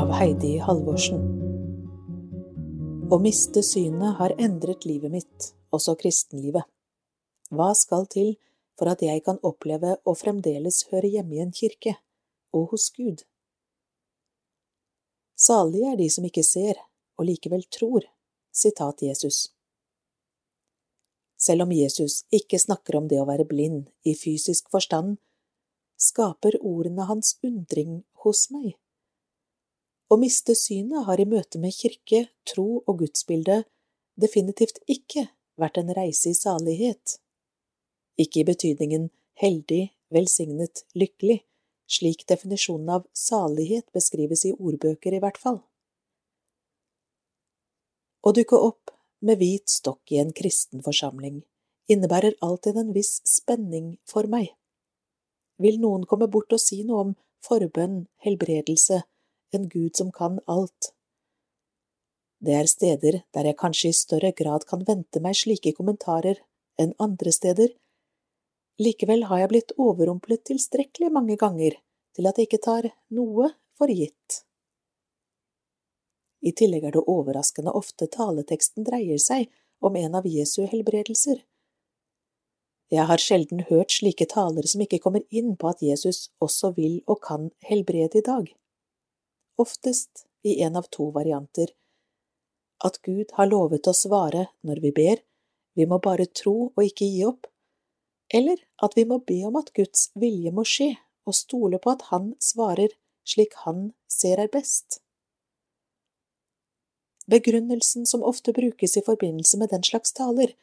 [0.00, 1.20] Av Heidi Halvorsen.
[3.12, 6.64] Å miste synet har endret livet mitt, også kristenlivet.
[7.52, 8.30] Hva skal til
[8.80, 11.98] for at jeg kan oppleve å fremdeles høre hjemme i en kirke,
[12.56, 13.26] og hos Gud?
[15.36, 16.80] Salige er de som ikke ser,
[17.20, 18.08] og likevel tror.
[18.56, 19.50] Sitat Jesus.
[21.36, 25.18] Selv om Jesus ikke snakker om det å være blind i fysisk forstand,
[26.00, 28.78] skaper ordene hans undring hos meg.
[30.10, 33.62] Å miste synet har i møte med kirke, tro og gudsbilde
[34.18, 35.28] definitivt ikke
[35.60, 37.20] vært en reise i salighet,
[38.18, 39.08] ikke i betydningen
[39.40, 41.40] heldig, velsignet, lykkelig,
[41.90, 45.62] slik definisjonen av salighet beskrives i ordbøker i hvert fall.
[48.20, 48.92] Å dukke opp
[49.24, 51.40] med hvit stokk i en kristen forsamling
[51.90, 54.52] innebærer alltid en viss spenning for meg.
[55.60, 59.02] Vil noen komme bort og si noe om forbønn, helbredelse,
[59.56, 60.92] en Gud som kan alt?
[62.40, 66.40] Det er steder der jeg kanskje i større grad kan vente meg slike kommentarer
[66.80, 67.74] enn andre steder.
[68.80, 71.76] Likevel har jeg blitt overrumplet tilstrekkelig mange ganger
[72.16, 74.40] til at jeg ikke tar noe for gitt.
[76.40, 79.50] I tillegg er det overraskende ofte taleteksten dreier seg
[79.84, 81.42] om en av Jesu helbredelser.
[82.90, 87.02] Jeg har sjelden hørt slike taler som ikke kommer inn på at Jesus også vil
[87.06, 88.48] og kan helbrede i dag.
[89.60, 91.68] Oftest i en av to varianter.
[92.84, 95.20] At Gud har lovet å svare når vi ber,
[95.76, 97.44] vi må bare tro og ikke gi opp,
[98.32, 100.94] eller at vi må be om at Guds vilje må skje
[101.28, 102.94] og stole på at Han svarer
[103.28, 105.02] slik Han ser er best.
[107.30, 110.56] Begrunnelsen som ofte brukes i forbindelse med den slags taler,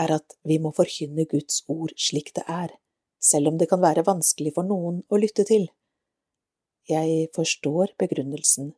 [0.00, 2.70] er at vi må forkynne Guds ord slik det er,
[3.20, 5.68] selv om det kan være vanskelig for noen å lytte til.
[6.88, 8.72] Jeg forstår begrunnelsen,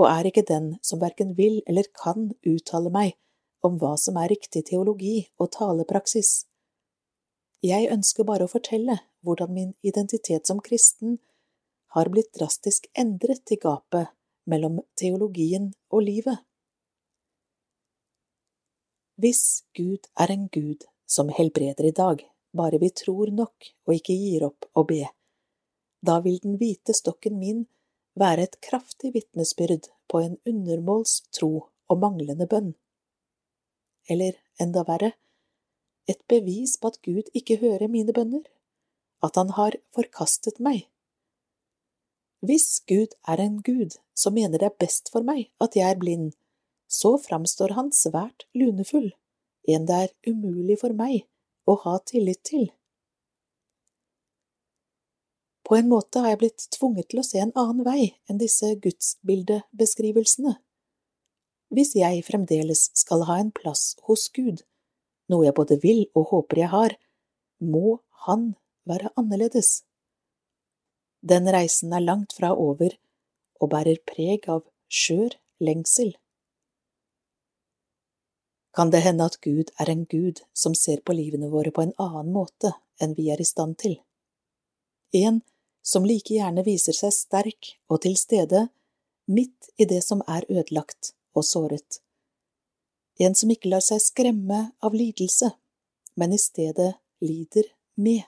[0.00, 3.16] og er ikke den som verken vil eller kan uttale meg
[3.64, 6.46] om hva som er riktig teologi og talepraksis.
[7.64, 11.18] Jeg ønsker bare å fortelle hvordan min identitet som kristen
[11.96, 14.12] har blitt drastisk endret i gapet
[14.50, 16.42] mellom teologien og livet.
[19.20, 22.24] Hvis Gud er en Gud som helbreder i dag,
[22.56, 25.04] bare vi tror nok og ikke gir opp å be,
[26.06, 27.64] da vil den hvite stokken min
[28.20, 32.72] være et kraftig vitnesbyrd på en undermåls tro og manglende bønn.
[34.10, 35.14] Eller enda verre,
[36.08, 38.44] et bevis på at Gud ikke hører mine bønner,
[39.24, 40.84] at han har forkastet meg.
[42.44, 46.00] Hvis Gud er en Gud som mener det er best for meg at jeg er
[46.00, 46.34] blind,
[46.88, 49.14] så framstår han svært lunefull,
[49.64, 51.24] en det er umulig for meg
[51.64, 52.68] å ha tillit til.
[55.64, 58.74] På en måte har jeg blitt tvunget til å se en annen vei enn disse
[58.84, 60.58] gudsbildebeskrivelsene.
[61.74, 64.60] Hvis jeg fremdeles skal ha en plass hos Gud,
[65.32, 66.96] noe jeg både vil og håper jeg har,
[67.60, 68.54] må Han
[68.88, 69.82] være annerledes.
[71.20, 72.94] Den reisen er langt fra over
[73.60, 76.14] og bærer preg av skjør lengsel.
[78.74, 81.92] Kan det hende at Gud er en Gud som ser på livene våre på en
[82.00, 83.98] annen måte enn vi er i stand til?
[85.12, 85.42] En
[85.84, 88.68] som like gjerne viser seg sterk og til stede
[89.28, 92.00] midt i det som er ødelagt og såret.
[93.20, 95.52] En som ikke lar seg skremme av lidelse,
[96.18, 98.24] men i stedet lider med.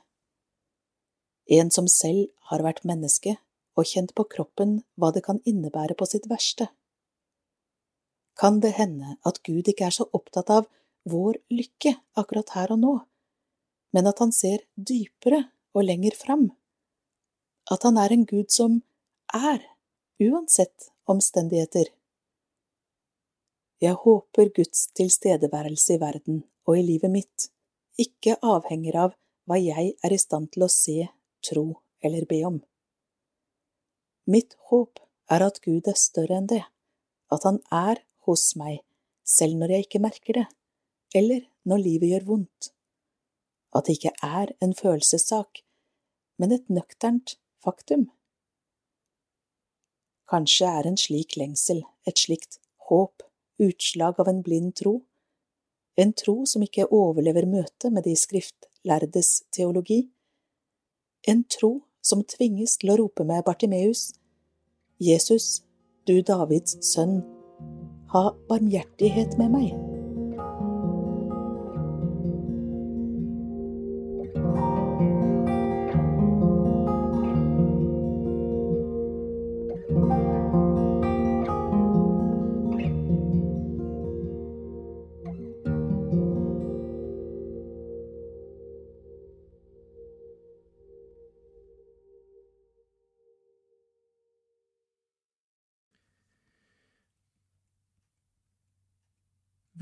[1.47, 3.37] En som selv har vært menneske
[3.77, 6.69] og kjent på kroppen hva det kan innebære på sitt verste
[8.37, 10.69] kan det hende at Gud ikke er så opptatt av
[11.09, 12.95] vår lykke akkurat her og nå,
[13.97, 15.47] men at han ser dypere
[15.77, 16.51] og lenger fram,
[17.71, 18.81] at han er en Gud som
[19.35, 19.63] er,
[20.23, 21.91] uansett omstendigheter.
[23.83, 27.49] Jeg håper Guds tilstedeværelse i verden og i livet mitt
[28.01, 31.09] ikke avhenger av hva jeg er i stand til å se,
[31.45, 31.67] tro
[32.05, 32.61] eller be om.
[34.27, 36.63] Mitt håp er at Gud er større enn det,
[37.31, 38.81] at han er hos meg,
[39.27, 40.47] selv når jeg ikke merker det,
[41.15, 42.71] eller når livet gjør vondt.
[43.75, 45.63] At det ikke er en følelsessak,
[46.41, 47.37] men et nøkternt
[47.67, 48.07] faktum.
[50.31, 52.59] Kanskje er en slik lengsel, et slikt
[52.89, 53.23] håp,
[53.63, 55.01] utslag av en blind tro,
[55.97, 60.03] en tro som ikke overlever møtet med de skriftlærdes teologi,
[61.27, 61.73] en tro
[62.05, 64.11] som tvinges til å rope med Bartimeus,
[65.03, 65.63] Jesus,
[66.07, 67.21] du Davids sønn,
[68.13, 69.86] ha barmhjertighet med meg.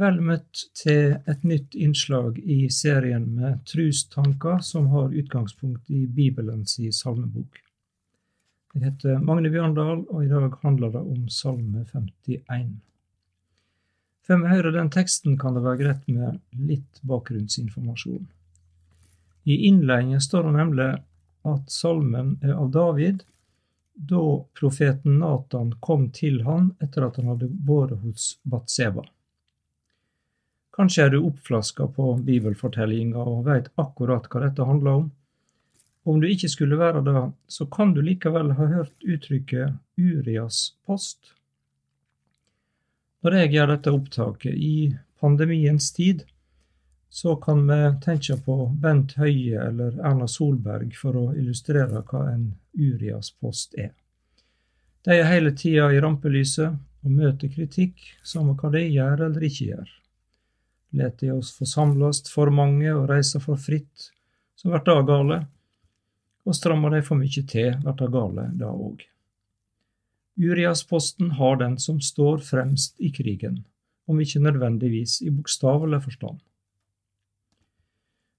[0.04, 6.76] Vel møtt til et nytt innslag i serien med trustanker som har utgangspunkt i Bibelens
[6.98, 7.60] salmebok.
[8.74, 12.74] Jeg heter Magne Bjørndal, og i dag handler det om Salme 51.
[14.26, 18.26] Før vi hører den teksten, kan det være greit med litt bakgrunnsinformasjon.
[19.44, 20.90] I innledningen står det nemlig
[21.54, 23.24] at salmen er av David,
[23.94, 24.24] da
[24.58, 29.06] profeten Natan kom til han etter at han hadde vært hos Batseba.
[30.74, 35.06] Kanskje er du oppflaska på bibelfortellinga og veit akkurat hva dette handler om.
[36.04, 41.30] Om du ikke skulle være det, så kan du likevel ha hørt uttrykket Urias post.
[43.24, 44.76] Når jeg gjør dette opptaket i
[45.22, 46.26] pandemiens tid,
[47.08, 52.48] så kan vi tenke på Bent Høie eller Erna Solberg for å illustrere hva en
[52.74, 53.94] Urias post er.
[55.06, 59.68] De er hele tida i rampelyset og møter kritikk, samme hva de gjør eller ikke
[59.70, 60.00] gjør.
[60.94, 64.10] Let de oss forsamlast for mange og reise for fritt,
[64.54, 65.40] så vert det gale,
[66.44, 69.02] og strammer de for mykje til, vert det gale, da òg.
[70.38, 73.62] Uriasposten har den som står fremst i krigen,
[74.06, 76.40] om ikke nødvendigvis i bokstavelig forstand.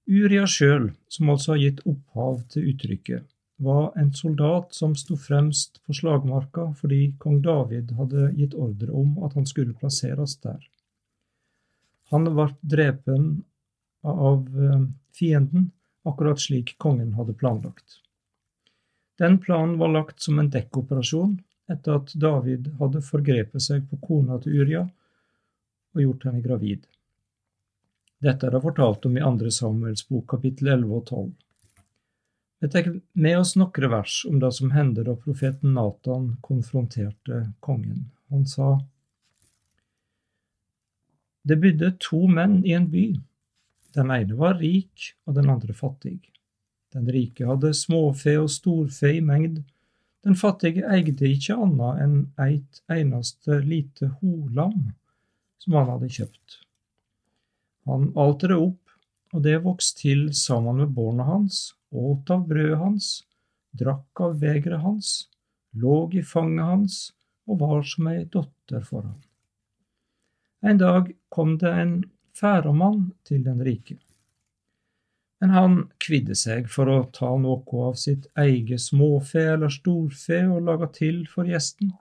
[0.06, 3.24] Uria sjøl, som altså har gitt opphav til uttrykket,
[3.56, 9.16] var en soldat som sto fremst på slagmarka fordi kong David hadde gitt ordre om
[9.24, 10.60] at han skulle plasseres der.
[12.12, 13.44] Han ble drepen
[14.06, 14.82] av eh,
[15.16, 15.70] fienden,
[16.06, 18.00] akkurat slik kongen hadde planlagt.
[19.18, 21.38] Den planen var lagt som en dekkoperasjon
[21.72, 24.84] etter at David hadde forgrepet seg på kona til Uria
[25.96, 26.84] og gjort henne gravid.
[28.22, 31.32] Dette er det fortalt om i andre Samuels bok, kapittel 11 og 12.
[32.60, 38.06] Vi tar med oss noen vers om det som hendte da profeten Natan konfronterte kongen.
[38.32, 38.78] Han sa:"
[41.46, 43.06] Det bodde to menn i en by.
[43.94, 46.18] Den ene var rik, og den andre fattig.
[46.94, 49.62] Den rike hadde småfe og storfe i mengd.
[50.26, 54.88] Den fattige eide ikke annet enn eit eneste lite holam
[55.62, 56.58] som han hadde kjøpt.
[57.86, 58.82] Han alte det opp,
[59.34, 63.10] og det vokste til sammen med barna hans, åt av brødet hans,
[63.76, 65.28] drakk av vegeret hans,
[65.78, 66.98] låg i fanget hans
[67.46, 69.20] og var som ei dotter for han.
[70.66, 71.94] En dag kom det en
[72.36, 73.98] færomann til den rike.
[75.40, 80.64] Men han kvidde seg for å ta noe av sitt eget småfe eller storfe og
[80.68, 81.92] lage til for gjesten.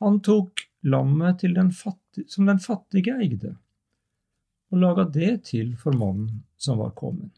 [0.00, 3.56] Han tok lammet den fattige, som den fattige eide,
[4.70, 7.32] og laga det til for mannen som var kommet.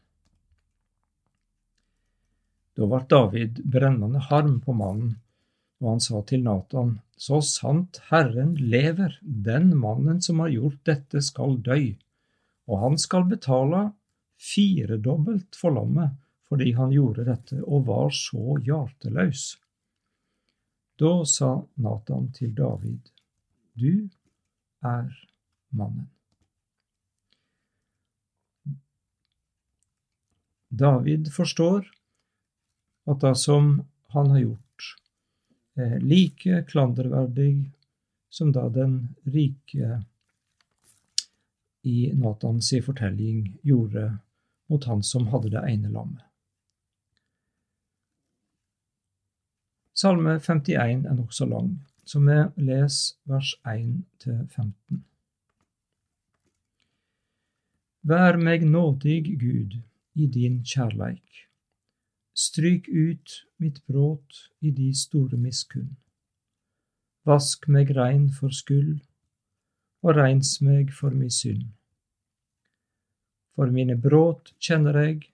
[2.77, 5.17] Da ble David brennende harm på mannen,
[5.81, 11.21] og han sa til Natan, så sant Herren lever, den mannen som har gjort dette
[11.25, 11.79] skal dø,
[12.69, 13.89] og han skal betale
[14.41, 16.17] firedobbelt for lammet
[16.51, 19.43] fordi han gjorde dette og var så hjarteløs.
[20.99, 23.07] Da sa Natan til David,
[23.79, 24.09] du
[24.83, 25.07] er
[25.71, 26.09] mannen.
[30.67, 31.87] David forstår
[33.07, 33.71] at det som
[34.11, 34.70] han har gjort,
[36.01, 37.71] like klanderverdig
[38.29, 40.03] som da den rike
[41.81, 44.17] i Natans fortelling gjorde
[44.69, 46.23] mot han som hadde det ene lammet.
[49.93, 51.73] Salme 51 er nokså lang,
[52.05, 55.03] så vi leser vers 1 15.
[58.01, 59.75] Vær meg nådig, Gud,
[60.17, 61.45] i din kjærleik
[62.33, 65.97] Stryk ut mitt bråt i de store miskunn.
[67.27, 69.01] Vask meg rein for skyld,
[70.01, 71.67] og reins meg for mi synd.
[73.55, 75.27] For mine bråt kjenner eg,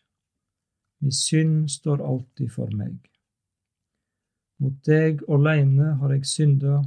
[1.00, 2.98] mi synd står alltid for meg.
[4.58, 6.82] Mot deg åleine har eg synda,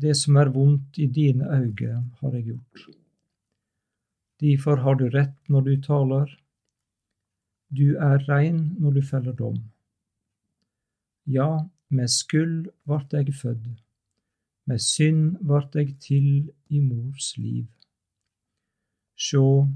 [0.00, 1.92] det som er vondt i dine auge
[2.22, 2.86] har eg gjort.
[4.40, 6.32] Difor har du rett når du taler,
[7.76, 9.58] du er rein når du feller dom.
[11.26, 13.70] Ja, med skuld vart eg fødd,
[14.68, 17.66] med synd vart eg til i mors liv.
[19.14, 19.68] Sjå,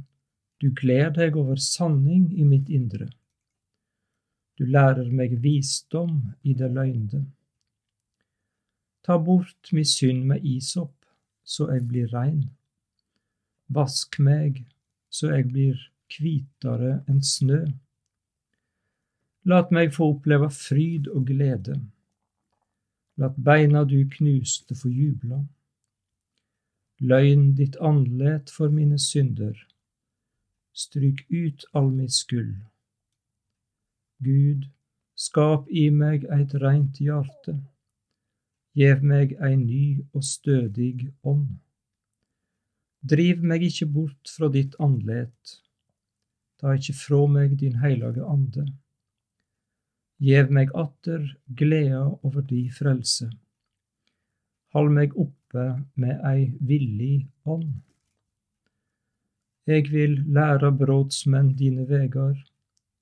[0.60, 3.08] du gleder deg over sanning i mitt indre.
[4.58, 7.22] Du lærer meg visdom i det løgnde.
[9.06, 10.96] Ta bort mi synd med isopp,
[11.44, 12.48] så eg blir rein.
[13.72, 14.64] Vask meg,
[15.08, 15.78] så eg blir
[16.10, 17.62] kvitere enn snø.
[19.48, 21.78] Lat meg få oppleve fryd og glede.
[23.16, 25.40] Lat beina du knuste få jubla.
[27.00, 29.56] Løgn ditt andlet for mine synder.
[30.72, 32.58] Stryk ut all mitt skyld.
[34.22, 34.66] Gud,
[35.14, 37.54] skap i meg eit reint hjarte.
[38.78, 41.56] Gjev meg ei ny og stødig ånd.
[43.00, 45.56] Driv meg ikke bort fra ditt andlet.
[46.58, 48.64] ta ikke fra meg din heilage ande.
[50.18, 53.28] Gjev meg atter gleda over di frelse.
[54.74, 57.76] Hald meg oppe med ei villig ånd.
[59.68, 62.34] Eg vil læra brotsmenn dine vegar,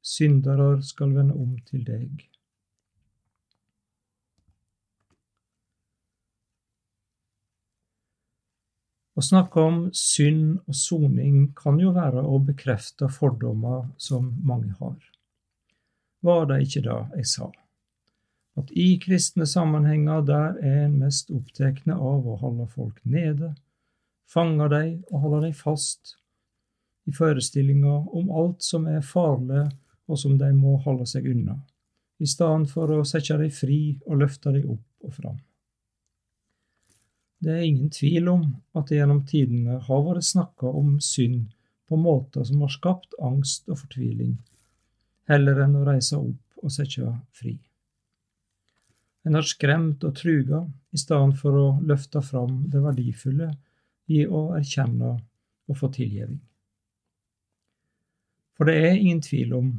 [0.03, 2.27] syndarar skal vende om til deg.
[9.17, 15.16] Å snakke om synd og soning kan jo være å bekrefte fordommer som mange har.
[16.27, 17.49] Var det ikke det jeg sa?
[18.57, 23.53] At i kristne sammenhenger der er en mest opptekne av å holde folk nede,
[24.27, 26.17] fange dem og holde dem fast
[27.07, 29.69] i forestillinga om alt som er farlig
[30.07, 31.59] og som de må holde seg unna,
[32.19, 35.39] i stedet for å sette dem fri og løfte dem opp og fram.
[37.43, 41.53] Det er ingen tvil om at det gjennom tidene har vært snakka om synd
[41.87, 44.39] på måter som har skapt angst og fortviling,
[45.31, 47.57] heller enn å reise opp og sette fri.
[49.27, 50.63] En har skremt og truga
[50.95, 53.51] i stedet for å løfte fram det verdifulle
[54.15, 55.17] i å erkjenne
[55.67, 56.43] og få tilgivning.
[58.57, 59.73] For det er ingen tvil om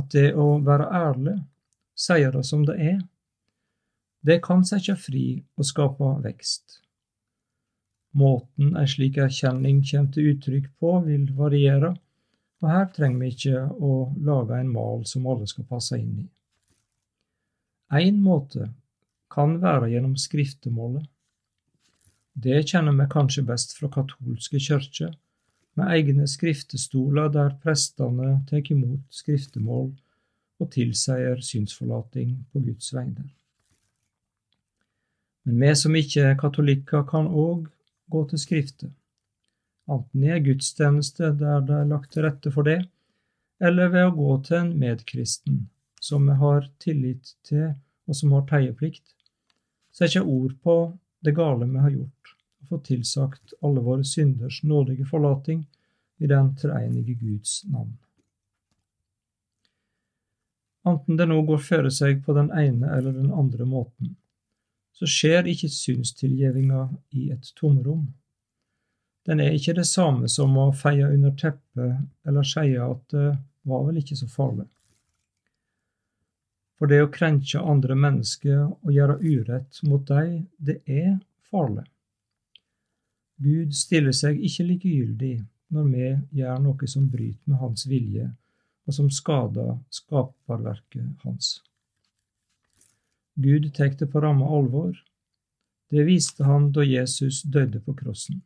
[0.00, 1.36] at det å være ærlig,
[1.94, 3.00] sier det som det er,
[4.26, 6.80] det kan sette fri og skape vekst.
[8.20, 11.92] Måten ei slik erkjenning kommer til uttrykk på, vil variere,
[12.60, 13.94] og her trenger vi ikke å
[14.26, 16.26] lage en mal som alle skal passe inn i.
[18.00, 18.68] Én måte
[19.32, 21.06] kan være gjennom skriftemålet.
[22.34, 25.16] Det kjenner vi kanskje best fra katolske kirker,
[25.78, 29.90] med egne skriftestoler der prestene tar imot skriftemål
[30.60, 33.30] og tilsier synsforlating på Guds vegne.
[35.46, 37.70] Men vi som ikke er katolikker, kan òg
[38.10, 38.90] gå til Skriftet,
[39.90, 42.80] enten i en gudstjeneste der det er lagt til rette for det,
[43.60, 45.64] eller ved å gå til en medkristen
[46.00, 47.72] som vi har tillit til
[48.08, 49.04] og som har teieplikt,
[49.94, 50.76] setter ord på
[51.20, 55.66] det gale vi har gjort, og få tilsagt alle våre synders nådige forlating
[56.20, 57.92] i den treenige Guds navn.
[60.88, 64.14] Enten det nå går føre seg på den ene eller den andre måten,
[64.96, 66.86] så skjer ikke synstilgjevinga
[67.16, 68.08] i et tomrom.
[69.30, 73.28] Den er ikke det samme som å feie under teppet eller si at det
[73.70, 74.66] var vel ikke så farlig.
[76.80, 81.84] For det å krenke andre mennesker og gjøre urett mot dem, det er farlig.
[83.38, 85.34] Gud stiller seg ikke likegyldig
[85.76, 86.10] når vi
[86.40, 88.26] gjør noe som bryter med Hans vilje,
[88.88, 91.60] og som skader skaperverket hans.
[93.38, 94.96] Gud tar det på ramme alvor.
[95.90, 98.42] Det viste han da Jesus døde på krossen.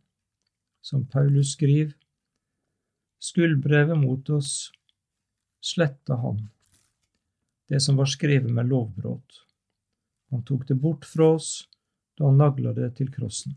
[0.85, 1.95] Som Paulus skriver,
[3.19, 4.69] skuldbrevet mot oss
[5.65, 6.43] sletta han,
[7.73, 9.39] det som var skrevet med lovbrudd.
[10.31, 11.51] Han tok det bort fra oss
[12.19, 13.57] da han nagla det til krossen.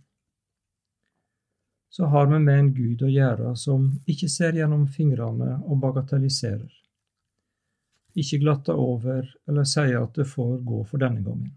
[1.92, 6.72] Så har vi med en Gud å gjøre som ikke ser gjennom fingrene og bagatelliserer
[8.18, 11.54] ikke glatter over eller sier at det får gå for denne gangen.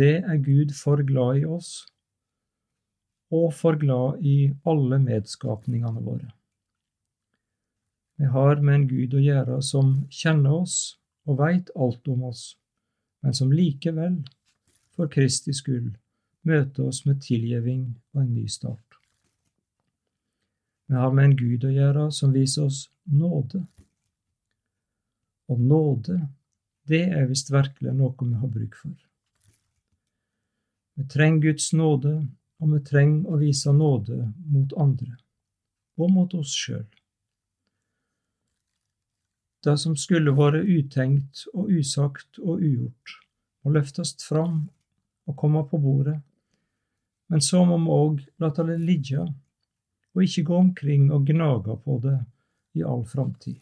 [0.00, 1.88] Det er Gud for glad i oss,
[3.30, 6.30] og for glad i alle medskapningene våre.
[8.20, 10.76] Vi har med en Gud å gjøre som kjenner oss
[11.28, 12.42] og veit alt om oss,
[13.24, 14.20] men som likevel,
[14.96, 15.94] for Kristi skyld,
[16.44, 18.98] møter oss med tilgjeving og en ny start.
[20.90, 23.62] Vi har med en Gud å gjøre som viser oss nåde
[25.50, 26.18] og nåde,
[26.86, 28.94] det er visst virkelig noe vi har bruk for.
[30.98, 32.12] Vi trenger Guds nåde,
[32.60, 34.18] og vi trenger å vise nåde
[34.52, 35.14] mot andre,
[36.00, 36.86] og mot oss sjøl.
[39.64, 43.16] Det som skulle være utenkt og usagt og ugjort,
[43.60, 44.68] må løftes fram
[45.28, 46.16] og komme på bordet,
[47.30, 49.26] men så må vi òg la det ligge,
[50.10, 52.18] og ikke gå omkring og gnage på det
[52.74, 53.60] i all framtid.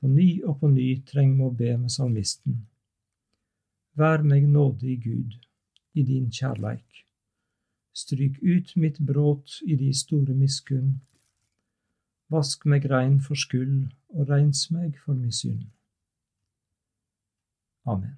[0.00, 2.62] På ny og på ny trenger vi å be med salmisten.
[3.98, 5.36] Vær meg nådig, Gud,
[5.94, 7.04] i din kjærleik.
[7.92, 11.00] Stryk ut mitt bråt i de store miskunn.
[12.32, 15.66] Vask meg rein for skyld, og reins meg for min synd.
[17.84, 18.16] Amen.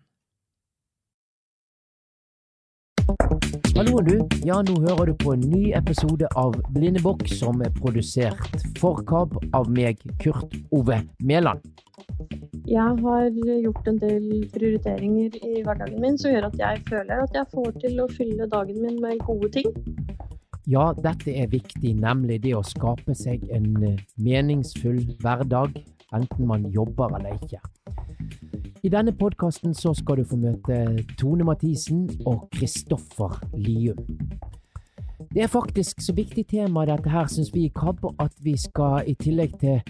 [3.74, 4.22] Hallo, du.
[4.46, 8.38] Ja, nå hører du på en ny episode av Blindebukk som er produsert
[8.78, 11.66] for KAB av meg, Kurt Ove Mæland.
[12.64, 13.26] Jeg har
[13.60, 17.74] gjort en del prioriteringer i hverdagen min som gjør at jeg føler at jeg får
[17.82, 19.68] til å fylle dagen min med gode ting.
[20.64, 25.76] Ja, dette er viktig, nemlig det å skape seg en eh, meningsfull hverdag,
[26.16, 27.60] enten man jobber eller ikke.
[28.80, 34.00] I denne podkasten så skal du få møte Tone Mathisen og Kristoffer Lium.
[35.34, 39.06] Det er faktisk så viktig tema dette her, syns vi i KAB, at vi skal
[39.06, 39.80] i tillegg til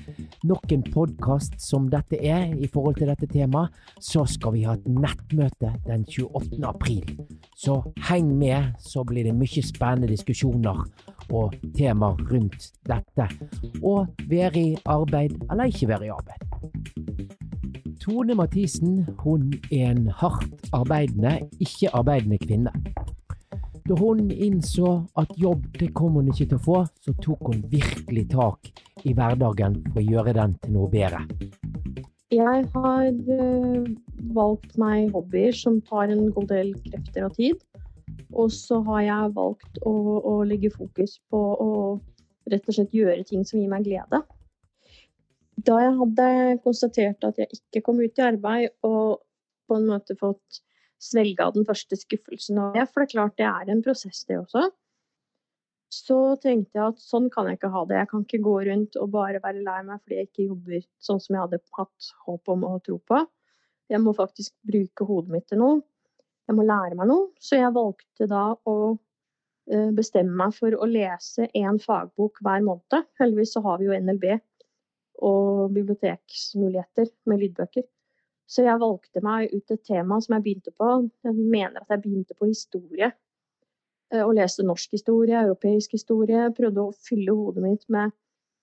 [0.44, 4.76] nok en podkast som dette er i forhold til dette temaet, så skal vi ha
[4.76, 6.60] et nettmøte den 28.
[6.68, 7.08] april.
[7.56, 10.84] Så heng med, så blir det mye spennende diskusjoner
[11.30, 13.28] og temaer rundt dette.
[13.82, 16.40] Og være i arbeid eller ikke være i arbeid.
[18.04, 22.72] Tone Mathisen hun er en hardt arbeidende, ikke arbeidende kvinne.
[23.84, 27.58] Da hun innså at jobb det kom hun ikke til å få, så tok hun
[27.68, 28.70] virkelig tak
[29.04, 31.20] i hverdagen for å gjøre den til noe bedre.
[32.32, 33.90] Jeg har uh,
[34.38, 37.60] valgt meg hobbyer som tar en god del krefter og tid.
[38.32, 39.94] Og så har jeg valgt å,
[40.32, 41.70] å legge fokus på å
[42.48, 44.24] rett og slett gjøre ting som gir meg glede.
[45.64, 46.28] Da jeg hadde
[46.64, 49.20] konstatert at jeg ikke kom ut i arbeid og
[49.68, 50.64] på en måte fått
[51.02, 52.86] svelga den første skuffelsen av det.
[52.90, 54.68] For det er klart det er en prosess, det også.
[55.94, 58.00] Så tenkte jeg at sånn kan jeg ikke ha det.
[58.00, 61.20] Jeg kan ikke gå rundt og bare være lei meg fordi jeg ikke jobber sånn
[61.22, 63.20] som jeg hadde hatt håp om å tro på.
[63.92, 65.82] Jeg må faktisk bruke hodet mitt til noe.
[66.48, 67.28] Jeg må lære meg noe.
[67.40, 68.76] Så jeg valgte da å
[69.70, 73.08] eh, bestemme meg for å lese én fagbok hver måned.
[73.20, 74.26] Heldigvis så har vi jo NLB
[75.24, 77.86] og biblioteksmuligheter med lydbøker.
[78.50, 80.88] Så jeg valgte meg ut et tema som jeg begynte på.
[81.24, 83.10] Jeg mener at jeg begynte på historie.
[84.12, 86.50] Eh, og leste norsk historie, europeisk historie.
[86.56, 88.12] Prøvde å fylle hodet mitt med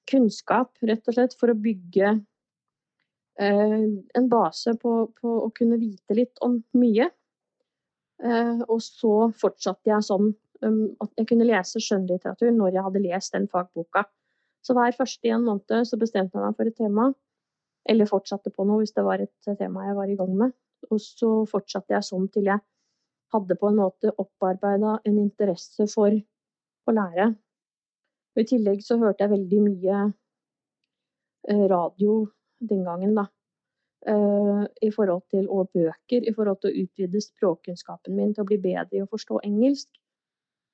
[0.10, 2.14] kunnskap, rett og slett, for å bygge
[3.42, 7.10] eh, en base på, på, å kunne vite litt om mye.
[8.22, 13.06] Eh, og så fortsatte jeg sånn um, at jeg kunne lese skjønnlitteratur når jeg hadde
[13.08, 14.06] lest den fagboka.
[14.62, 17.08] Så hver første i en måned så bestemte jeg meg for et tema.
[17.90, 20.54] Eller fortsatte på noe hvis det var et tema jeg var i gang med.
[20.90, 22.62] Og så fortsatte jeg sånn til jeg
[23.32, 27.30] hadde på en måte opparbeida en interesse for å lære.
[28.32, 30.02] Og I tillegg så hørte jeg veldig mye
[31.52, 32.24] eh, radio
[32.70, 33.28] den gangen, da.
[34.02, 38.48] Uh, i forhold til, og bøker i forhold til å utvide språkkunnskapen min til å
[38.50, 39.92] bli bedre i å forstå engelsk.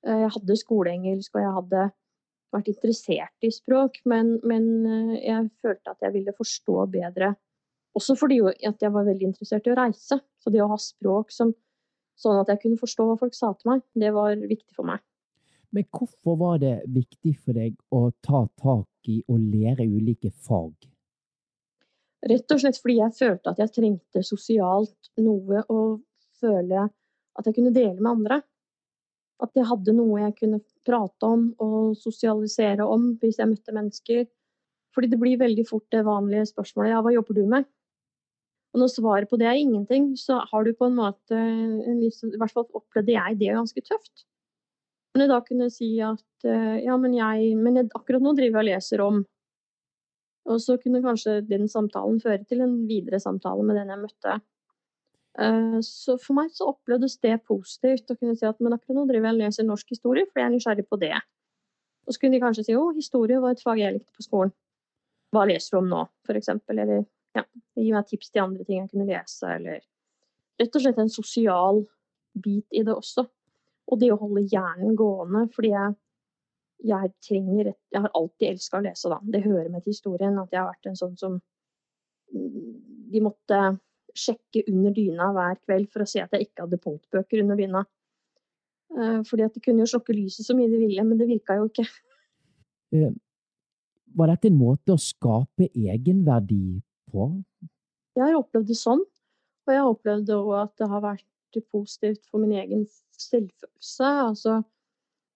[0.06, 1.82] Uh, jeg hadde skoleengelsk, og jeg hadde
[2.54, 7.34] vært interessert i språk, men, men, eh, jeg følte at jeg ville forstå bedre.
[7.98, 10.20] Også fordi jeg var veldig interessert i å reise.
[10.38, 11.52] Så det å ha språk som,
[12.20, 15.02] sånn at jeg kunne forstå hva folk sa til meg, det var viktig for meg.
[15.74, 20.72] Men hvorfor var det viktig for deg å ta tak i å lære ulike fag?
[22.28, 25.82] Rett og slett fordi jeg følte at jeg trengte sosialt noe å
[26.40, 26.88] føle
[27.38, 28.40] at jeg kunne dele med andre.
[29.42, 34.24] At jeg hadde noe jeg kunne prate om og sosialisere om hvis jeg møtte mennesker.
[34.94, 37.68] Fordi det blir veldig fort det vanlige spørsmålet ja, hva jobber du med?
[38.74, 42.52] Og når svaret på det er ingenting, så har du på en måte I hvert
[42.52, 44.26] fall opplevde jeg det ganske tøft.
[45.14, 48.60] Men jeg da kunne si at eh, ja, men jeg Men jeg, akkurat nå driver
[48.60, 49.22] jeg og leser om
[50.48, 54.38] Og så kunne kanskje den samtalen føre til en videre samtale med den jeg møtte.
[55.38, 59.04] Eh, så for meg så opplevdes det positivt å kunne si at men akkurat nå
[59.10, 61.14] driver jeg og leser norsk historie, for jeg er nysgjerrig på det.
[62.08, 64.54] Og så kunne de kanskje si å, historie var et fag jeg likte på skolen.
[65.34, 66.50] Hva leser du om nå, f.eks.?
[66.72, 66.92] Eller
[67.36, 67.44] ja,
[67.76, 69.84] gi meg tips til andre ting jeg kunne lese, eller
[70.58, 71.84] Rett og slett en sosial
[72.34, 73.22] bit i det også.
[73.88, 75.92] Og det å holde hjernen gående, fordi jeg,
[76.90, 79.20] jeg trenger Jeg har alltid elska å lese, da.
[79.22, 81.36] Det hører med til historien at jeg har vært en sånn som
[82.34, 82.74] mm,
[83.14, 83.60] De måtte
[84.18, 87.84] sjekke under dyna hver kveld for å se at jeg ikke hadde punktbøker under dyna.
[88.96, 91.58] Eh, fordi at de kunne jo slokke lyset så mye de ville, men det virka
[91.58, 91.86] jo ikke.
[92.96, 93.12] Eh,
[94.18, 96.80] var dette en måte å skape egenverdi
[97.12, 97.30] på?
[98.16, 99.04] Jeg har opplevd det sånn.
[99.68, 101.24] Og jeg har opplevd òg at det har vært
[101.72, 102.86] positivt for min egen
[103.20, 104.08] selvfølelse.
[104.30, 104.62] Altså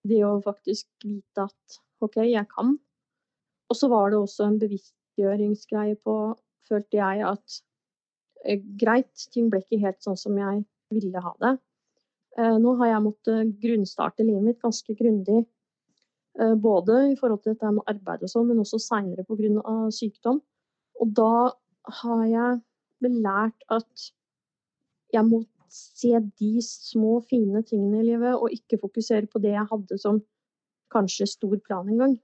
[0.09, 2.79] det å faktisk vite at OK, jeg kan.
[3.71, 6.17] Og så var det også en bevisstgjøringsgreie på,
[6.69, 7.61] følte jeg, at
[8.79, 11.57] greit, ting ble ikke helt sånn som jeg ville ha det.
[12.41, 15.45] Eh, nå har jeg måttet grunnstarte livet mitt ganske grundig.
[16.41, 19.91] Eh, både i forhold til dette med arbeid og sånn, men også seinere pga.
[19.93, 20.41] sykdom.
[21.01, 21.53] Og da
[22.01, 22.61] har jeg
[23.03, 24.11] lært at
[25.13, 29.69] jeg må se de små, fine tingene i livet, og ikke fokusere på det jeg
[29.71, 30.21] hadde som
[30.93, 32.19] kanskje stor plan en gang.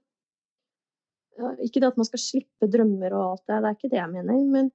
[1.63, 4.11] Ikke det at man skal slippe drømmer og alt det, det er ikke det jeg
[4.11, 4.45] mener.
[4.45, 4.71] men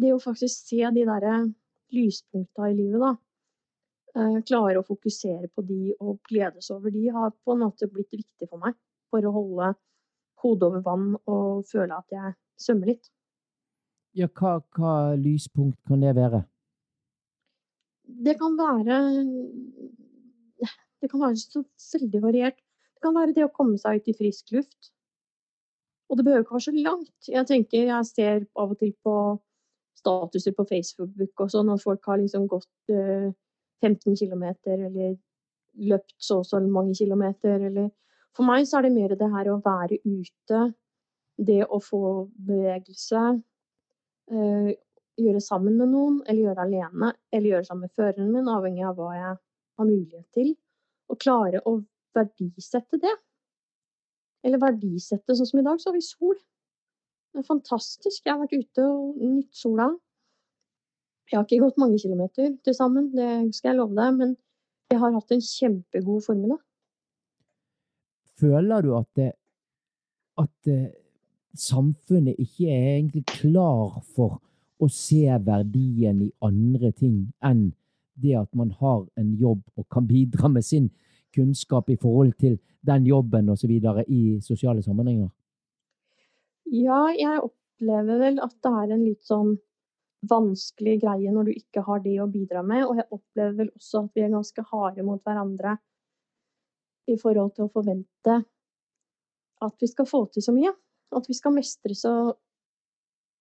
[0.00, 1.34] det å faktisk se de derre
[1.94, 3.12] lyspunkta i livet, da.
[4.16, 8.10] eh, klare å fokusere på de og gledes over de, har på en måte blitt
[8.14, 8.76] viktig for meg.
[9.10, 9.72] For å holde
[10.42, 13.10] hodet over vann og føle at jeg svømmer litt.
[14.16, 16.44] Ja, hva, hva lyspunkt kan det være?
[18.10, 18.96] Det kan være
[21.00, 21.62] Det kan være så
[21.94, 22.58] veldig variert.
[22.94, 24.90] Det kan være det å komme seg ut i frisk luft.
[26.10, 27.28] Og det behøver ikke være så langt.
[27.30, 29.14] Jeg tenker, jeg ser av og til på
[29.98, 33.30] statuser på Facebook og sånn at folk har liksom gått eh,
[33.82, 35.16] 15 km eller
[35.90, 37.90] løpt så og så mange kilometer eller
[38.36, 40.58] For meg så er det mer det her å være ute,
[41.34, 43.22] det å få bevegelse,
[44.30, 44.68] eh,
[45.18, 49.00] gjøre sammen med noen, eller gjøre alene, eller gjøre sammen med føreren min, avhengig av
[49.00, 50.52] hva jeg har mulighet til.
[51.10, 51.80] Og klare å
[52.14, 53.16] verdisette det.
[54.46, 56.38] Eller verdisette sånn som i dag, så har vi sol.
[57.30, 58.24] Det er fantastisk.
[58.24, 59.90] Jeg har vært ute og nytt sola.
[61.30, 64.32] Jeg har ikke gått mange kilometer til sammen, det skal jeg love deg, men
[64.90, 66.58] jeg har hatt en kjempegod formiddag.
[68.40, 69.28] Føler du at, det,
[70.42, 70.88] at eh,
[71.54, 74.40] samfunnet ikke er egentlig klar for
[74.80, 77.68] å se verdien i andre ting enn
[78.20, 80.90] det at man har en jobb og kan bidra med sin
[81.34, 83.70] kunnskap i forhold til den jobben osv.
[84.08, 85.28] i sosiale sammenhenger?
[86.70, 89.56] Ja, jeg opplever vel at det er en litt sånn
[90.30, 92.84] vanskelig greie når du ikke har det å bidra med.
[92.86, 95.76] Og jeg opplever vel også at vi er ganske harde mot hverandre
[97.10, 98.36] i forhold til å forvente
[99.60, 100.72] at vi skal få til så mye.
[101.16, 102.14] At vi skal mestre så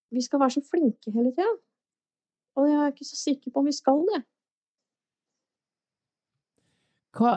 [0.10, 1.52] Vi skal være så flinke hele tida.
[2.58, 4.24] Og jeg er ikke så sikker på om vi skal det.
[7.14, 7.36] Hva,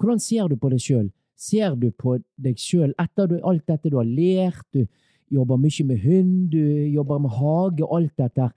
[0.00, 1.10] hvordan ser du på det sjøl?
[1.36, 4.66] Ser du på deg sjøl etter du, alt dette du har lært?
[4.72, 4.86] Du
[5.34, 6.62] jobber mye med hund, du
[6.94, 8.50] jobber med hage, alt dette,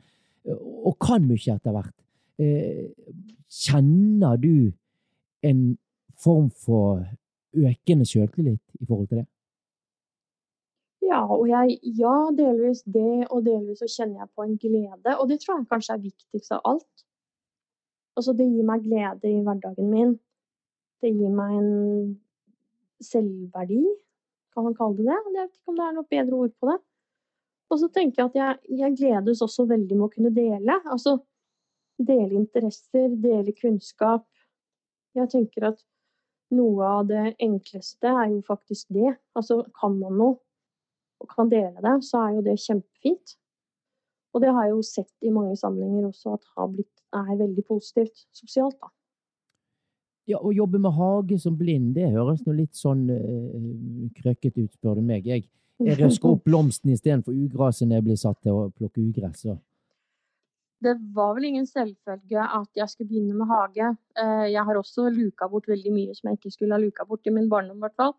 [0.48, 1.96] og kan mye etter hvert.
[2.38, 2.92] Eh,
[3.50, 4.72] kjenner du
[5.42, 5.78] en
[6.22, 7.02] form for
[7.58, 9.28] økende sjøltillit i forhold til det?
[11.08, 15.14] Ja, og jeg, ja, delvis det, og delvis så kjenner jeg på en glede.
[15.16, 17.06] Og det tror jeg kanskje er viktigst av alt.
[18.18, 20.16] Altså, det gir meg glede i hverdagen min.
[21.02, 21.72] Det gir meg en
[23.04, 23.82] selvverdi,
[24.54, 25.18] kan man kalle det det?
[25.18, 26.78] Jeg vet ikke om det er noe bedre ord på det.
[27.68, 30.80] Og så tenker jeg at jeg, jeg gledes også veldig med å kunne dele.
[30.88, 31.18] Altså
[31.98, 34.26] dele interesser, dele kunnskap.
[35.18, 35.84] Jeg tenker at
[36.56, 39.18] noe av det enkleste er jo faktisk det.
[39.38, 40.38] Altså kan man noe
[41.18, 43.38] og kan dele det, så er jo det kjempefint.
[44.36, 47.64] Og det har jeg jo sett i mange sammenhenger også at har blitt, er veldig
[47.66, 48.92] positivt sosialt, da.
[50.28, 54.74] Ja, Å jobbe med hage som blind, det høres nå litt sånn uh, krøkkete ut,
[54.76, 55.28] spør du meg.
[55.28, 55.48] Jeg,
[55.78, 59.46] røsker opp blomsten istedenfor ugraset når jeg blir satt til å plukke ugress.
[59.46, 59.56] Så.
[60.84, 63.94] Det var vel ingen selvfølge at jeg skulle begynne med hage.
[64.20, 67.30] Uh, jeg har også luka bort veldig mye som jeg ikke skulle ha luka bort
[67.30, 68.18] i min barndom, i hvert fall.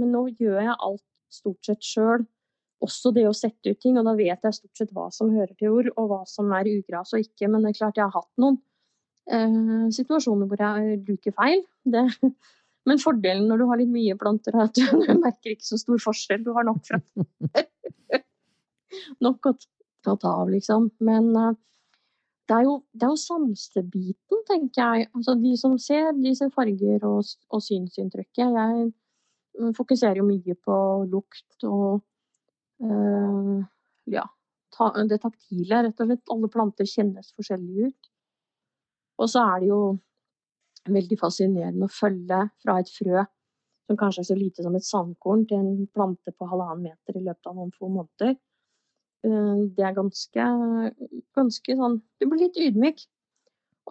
[0.00, 2.26] Men nå gjør jeg alt stort sett sjøl.
[2.80, 5.52] Også det å sette ut ting, og da vet jeg stort sett hva som hører
[5.52, 7.48] til jord, og hva som er ugras og ikke.
[7.52, 8.69] Men det er klart jeg har hatt noen eh,
[9.94, 11.62] situasjoner hvor jeg bruker feil.
[11.84, 12.06] Det.
[12.88, 16.00] Men fordelen når du har litt mye planter, er at du merker ikke så stor
[16.02, 16.44] forskjell.
[16.46, 17.00] Du har nok fra
[19.24, 19.52] Nok å
[20.02, 20.88] ta av, liksom.
[21.04, 21.52] Men uh,
[22.50, 25.10] det er jo, det er jo sansebiten, tenker jeg.
[25.14, 28.42] Altså, de som ser, de ser farger og, og synsinntrykket.
[28.42, 30.78] Jeg mm, fokuserer jo mye på
[31.12, 32.00] lukt og
[32.82, 33.60] øh,
[34.10, 34.24] ja,
[34.74, 36.24] ta, det taktile, rett og slett.
[36.34, 38.09] Alle planter kjennes forskjellige ut.
[39.20, 39.80] Og så er det jo
[40.90, 43.24] veldig fascinerende å følge fra et frø
[43.90, 47.24] som kanskje er så lite som et sandkorn, til en plante på halvannen meter i
[47.26, 48.36] løpet av noen få måneder.
[49.26, 50.44] Eh, det er ganske,
[51.36, 53.02] ganske sånn Du blir litt ydmyk.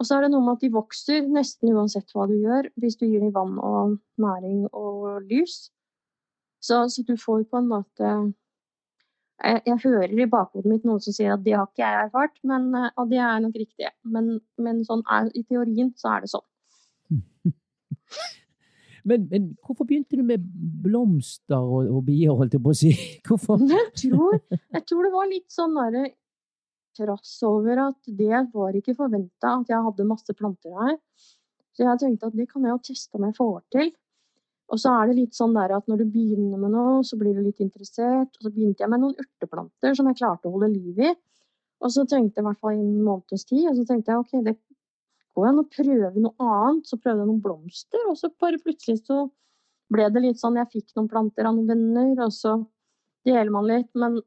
[0.00, 2.96] Og så er det noe med at de vokser nesten uansett hva du gjør, hvis
[2.96, 5.66] du gir dem vann og næring og lys.
[6.64, 8.14] Så, så du får på en måte
[9.40, 12.36] jeg, jeg, hører i bakhodet mitt noen som sier at det har ikke jeg erfart,
[12.46, 13.90] men, eh, og det er nok riktig.
[14.04, 16.46] Men, men sånn er, i teorien så er det sånn.
[19.10, 20.44] men, men, hvorfor begynte du med
[20.84, 22.94] blomster og, og bier, holdt jeg på å si?
[23.26, 23.64] Hvorfor?
[23.70, 26.06] Jeg tror, jeg tror det var litt sånn derre
[27.00, 30.96] trass over at det var ikke forventa at jeg hadde masse planter her.
[31.70, 33.92] Så jeg tenkte at det kan jeg jo teste om jeg får til.
[34.70, 37.34] Og så er det litt sånn der at når du begynner med noe, så blir
[37.34, 38.30] du litt interessert.
[38.38, 41.12] Og så begynte jeg med noen urteplanter som jeg klarte å holde liv i.
[41.80, 44.34] Og så tenkte jeg i hvert fall en måneds tid, og så tenkte jeg ok,
[44.46, 44.54] det
[45.34, 46.86] går an å prøve noe annet.
[46.86, 49.24] Så prøvde jeg noen blomster, og så bare plutselig så
[49.90, 52.60] ble det litt sånn Jeg fikk noen planter av noen venner, og så
[53.26, 53.90] deler man litt.
[53.98, 54.20] Men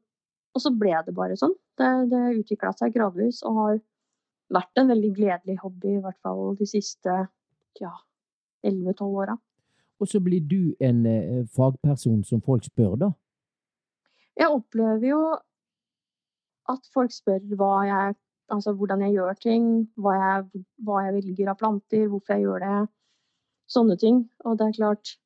[0.54, 1.54] og så ble det bare sånn.
[1.78, 3.78] Det, det utvikla seg gradvis og har
[4.54, 7.16] vært en veldig gledelig hobby, i hvert fall de siste
[7.80, 7.94] ja,
[8.62, 9.34] 11-12 åra.
[10.02, 13.10] Og så blir du en eh, fagperson som folk spør, da?
[14.34, 15.20] Jeg opplever jo
[16.72, 17.40] at folk spør
[17.86, 18.14] jeg,
[18.50, 19.66] altså hvordan jeg gjør ting,
[19.96, 22.80] hva jeg, hva jeg velger av planter, hvorfor jeg gjør det.
[23.70, 24.24] Sånne ting.
[24.44, 25.18] Og det er klart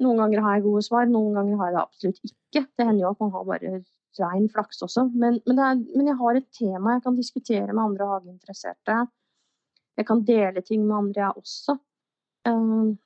[0.00, 2.60] Noen ganger har jeg gode svar, noen ganger har jeg det absolutt ikke.
[2.72, 3.72] Det hender jo at man har bare
[4.16, 5.02] rein flaks også.
[5.12, 8.96] Men, men, er, men jeg har et tema jeg kan diskutere med andre hageinteresserte.
[10.00, 11.76] Jeg kan dele ting med andre, jeg også.
[12.48, 12.96] Uh,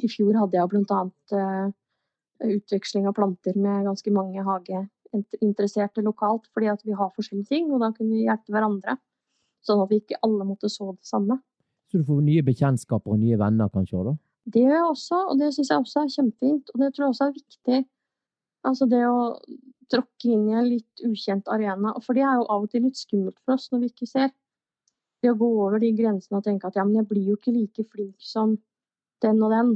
[0.00, 1.70] I fjor hadde jeg annet uh,
[2.46, 7.84] utveksling av planter med ganske mange hageinteresserte lokalt, fordi at vi har forskjellige ting, og
[7.84, 8.96] da kunne vi hjelpe hverandre.
[9.66, 11.40] Sånn at vi ikke alle måtte så det samme.
[11.90, 14.18] Så du får nye bekjentskaper og nye venner kanskje òg, da?
[14.50, 16.70] Det gjør jeg også, og det syns jeg også er kjempefint.
[16.72, 17.80] Og det tror jeg også er viktig.
[18.70, 19.18] Altså det å
[19.90, 21.92] tråkke inn i en litt ukjent arena.
[22.04, 24.32] For det er jo av og til litt skummelt for oss når vi ikke ser.
[25.20, 27.52] Det å gå over de grensene og tenke at ja, men jeg blir jo ikke
[27.52, 28.56] like flink som
[29.24, 29.74] den og den.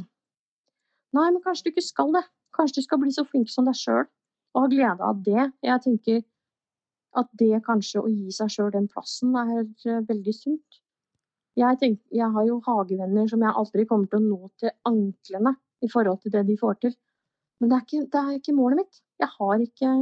[1.15, 2.25] Nei, men kanskje du ikke skal det.
[2.55, 4.05] Kanskje du skal bli så flink som deg sjøl
[4.55, 5.49] og ha glede av det.
[5.67, 6.23] Jeg tenker
[7.19, 10.81] at det kanskje å gi seg sjøl den plassen er eh, veldig sunt.
[11.55, 15.55] Jeg, tenker, jeg, har jo hagevenner som jeg aldri kommer til å nå til anklene
[15.87, 16.95] i forhold til det de får til.
[17.63, 19.01] Men det er ikke, det er ikke målet mitt.
[19.23, 19.93] Jeg har ikke,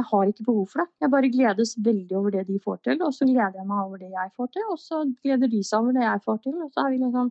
[0.00, 0.88] jeg har ikke, behov for det.
[1.04, 4.02] Jeg bare gledes veldig over det de får til, og så gleder jeg meg over
[4.02, 6.72] det jeg får til, og så gleder de seg over det jeg får til, og
[6.74, 7.30] så er vi liksom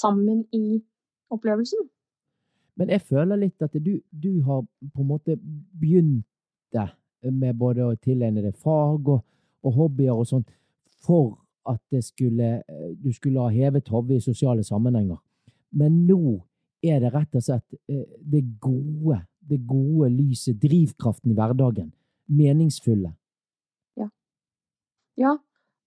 [0.00, 0.80] sammen i
[1.32, 1.90] opplevelsen.
[2.76, 6.24] Men jeg føler litt at du, du har på en måte begynt
[6.72, 6.88] det
[7.30, 9.20] med både å tilegne deg fag og,
[9.62, 10.46] og hobbyer og sånn
[11.02, 11.36] for
[11.68, 15.20] at skulle, eh, du skulle ha hevet hodet i sosiale sammenhenger.
[15.70, 16.40] Men nå
[16.82, 21.92] er det rett og slett eh, det gode, det gode lyset, drivkraften i hverdagen.
[22.26, 23.12] Meningsfulle.
[23.98, 24.08] Ja.
[25.20, 25.36] Ja,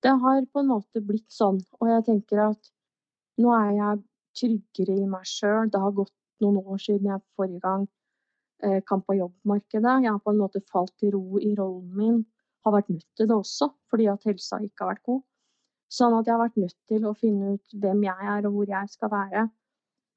[0.03, 1.60] det har på en måte blitt sånn.
[1.82, 2.72] Og jeg tenker at
[3.41, 4.03] nå er jeg
[4.40, 5.72] tryggere i meg sjøl.
[5.72, 6.14] Det har gått
[6.44, 7.86] noen år siden jeg forrige gang
[8.64, 9.95] eh, kom på jobbmarkedet.
[10.03, 12.20] Jeg har på en måte falt til ro i rollen min.
[12.66, 15.22] Har vært nødt til det også, fordi at helsa ikke har vært god.
[15.94, 18.72] Sånn at jeg har vært nødt til å finne ut hvem jeg er og hvor
[18.72, 19.44] jeg skal være.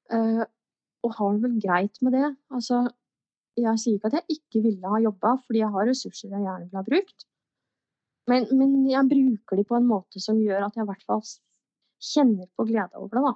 [0.09, 0.41] Uh,
[1.05, 2.29] og har det vel greit med det.
[2.49, 2.81] Altså,
[3.59, 6.65] jeg sier ikke at jeg ikke ville ha jobba, fordi jeg har ressurser jeg gjerne
[6.65, 7.27] ville ha brukt.
[8.29, 11.23] Men, men, jeg bruker de på en måte som gjør at jeg i hvert fall
[12.09, 13.33] kjenner på glede over det, da.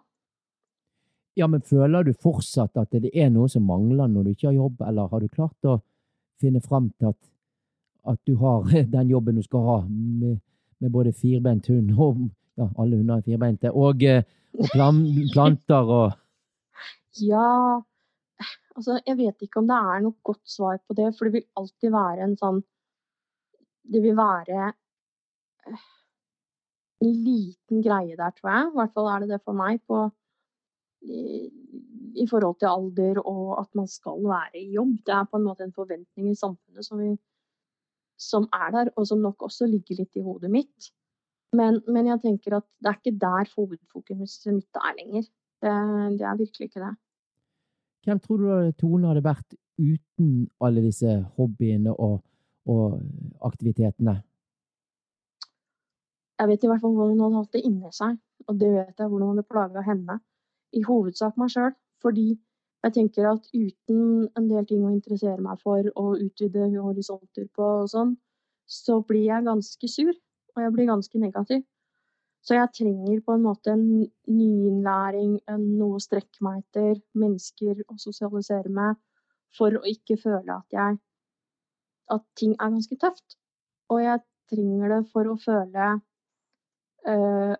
[1.35, 4.57] Ja, men føler du fortsatt at det er noe som mangler når du ikke har
[4.59, 5.79] jobb, eller har du klart å
[6.41, 7.19] finne fram til at,
[8.13, 10.41] at du har den jobben du skal ha, med
[10.83, 12.19] med både firbeint hund og
[12.59, 14.99] ja, alle hunder er firbeinte, og, og plan,
[15.33, 16.19] planter og
[17.21, 17.79] Ja,
[18.75, 21.61] altså jeg vet ikke om det er noe godt svar på det, for det vil
[21.61, 22.61] alltid være en sånn
[23.93, 24.71] Det vil være
[25.69, 25.87] eh,
[27.03, 28.67] en liten greie der, tror jeg.
[28.69, 29.81] I hvert fall er det det for meg.
[29.83, 30.05] På,
[31.03, 34.97] i, forhold til alder og at man skal være i jobb.
[35.05, 37.13] Det er på en måte en forventning i samfunnet som vi
[38.23, 40.91] som er der, og som nok også ligger litt i hodet mitt.
[41.53, 45.25] Men, men jeg tenker at det er ikke der hovedfokuset mitt er lenger.
[45.63, 45.73] Det,
[46.19, 46.93] det, er virkelig ikke det.
[48.05, 50.31] Hvem tror du Tone hadde vært uten
[50.63, 52.19] alle disse hobbyene og,
[52.69, 52.99] og
[53.47, 54.17] aktivitetene?
[56.39, 58.17] Jeg vet i hvert fall hvordan hun hadde hatt det inni seg,
[58.49, 60.17] og det vet jeg hvordan det plaga henne.
[60.73, 61.73] I hovedsak meg sjøl,
[62.03, 62.33] fordi
[62.83, 67.67] jeg tenker at uten en del ting å interessere meg for og utvide horisonter på
[67.83, 68.15] og sånn,
[68.67, 70.11] så blir jeg ganske sur,
[70.55, 71.63] og jeg blir ganske negativ.
[72.43, 73.85] Så jeg trenger på en måte en
[74.27, 75.37] nyinnlæring,
[75.77, 78.99] noe å strekke meg etter, mennesker å sosialisere med,
[79.55, 80.99] for å ikke føle at jeg
[82.11, 83.37] at ting er ganske tøft.
[83.93, 85.89] Og jeg trenger det for å føle
[87.07, 87.53] uh,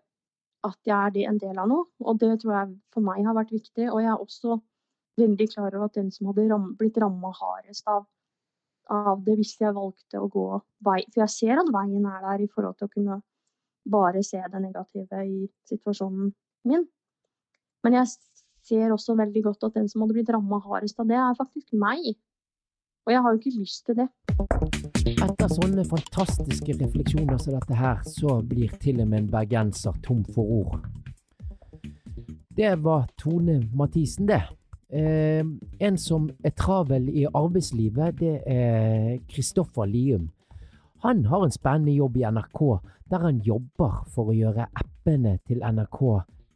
[0.63, 1.89] at jeg er en del av noe.
[2.03, 3.89] Og det tror jeg for meg har vært viktig.
[3.89, 4.57] Og jeg er også
[5.19, 8.05] veldig klar over at den som hadde ram, blitt ramma hardest av,
[8.91, 10.47] av, det, hvis jeg valgte å gå
[10.83, 13.19] vei For jeg ser at veien er der i forhold til å kunne
[13.93, 16.31] bare se det negative i situasjonen
[16.69, 16.85] min.
[17.83, 18.11] Men jeg
[18.63, 21.75] ser også veldig godt at den som hadde blitt ramma hardest av det, er faktisk
[21.75, 22.13] meg.
[23.05, 24.07] Og jeg har jo ikke lyst til det.
[25.11, 30.23] Etter sånne fantastiske refleksjoner som dette her, så blir til og med en bergenser tom
[30.35, 30.85] for ord.
[32.53, 34.43] Det var Tone Mathisen, det.
[34.93, 35.43] Eh,
[35.79, 40.29] en som er travel i arbeidslivet, det er Kristoffer Lium.
[41.03, 42.61] Han har en spennende jobb i NRK,
[43.11, 45.99] der han jobber for å gjøre appene til NRK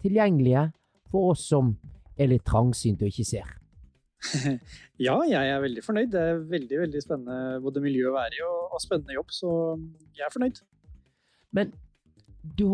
[0.05, 0.69] tilgjengelige
[1.11, 1.75] for oss som
[2.17, 3.49] er litt trangsynte og ikke ser.
[5.07, 6.09] ja, jeg er veldig fornøyd.
[6.13, 9.51] Det er veldig veldig spennende både miljø å være i og, og spennende jobb, så
[10.17, 10.63] jeg er fornøyd.
[11.57, 11.71] Men
[12.57, 12.67] du,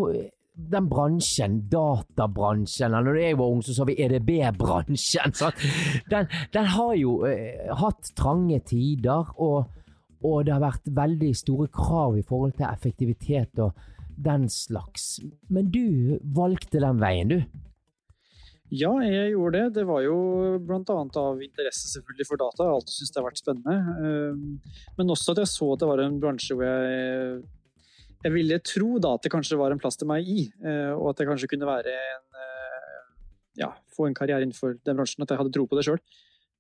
[0.53, 5.33] den bransjen, databransjen, eller når jeg var ung, så sa vi EDB-bransjen.
[6.11, 9.71] Den, den, har jo eh, hatt trange tider, og,
[10.21, 13.73] og, det har vært veldig store krav i forhold til effektivitet og
[14.23, 15.17] den slags.
[15.49, 17.63] Men du valgte den veien, du?
[18.73, 19.73] Ja, jeg gjorde det.
[19.75, 20.15] Det var jo
[20.65, 20.95] bl.a.
[21.21, 22.63] av interesse selvfølgelig for data.
[22.63, 23.75] Jeg har alltid syntes det har vært spennende.
[24.01, 27.43] Eh, men også at jeg så at det var en bransje hvor jeg
[28.23, 31.09] jeg ville tro da at det kanskje var en plass til meg i, eh, og
[31.09, 33.01] at jeg kanskje kunne være en eh,
[33.59, 35.99] ja, få en karriere innenfor den bransjen, at jeg hadde tro på det sjøl.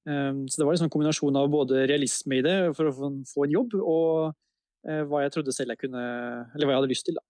[0.03, 3.53] Så det var en sånn kombinasjon av både realisme i det for å få en
[3.55, 4.33] jobb, og
[5.07, 7.23] hva jeg trodde selv jeg kunne Eller hva jeg hadde lyst til, da.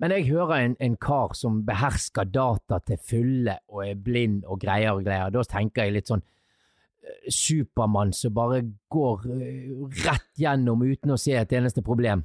[0.00, 4.60] Men jeg hører en, en, kar som behersker data til fulle og er blind og
[4.62, 5.32] greier og greier.
[5.32, 8.62] Da tenker jeg litt sånn eh, Supermann som bare
[8.92, 9.74] går eh,
[10.06, 12.24] rett gjennom uten å se et eneste problem.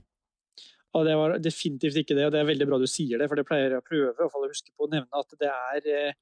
[0.95, 3.35] Og det var definitivt ikke det, og det er veldig bra du sier det, for
[3.35, 6.15] det pleier jeg å prøve å huske på å nevne at det er, eh,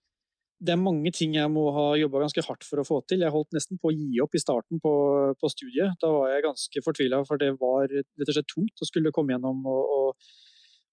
[0.58, 3.22] det er mange ting jeg må ha jobba ganske hardt for å få til.
[3.22, 4.94] Jeg holdt nesten på å gi opp i starten på,
[5.38, 6.00] på studiet.
[6.02, 9.36] Da var jeg ganske fortvila, for det var rett og slett tungt å skulle komme
[9.36, 10.42] gjennom og, og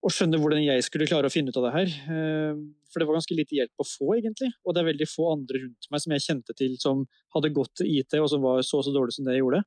[0.01, 1.91] og skjønne hvordan jeg skulle klare å finne ut av det her.
[2.15, 2.61] Eh,
[2.91, 4.49] for det var ganske lite hjelp å få, egentlig.
[4.65, 7.05] Og det er veldig få andre rundt meg som jeg kjente til som
[7.37, 9.61] hadde gått IT, og som var så så dårlig som det jeg gjorde.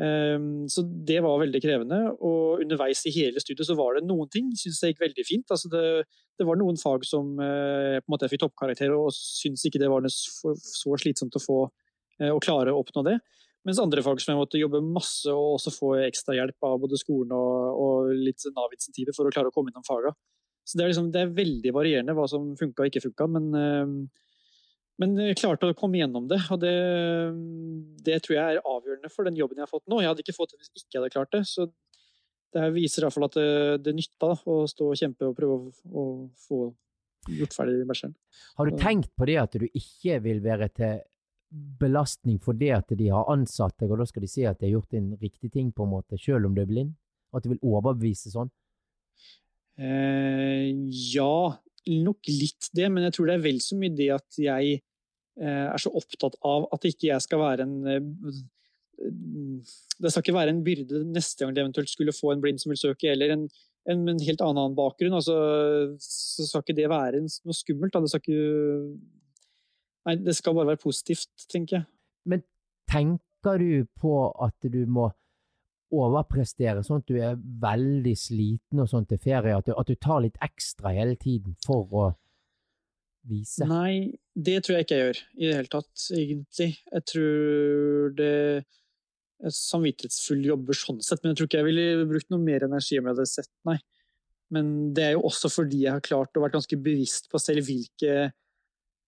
[0.00, 0.38] Eh,
[0.72, 2.00] så det var veldig krevende.
[2.24, 5.52] Og underveis i hele studiet så var det noen ting syns jeg gikk veldig fint.
[5.52, 5.84] Altså det,
[6.40, 9.82] det, var noen fag som eh, på en måte jeg fikk toppkarakter, og syntes ikke
[9.82, 11.60] det var så slitsomt å få
[12.20, 13.14] å klare å oppnå det.
[13.68, 16.96] Mens andre fag som jeg måtte jobbe masse og også få ekstra hjelp av både
[17.00, 20.14] skolen og, og litt Nav-insentiver for å klare å komme innom faga.
[20.64, 23.48] Så det er, liksom, det er veldig varierende hva som funka og ikke funka, men,
[23.58, 23.92] øh,
[25.02, 26.40] men jeg klarte å komme gjennom det.
[26.54, 26.74] Og det,
[28.06, 30.00] det, tror jeg er avgjørende for den jobben jeg har fått nå.
[30.00, 31.42] Jeg hadde ikke fått det hvis ikke jeg hadde klart det.
[31.48, 31.68] Så
[32.50, 33.50] det her viser iallfall at det,
[33.86, 36.04] det nytta å stå og kjempe og prøve å, å
[36.48, 36.62] få
[37.28, 38.16] gjort ferdig bæsjeren.
[38.58, 41.00] Har du tenkt på det at du ikke vil være til
[41.50, 44.68] belastning for det at de har ansatt deg, og da skal de si at de
[44.68, 46.94] har gjort en riktig ting, på en måte, selv om du er blind?
[47.34, 48.50] At du vil overbevise sånn?
[49.80, 50.70] Eh,
[51.14, 51.34] ja,
[51.90, 55.66] nok litt det, men jeg tror det er vel så mye det at jeg eh,
[55.66, 58.40] er så opptatt av at ikke jeg skal være en eh,
[59.00, 62.74] Det skal ikke være en byrde neste gang de eventuelt skulle få en blind som
[62.74, 63.46] vil søke, eller en,
[63.88, 65.16] en, en helt annen bakgrunn.
[65.16, 65.36] Altså,
[66.04, 67.94] så skal ikke det være noe skummelt.
[67.94, 68.02] Da.
[68.04, 69.19] Det skal ikke
[70.08, 71.88] Nei, det skal bare være positivt, tenker jeg.
[72.30, 72.44] Men
[72.90, 75.10] tenker du på at du må
[75.90, 79.56] overprestere, sånn at du er veldig sliten og sånn til ferie?
[79.58, 82.08] At du, at du tar litt ekstra hele tiden for å
[83.28, 83.66] vise?
[83.68, 86.70] Nei, det tror jeg ikke jeg gjør i det hele tatt, egentlig.
[86.94, 88.34] Jeg tror det
[89.40, 93.00] er samvittighetsfull jobber sånn sett, men jeg tror ikke jeg ville brukt noe mer energi
[93.00, 93.78] om jeg hadde sett, nei.
[94.50, 97.68] Men det er jo også fordi jeg har klart å være ganske bevisst på selv
[97.68, 98.30] hvilke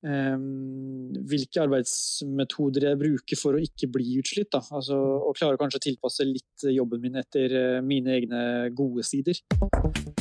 [0.02, 4.54] hvilke arbeidsmetoder jeg bruker for å ikke bli utslitt.
[4.58, 8.42] Altså, og klarer kanskje å tilpasse litt jobben min etter eh, mine egne
[8.76, 9.38] gode sider.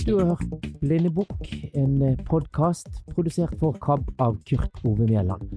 [0.06, 1.48] Du har hørt Blindebukk,
[1.78, 5.50] en eh, podkast produsert for KAB av Kurt Ove Mjelland.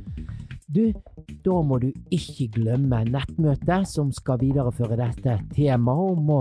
[0.75, 0.89] Du,
[1.45, 6.41] da må du ikke glemme nettmøtet som skal videreføre dette temaet om å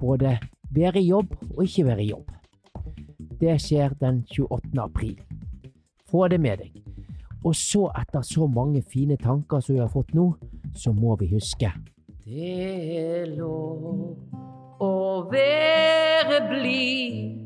[0.00, 0.38] både
[0.74, 2.32] være i jobb og ikke være i jobb.
[3.40, 4.72] Det skjer den 28.
[4.82, 5.16] april.
[6.10, 6.83] Få det med deg.
[7.44, 10.30] Og så, etter så mange fine tanker som vi har fått nå,
[10.76, 11.72] så må vi huske
[12.24, 12.54] Det
[13.00, 13.84] er lov
[14.80, 14.94] å
[15.28, 17.42] være blid.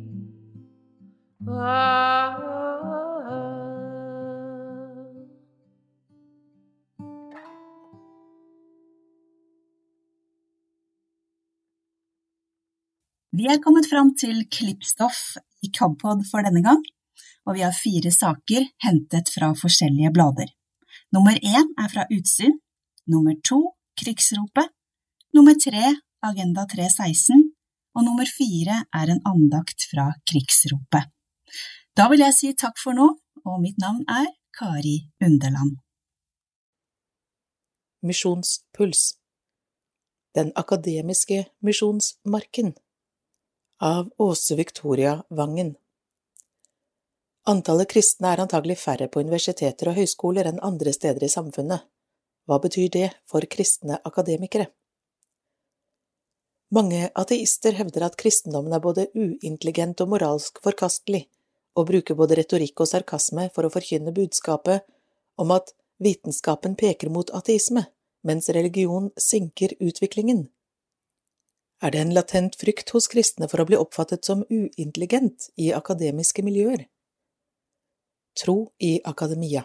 [1.49, 2.39] Ah.
[13.39, 15.19] Vi er kommet fram til klippstoff
[15.63, 16.81] i Kabpod for denne gang
[17.49, 20.51] og vi har fire saker hentet fra forskjellige blader.
[21.17, 22.59] Nummer én er fra Utsyn,
[23.09, 23.63] nummer to
[23.97, 24.69] Krigsropet,
[25.35, 27.49] nummer tre Agenda 316
[27.97, 31.09] og nummer fire er en andakt fra Krigsropet.
[31.97, 33.09] Da vil jeg si takk for nå,
[33.47, 35.79] og mitt navn er Kari Underland.
[38.05, 39.17] Misjonspuls
[40.37, 42.75] Den akademiske misjonsmarken
[43.83, 45.75] av Åse Victoria Vangen
[47.49, 51.87] Antallet kristne er antagelig færre på universiteter og høyskoler enn andre steder i samfunnet.
[52.45, 54.67] Hva betyr det for kristne akademikere?
[56.77, 61.23] Mange ateister hevder at kristendommen er både uintelligent og moralsk forkastelig,
[61.73, 64.85] og bruker både retorikk og sarkasme for å forkynne budskapet
[65.41, 65.73] om at
[66.05, 67.87] vitenskapen peker mot ateisme,
[68.29, 70.51] mens religion sinker utviklingen.
[71.81, 76.43] er det en latent frykt hos kristne for å bli oppfattet som uintelligent i akademiske
[76.43, 76.89] miljøer.
[78.45, 79.65] Tro i akademia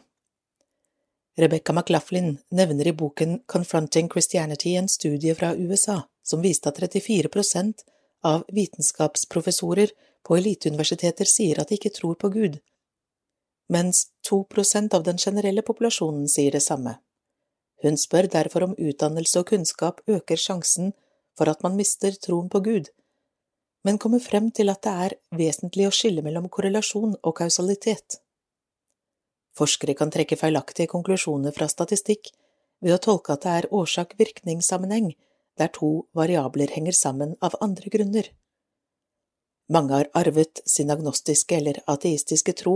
[1.37, 7.73] Rebecca McLaughlin nevner i boken Confronting Christianity en studie fra USA som viste at 34%
[8.23, 9.89] av vitenskapsprofessorer
[10.23, 12.57] på eliteuniversiteter sier at de ikke tror på Gud,
[13.69, 16.95] mens 2% av den generelle populasjonen sier det samme.
[17.83, 20.93] Hun spør derfor om utdannelse og kunnskap øker sjansen
[21.37, 22.89] for at man mister troen på Gud,
[23.83, 28.22] men kommer frem til at det er vesentlig å skille mellom korrelasjon og kausalitet.
[29.57, 32.31] Forskere kan trekke feilaktige konklusjoner fra statistikk
[32.83, 35.13] ved å tolke at det er årsak-virkningssammenheng
[35.61, 38.31] der to variabler henger sammen av andre grunner.
[39.69, 42.75] Mange har arvet sin agnostiske eller ateistiske tro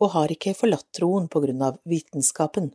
[0.00, 2.72] og har ikke forlatt troen på grunn av vitenskapen.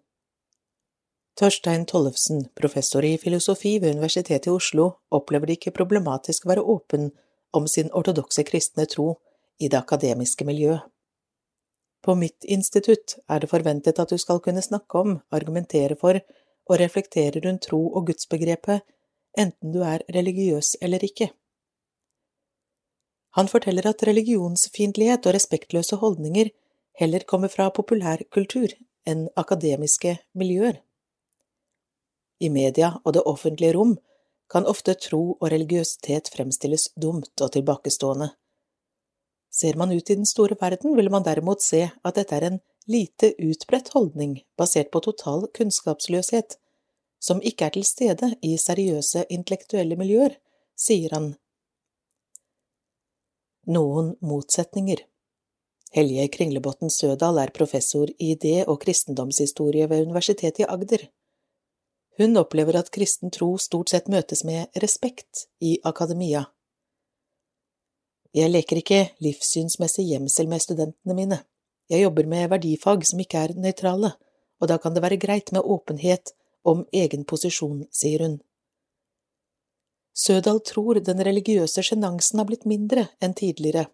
[1.38, 6.66] Torstein Tollefsen, professor i filosofi ved Universitetet i Oslo, opplever det ikke problematisk å være
[6.76, 7.12] åpen
[7.58, 9.16] om sin ortodokse kristne tro
[9.60, 10.91] i det akademiske miljøet.
[12.02, 16.18] På mitt institutt er det forventet at du skal kunne snakke om, argumentere for
[16.70, 18.82] og reflektere rundt tro og gudsbegrepet,
[19.38, 21.30] enten du er religiøs eller ikke.
[23.38, 26.50] Han forteller at religionsfiendtlighet og respektløse holdninger
[27.00, 28.74] heller kommer fra populærkultur
[29.08, 30.82] enn akademiske miljøer.
[32.42, 33.96] I media og det offentlige rom
[34.52, 38.32] kan ofte tro og religiøsitet fremstilles dumt og tilbakestående.
[39.52, 42.60] Ser man ut i den store verden, vil man derimot se at dette er en
[42.88, 46.58] lite utbredt holdning basert på total kunnskapsløshet,
[47.20, 50.38] som ikke er til stede i seriøse intellektuelle miljøer,
[50.80, 51.34] sier han
[53.68, 55.04] noen motsetninger.
[55.92, 61.04] Helje Kringlebotn Sødal er professor i idé- og kristendomshistorie ved Universitetet i Agder.
[62.18, 66.46] Hun opplever at kristen tro stort sett møtes med respekt i akademia.
[68.32, 71.42] Jeg leker ikke livssynsmessig gjemsel med studentene mine.
[71.92, 74.14] Jeg jobber med verdifag som ikke er nøytrale,
[74.62, 76.32] og da kan det være greit med åpenhet
[76.64, 78.38] om egen posisjon, sier hun.
[80.16, 83.88] Sødal tror den religiøse sjenansen har blitt mindre enn tidligere,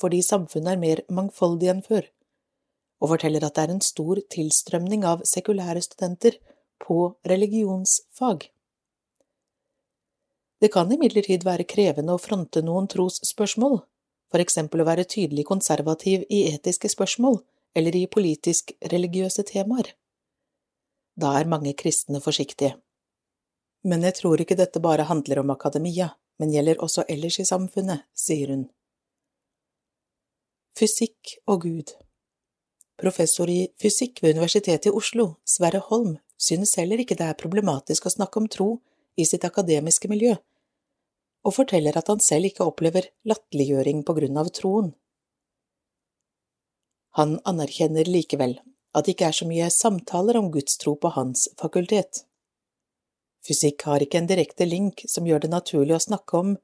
[0.00, 2.06] fordi samfunnet er mer mangfoldig enn før,
[3.02, 6.38] og forteller at det er en stor tilstrømning av sekulære studenter
[6.80, 8.48] på religionsfag.
[10.62, 13.80] Det kan imidlertid være krevende å fronte noen trosspørsmål,
[14.30, 17.40] for eksempel å være tydelig konservativ i etiske spørsmål
[17.74, 19.90] eller i politisk-religiøse temaer.
[21.18, 22.76] Da er mange kristne forsiktige.
[23.82, 28.06] Men jeg tror ikke dette bare handler om akademia, men gjelder også ellers i samfunnet,
[28.14, 28.62] sier hun.
[30.78, 31.92] Fysikk og Gud
[33.02, 38.06] Professor i fysikk ved Universitetet i Oslo, Sverre Holm, synes heller ikke det er problematisk
[38.06, 38.70] å snakke om tro
[39.18, 40.36] i sitt akademiske miljø,
[41.42, 44.92] og forteller at han selv ikke opplever latterliggjøring på grunn av troen.
[47.18, 48.56] Han anerkjenner likevel
[48.96, 52.24] at det ikke er så mye samtaler om gudstro på hans fakultet.
[53.46, 56.54] Fysikk har ikke en direkte link som gjør det naturlig å snakke om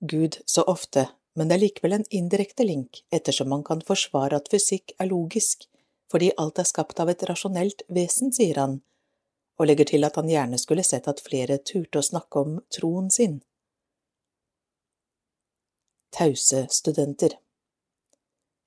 [0.00, 1.06] Gud så ofte,
[1.38, 5.68] men det er likevel en indirekte link, ettersom man kan forsvare at fysikk er logisk,
[6.10, 8.80] fordi alt er skapt av et rasjonelt vesen, sier han,
[9.58, 13.10] og legger til at han gjerne skulle sett at flere turte å snakke om troen
[13.14, 13.40] sin.
[16.14, 17.32] Tause studenter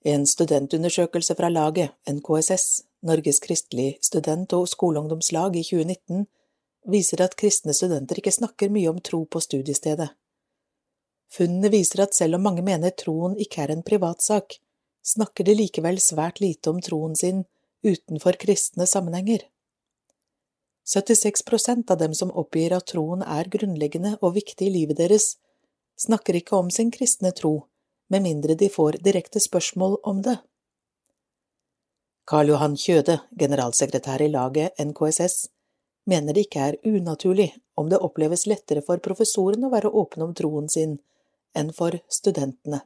[0.03, 6.25] En studentundersøkelse fra laget, NKSS, Norges Kristelig Student- og Skoleungdomslag i 2019,
[6.91, 10.09] viser at kristne studenter ikke snakker mye om tro på studiestedet.
[11.31, 14.59] Funnene viser at selv om mange mener troen ikke er en privatsak,
[15.07, 17.45] snakker de likevel svært lite om troen sin
[17.87, 19.47] utenfor kristne sammenhenger.
[20.83, 25.37] 76% av dem som oppgir at troen er grunnleggende og viktig i livet deres,
[25.99, 27.67] snakker ikke om sin kristne tro,
[28.09, 30.37] med mindre de får direkte spørsmål om det.
[32.27, 35.47] Karl Johan Kjøde, generalsekretær i laget NKSS,
[36.07, 40.35] mener det ikke er unaturlig om det oppleves lettere for professoren å være åpne om
[40.35, 40.97] troen sin
[41.55, 42.81] enn for studentene.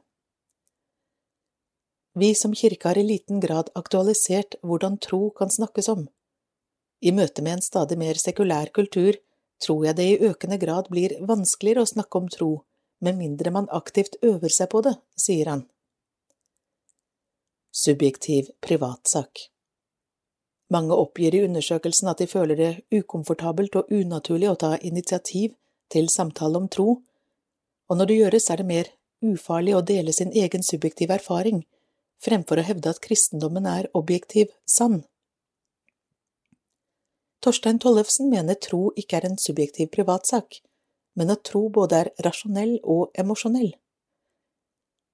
[2.14, 6.08] Vi som kirke har i liten grad aktualisert hvordan tro kan snakkes om.
[7.00, 9.16] I møte med en stadig mer sekulær kultur
[9.62, 12.50] tror jeg det i økende grad blir vanskeligere å snakke om tro,
[13.02, 15.66] med mindre man aktivt øver seg på det, sier han.
[17.72, 19.48] Subjektiv privatsak
[20.72, 25.54] mange oppgir i undersøkelsen at de føler det ukomfortabelt og unaturlig å ta initiativ
[25.92, 26.88] til samtale om tro,
[27.88, 28.90] og når det gjøres er det mer
[29.32, 31.62] ufarlig å dele sin egen subjektive erfaring,
[32.22, 35.02] fremfor å hevde at kristendommen er objektiv sann.
[37.42, 40.62] Torstein Tollefsen mener tro ikke er en subjektiv privatsak,
[41.18, 43.72] men at tro både er rasjonell og emosjonell.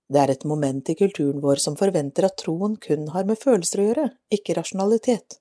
[0.09, 3.83] Det er et moment i kulturen vår som forventer at troen kun har med følelser
[3.83, 5.37] å gjøre, ikke rasjonalitet.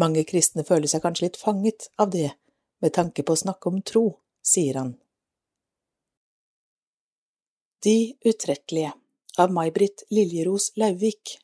[0.00, 2.30] Mange kristne føler seg kanskje litt fanget av det
[2.80, 4.06] med tanke på å snakke om tro,
[4.40, 4.94] sier han.
[7.84, 8.94] De utrettelige
[9.38, 11.36] av May-Britt Liljeros Lauvik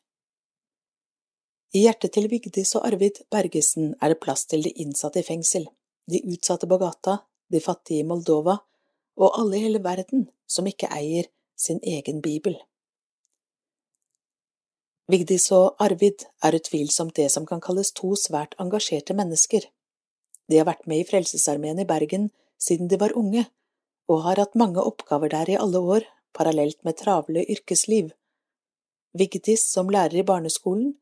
[1.75, 5.67] I hjertet til Vigdis og Arvid Bergesen er det plass til de innsatte i fengsel,
[6.11, 7.21] de utsatte på gata,
[7.51, 8.57] de fattige i Moldova
[9.15, 12.57] og alle i hele verden som ikke eier sin egen bibel.
[15.11, 19.67] Vigdis og Arvid er utvilsomt det som kan kalles to svært engasjerte mennesker.
[20.49, 23.45] De har vært med i Frelsesarmeen i Bergen siden de var unge,
[24.09, 28.11] og har hatt mange oppgaver der i alle år, parallelt med travle yrkesliv.
[29.13, 30.95] Vigdis som lærer i barneskolen,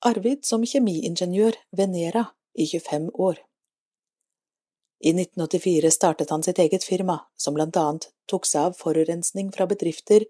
[0.00, 3.42] Arvid som kjemiingeniør ved Nera i 25 år.
[5.00, 9.66] I 1984 startet han sitt eget firma, som blant annet tok seg av forurensning fra
[9.66, 10.26] bedrifter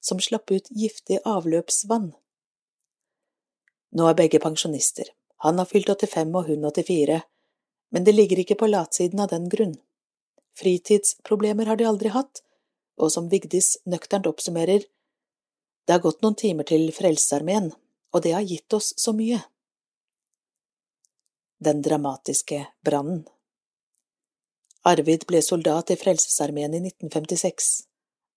[0.00, 2.14] som slapp ut giftig avløpsvann.
[3.94, 5.10] Nå er begge pensjonister,
[5.44, 7.20] han har fylt 85 og hun 84,
[7.92, 9.76] men det ligger ikke på latsiden av den grunn.
[10.56, 12.40] Fritidsproblemer har de aldri hatt,
[12.96, 14.88] og som Vigdis nøkternt oppsummerer,
[15.84, 17.74] det har gått noen timer til Frelsesarmeen,
[18.14, 19.42] og det har gitt oss så mye.
[21.60, 23.26] Den dramatiske brannen
[24.84, 27.68] Arvid ble soldat i Frelsesarmeen i 1956.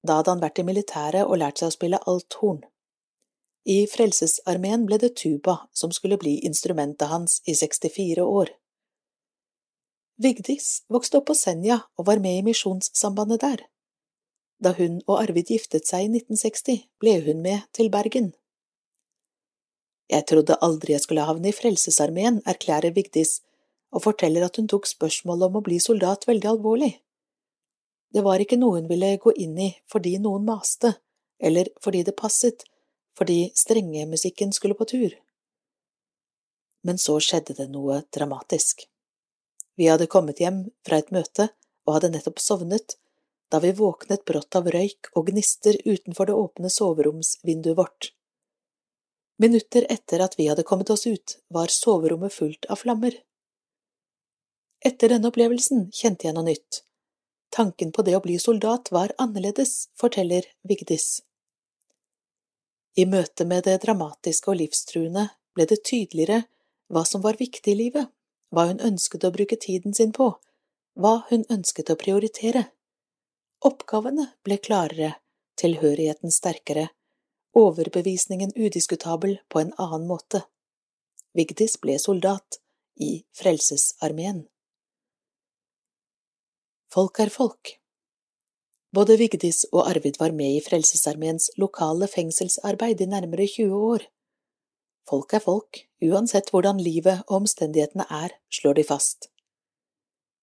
[0.07, 2.61] Da hadde han vært i militæret og lært seg å spille althorn.
[3.67, 8.53] I Frelsesarmeen ble det tuba som skulle bli instrumentet hans i 64 år.
[10.23, 13.65] Vigdis vokste opp på Senja og var med i Misjonssambandet der.
[14.63, 18.31] Da hun og Arvid giftet seg i 1960, ble hun med til Bergen.
[20.07, 23.41] Jeg trodde aldri jeg skulle havne i Frelsesarmeen, erklærer Vigdis
[23.95, 26.93] og forteller at hun tok spørsmålet om å bli soldat veldig alvorlig.
[28.13, 30.93] Det var ikke noe hun ville gå inn i fordi noen maste,
[31.39, 32.63] eller fordi det passet,
[33.17, 35.15] fordi strengemusikken skulle på tur.
[36.85, 38.85] Men så skjedde det noe dramatisk.
[39.77, 41.49] Vi hadde kommet hjem fra et møte
[41.85, 42.97] og hadde nettopp sovnet
[43.51, 48.11] da vi våknet brått av røyk og gnister utenfor det åpne soveromsvinduet vårt.
[49.39, 53.13] Minutter etter at vi hadde kommet oss ut, var soverommet fullt av flammer.
[54.85, 56.83] Etter denne opplevelsen kjente jeg noe nytt.
[57.53, 61.21] Tanken på det å bli soldat var annerledes, forteller Vigdis.
[62.97, 66.43] I møte med det dramatiske og livstruende ble det tydeligere
[66.93, 68.09] hva som var viktig i livet,
[68.53, 70.31] hva hun ønsket å bruke tiden sin på,
[70.97, 72.67] hva hun ønsket å prioritere.
[73.65, 75.15] Oppgavene ble klarere,
[75.61, 76.89] tilhørigheten sterkere,
[77.57, 80.43] overbevisningen udiskutabel på en annen måte.
[81.37, 82.61] Vigdis ble soldat
[83.01, 84.45] i Frelsesarmeen.
[86.93, 87.73] Folk er folk.
[88.95, 94.05] Både Vigdis og Arvid var med i Frelsesarmeens lokale fengselsarbeid i nærmere 20 år.
[95.09, 99.27] Folk er folk, uansett hvordan livet og omstendighetene er, slår de fast.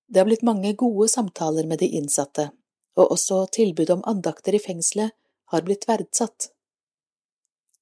[0.08, 2.50] Det har blitt mange gode samtaler med de innsatte,
[2.96, 5.16] og også tilbud om andakter i fengselet
[5.52, 6.50] har blitt verdsatt.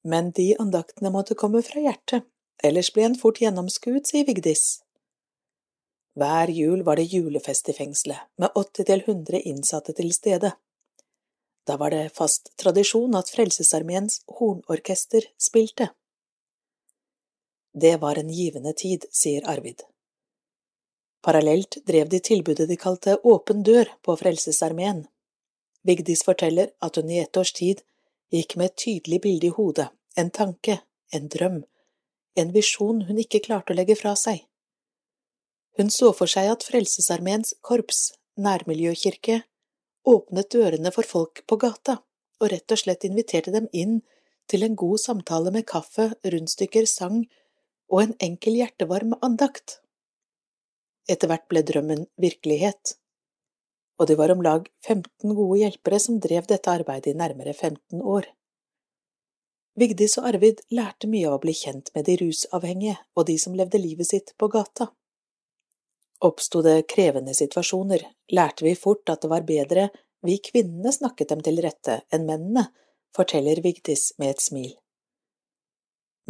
[0.06, 2.26] Men de andaktene måtte komme fra hjertet,
[2.62, 4.82] ellers ble en fort gjennomskuet, sier Vigdis.
[6.14, 10.52] Hver jul var det julefest i fengselet, med 80–100 innsatte til stede.
[11.66, 15.88] Da var det fast tradisjon at Frelsesarmeens hornorkester spilte.
[17.72, 19.86] Det var en givende tid, sier Arvid.
[21.22, 25.06] Parallelt drev de tilbudet de kalte Åpen dør på Frelsesarmeen.
[25.82, 27.80] Vigdis forteller at hun i ett års tid
[28.32, 30.80] gikk med et tydelig bilde i hodet, en tanke,
[31.12, 31.62] en drøm,
[32.36, 34.42] en visjon hun ikke klarte å legge fra seg.
[35.78, 39.42] Hun så for seg at Frelsesarmeens korps, nærmiljøkirke,
[40.08, 42.00] åpnet dørene for folk på gata
[42.42, 44.00] og rett og slett inviterte dem inn
[44.50, 47.22] til en god samtale med kaffe, rundstykker, sang
[47.92, 49.78] og en enkel hjertevarm andakt.
[51.10, 52.96] Etter hvert ble drømmen virkelighet,
[54.00, 58.02] og det var om lag 15 gode hjelpere som drev dette arbeidet i nærmere 15
[58.02, 58.26] år.
[59.78, 63.54] Vigdis og Arvid lærte mye av å bli kjent med de rusavhengige og de som
[63.56, 64.90] levde livet sitt på gata.
[66.22, 69.88] Oppsto det krevende situasjoner, lærte vi fort at det var bedre
[70.22, 72.68] vi kvinnene snakket dem til rette enn mennene,
[73.16, 74.70] forteller Vigdis med et smil.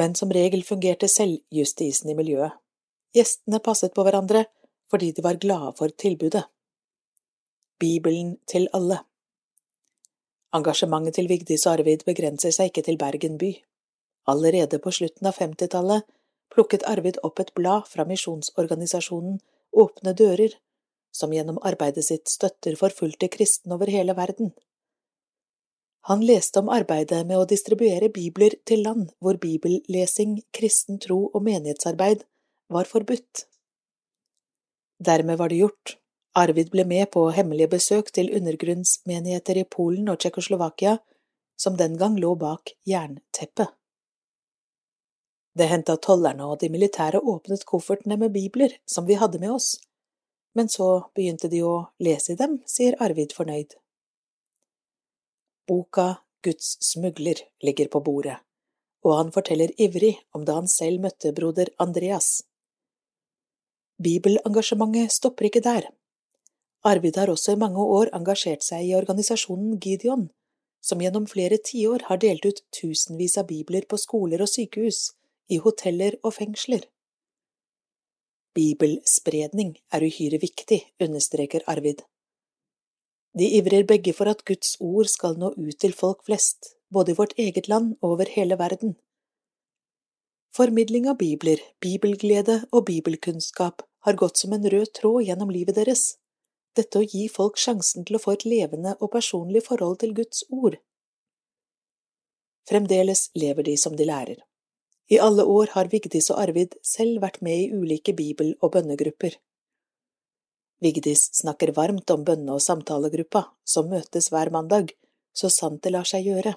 [0.00, 2.56] Men som regel fungerte selvjustisen i miljøet.
[3.12, 4.46] Gjestene passet på hverandre
[4.92, 6.46] fordi de var glade for tilbudet.
[7.80, 9.02] Bibelen til alle
[10.56, 13.54] Engasjementet til Vigdis og Arvid begrenser seg ikke til Bergen by.
[14.28, 16.04] Allerede på slutten av femtitallet
[16.52, 19.40] plukket Arvid opp et blad fra misjonsorganisasjonen
[19.72, 20.58] Åpne dører
[21.12, 24.52] som gjennom arbeidet sitt støtter forfulgte kristne over hele verden.
[26.08, 31.44] Han leste om arbeidet med å distribuere bibler til land hvor bibellesing, kristen tro og
[31.46, 32.24] menighetsarbeid
[32.72, 33.46] var forbudt.
[34.98, 35.98] Dermed var det gjort.
[36.34, 40.96] Arvid ble med på hemmelige besøk til undergrunnsmenigheter i Polen og Tsjekkoslovakia,
[41.60, 43.70] som den gang lå bak jernteppet.
[45.58, 49.52] Det hendte at tollerne og de militære åpnet koffertene med bibler som vi hadde med
[49.52, 49.74] oss,
[50.56, 53.76] men så begynte de å lese i dem, sier Arvid fornøyd.
[55.68, 58.38] Boka Guds smugler ligger på bordet,
[59.04, 62.42] og han forteller ivrig om da han selv møtte broder Andreas.
[64.02, 65.86] Bibelengasjementet stopper ikke der.
[66.82, 70.30] Arvid har også i mange år engasjert seg i organisasjonen Gideon,
[70.82, 75.12] som gjennom flere tiår har delt ut tusenvis av bibler på skoler og sykehus,
[75.52, 76.86] i hoteller og fengsler.
[78.56, 82.02] Bibelspredning er uhyre viktig, understreker Arvid.
[83.38, 87.16] De ivrer begge for at Guds ord skal nå ut til folk flest, både i
[87.16, 88.96] vårt eget land og over hele verden.
[90.52, 96.18] Formidling av bibler, bibelglede og bibelkunnskap har gått som en rød tråd gjennom livet deres,
[96.76, 100.44] dette å gi folk sjansen til å få et levende og personlig forhold til Guds
[100.50, 100.76] ord.
[102.68, 104.44] Fremdeles lever de som de lærer.
[105.12, 109.34] I alle år har Vigdis og Arvid selv vært med i ulike bibel- og bønnegrupper.
[110.80, 114.94] Vigdis snakker varmt om bønne- og samtalegruppa, som møtes hver mandag,
[115.36, 116.54] så sant det lar seg gjøre.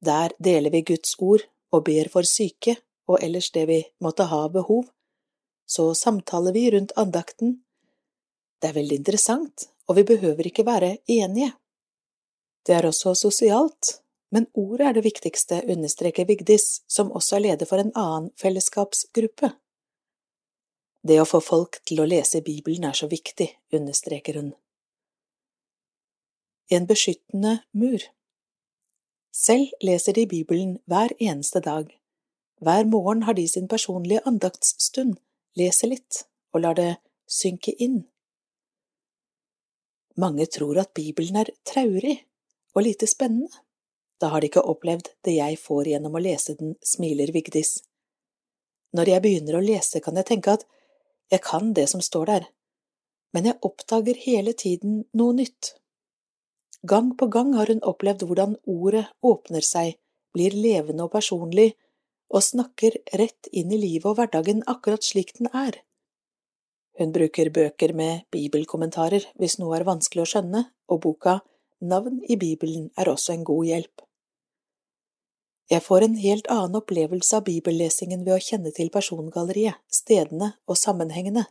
[0.00, 4.46] Der deler vi Guds ord og ber for syke og ellers det vi måtte ha
[4.48, 4.88] behov,
[5.66, 7.60] så samtaler vi rundt andakten.
[8.60, 11.52] Det er veldig interessant, og vi behøver ikke være enige.
[12.66, 14.00] Det er også sosialt,
[14.36, 19.48] men ordet er det viktigste, understreker Vigdis, som også er leder for en annen fellesskapsgruppe.
[21.08, 24.52] Det å få folk til å lese Bibelen er så viktig, understreker hun.
[26.68, 28.04] En beskyttende mur
[29.32, 31.88] Selv leser de Bibelen hver eneste dag.
[32.60, 35.16] Hver morgen har de sin personlige andaktsstund,
[35.56, 38.02] leser litt og lar det synke inn.
[40.16, 42.18] Mange tror at Bibelen er traurig
[42.74, 43.64] og lite spennende.
[44.20, 47.78] Da har de ikke opplevd det jeg får gjennom å lese den, smiler Vigdis.
[48.96, 50.64] Når jeg begynner å lese, kan jeg tenke at
[51.32, 52.46] jeg kan det som står der,
[53.34, 55.74] men jeg oppdager hele tiden noe nytt.
[56.86, 59.98] Gang på gang har hun opplevd hvordan ordet åpner seg,
[60.32, 61.74] blir levende og personlig,
[62.32, 65.82] og snakker rett inn i livet og hverdagen akkurat slik den er.
[66.96, 71.40] Hun bruker bøker med bibelkommentarer hvis noe er vanskelig å skjønne, og boka
[71.84, 74.05] Navn i Bibelen er også en god hjelp.
[75.66, 80.78] Jeg får en helt annen opplevelse av bibellesingen ved å kjenne til persongalleriet, stedene og
[80.78, 81.48] sammenhengene.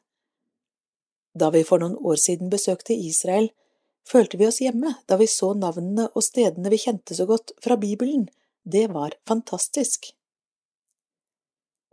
[1.36, 3.50] Da vi for noen år siden besøkte Israel,
[4.08, 7.76] følte vi oss hjemme da vi så navnene og stedene vi kjente så godt fra
[7.76, 8.30] Bibelen.
[8.64, 10.14] Det var fantastisk.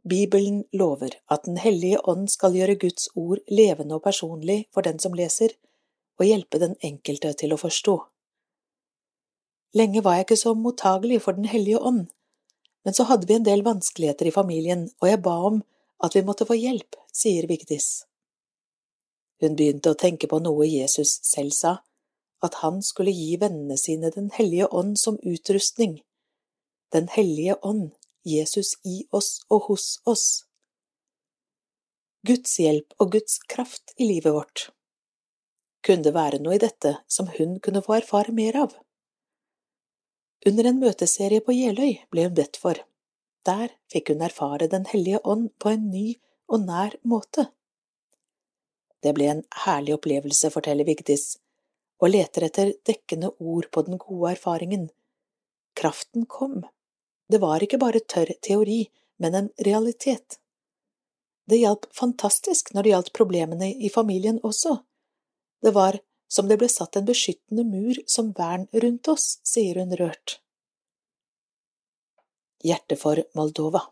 [0.06, 4.98] Bibelen lover at Den hellige ånd skal gjøre Guds ord levende og personlig for den
[5.02, 5.54] som leser,
[6.18, 7.98] og hjelpe den enkelte til å forstå.
[9.72, 12.06] Lenge var jeg ikke så mottagelig for Den hellige ånd,
[12.84, 15.62] men så hadde vi en del vanskeligheter i familien, og jeg ba om
[16.04, 18.04] at vi måtte få hjelp, sier Vigdis.
[19.42, 21.76] Hun begynte å tenke på noe Jesus selv sa,
[22.42, 26.00] at han skulle gi vennene sine Den hellige ånd som utrustning.
[26.92, 27.92] Den hellige ånd
[28.26, 30.44] Jesus i oss og hos oss.
[32.26, 34.68] Guds hjelp og Guds kraft i livet vårt.
[35.82, 38.76] Kunne det være noe i dette som hun kunne få erfare mer av?
[40.46, 42.78] Under en møteserie på Jeløy ble hun bedt for.
[43.46, 46.16] Der fikk hun erfare Den hellige ånd på en ny
[46.50, 47.46] og nær måte.
[49.02, 51.36] Det ble en herlig opplevelse, forteller Vigdis,
[52.02, 54.90] og leter etter dekkende ord på den gode erfaringen.
[55.78, 56.62] Kraften kom.
[57.30, 58.84] Det var ikke bare tørr teori,
[59.18, 60.38] men en realitet.
[61.46, 64.76] Det hjalp fantastisk når det gjaldt problemene i familien også.
[65.62, 65.98] Det var
[66.32, 70.38] som det ble satt en beskyttende mur som vern rundt oss, sier hun rørt.
[72.64, 73.82] Hjerte for Moldova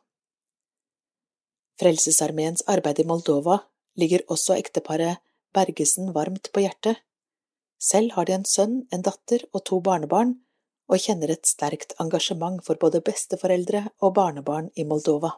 [1.81, 3.59] Frelsesarmeens arbeid i Moldova
[4.01, 5.21] ligger også ekteparet
[5.57, 7.01] Bergesen varmt på hjertet.
[7.81, 10.37] Selv har de en sønn, en datter og to barnebarn,
[10.91, 15.33] og kjenner et sterkt engasjement for både besteforeldre og barnebarn i Moldova.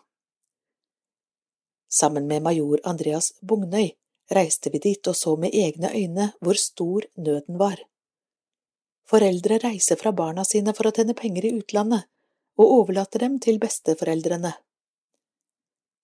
[1.88, 3.92] Sammen med major Andreas Bugnøy
[4.34, 7.80] reiste vi dit og så med egne øyne hvor stor nøden var.
[9.08, 12.08] Foreldre reiser fra barna sine for å tjene penger i utlandet,
[12.60, 14.52] og overlater dem til besteforeldrene.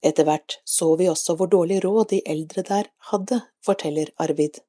[0.04, 4.60] Etter hvert så vi også hvor dårlig råd de eldre der hadde, forteller Arvid.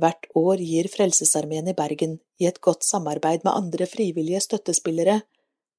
[0.00, 5.20] Hvert år gir Frelsesarmeen i Bergen, i et godt samarbeid med andre frivillige støttespillere,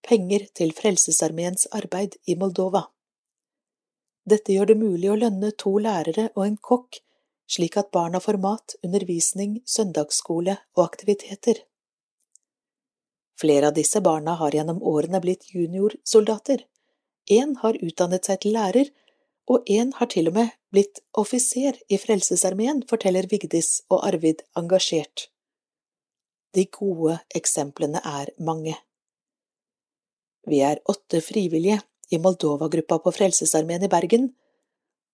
[0.06, 2.84] penger til Frelsesarmeens arbeid i Moldova.
[4.30, 7.02] Dette gjør det mulig å lønne to lærere og en kokk,
[7.49, 11.64] slik at barna får mat, undervisning, søndagsskole og aktiviteter.
[13.41, 16.61] Flere av disse barna har gjennom årene blitt juniorsoldater.
[17.31, 18.91] Én har utdannet seg til lærer,
[19.49, 25.27] og en har til og med blitt offiser i Frelsesarmeen, forteller Vigdis og Arvid engasjert.
[26.53, 28.76] De gode eksemplene er mange.
[30.48, 31.81] Vi er åtte frivillige
[32.12, 34.30] i Moldova-gruppa på Frelsesarmeen i Bergen,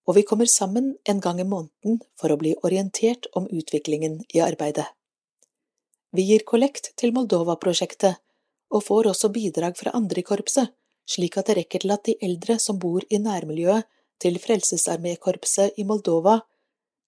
[0.08, 4.42] og vi kommer sammen en gang i måneden for å bli orientert om utviklingen i
[4.44, 4.86] arbeidet.
[6.12, 8.16] Vi gir kollekt til Moldova-prosjektet,
[8.72, 10.72] og får også bidrag fra andre i korpset,
[11.08, 13.86] slik at det rekker til at de eldre som bor i nærmiljøet,
[14.18, 16.40] til Frelsesarmékorpset i Moldova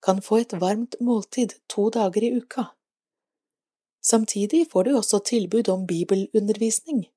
[0.05, 2.69] kan få et varmt måltid to dager i uka.
[4.03, 7.09] Samtidig får du også tilbud om bibelundervisning.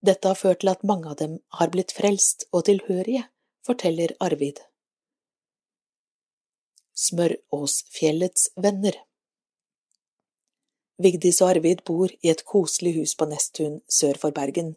[0.00, 3.26] Dette har ført til at mange av dem har blitt frelst og tilhørige,
[3.66, 4.62] forteller Arvid.
[6.96, 8.96] Smøråsfjellets venner
[11.00, 14.74] Vigdis og Arvid bor i et koselig hus på Nesttun sør for Bergen.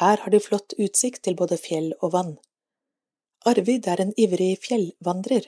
[0.00, 2.34] Her har de flott utsikt til både fjell og vann.
[3.48, 5.46] Arvid er en ivrig fjellvandrer.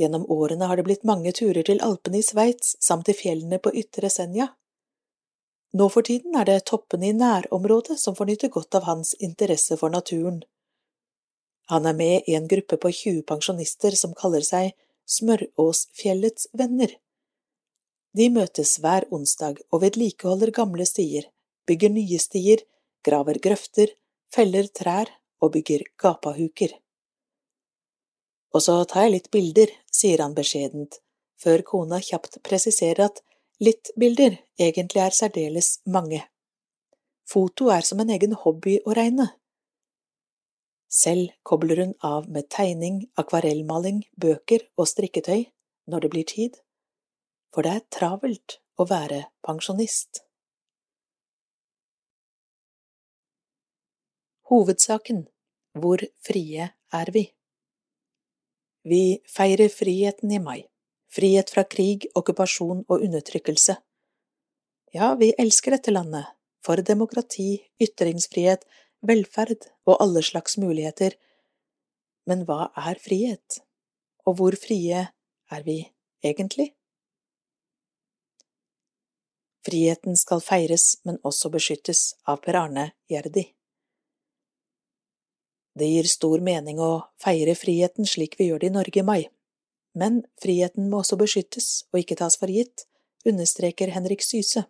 [0.00, 3.74] Gjennom årene har det blitt mange turer til Alpene i Sveits samt til fjellene på
[3.76, 4.48] Ytre Senja.
[5.74, 9.76] Nå for tiden er det toppene i nærområdet som får nyte godt av hans interesse
[9.80, 10.42] for naturen.
[11.72, 14.76] Han er med i en gruppe på 20 pensjonister som kaller seg
[15.10, 16.94] Smøråsfjellets venner.
[18.14, 21.26] De møtes hver onsdag og vedlikeholder gamle stier,
[21.66, 22.62] bygger nye stier,
[23.04, 23.90] graver grøfter,
[24.32, 25.10] feller trær
[25.42, 26.78] og bygger gapahuker.
[28.54, 31.00] Og så tar jeg litt bilder, sier han beskjedent,
[31.42, 33.24] før kona kjapt presiserer at
[33.62, 36.22] litt bilder egentlig er særdeles mange.
[37.28, 39.30] Foto er som en egen hobby å regne.
[40.94, 45.46] Selv kobler hun av med tegning, akvarellmaling, bøker og strikketøy
[45.90, 46.60] når det blir tid,
[47.54, 50.22] for det er travelt å være pensjonist.
[54.50, 55.24] Hovedsaken
[55.74, 57.24] Hvor frie er vi?
[58.84, 60.60] Vi feirer friheten i mai.
[61.14, 63.76] Frihet fra krig, okkupasjon og undertrykkelse.
[64.94, 66.26] Ja, vi elsker dette landet,
[66.64, 68.64] for demokrati, ytringsfrihet,
[69.06, 71.14] velferd og alle slags muligheter.
[72.26, 73.60] Men hva er frihet?
[74.26, 75.04] Og hvor frie
[75.52, 75.78] er vi
[76.24, 76.72] egentlig?
[79.64, 83.46] Friheten skal feires, men også beskyttes av Per Arne Gjerdi.
[85.74, 86.92] Det gir stor mening å
[87.22, 89.22] feire friheten slik vi gjør det i Norge i mai,
[89.94, 92.86] men friheten må også beskyttes og ikke tas for gitt,
[93.24, 94.66] understreker Henrik Syse.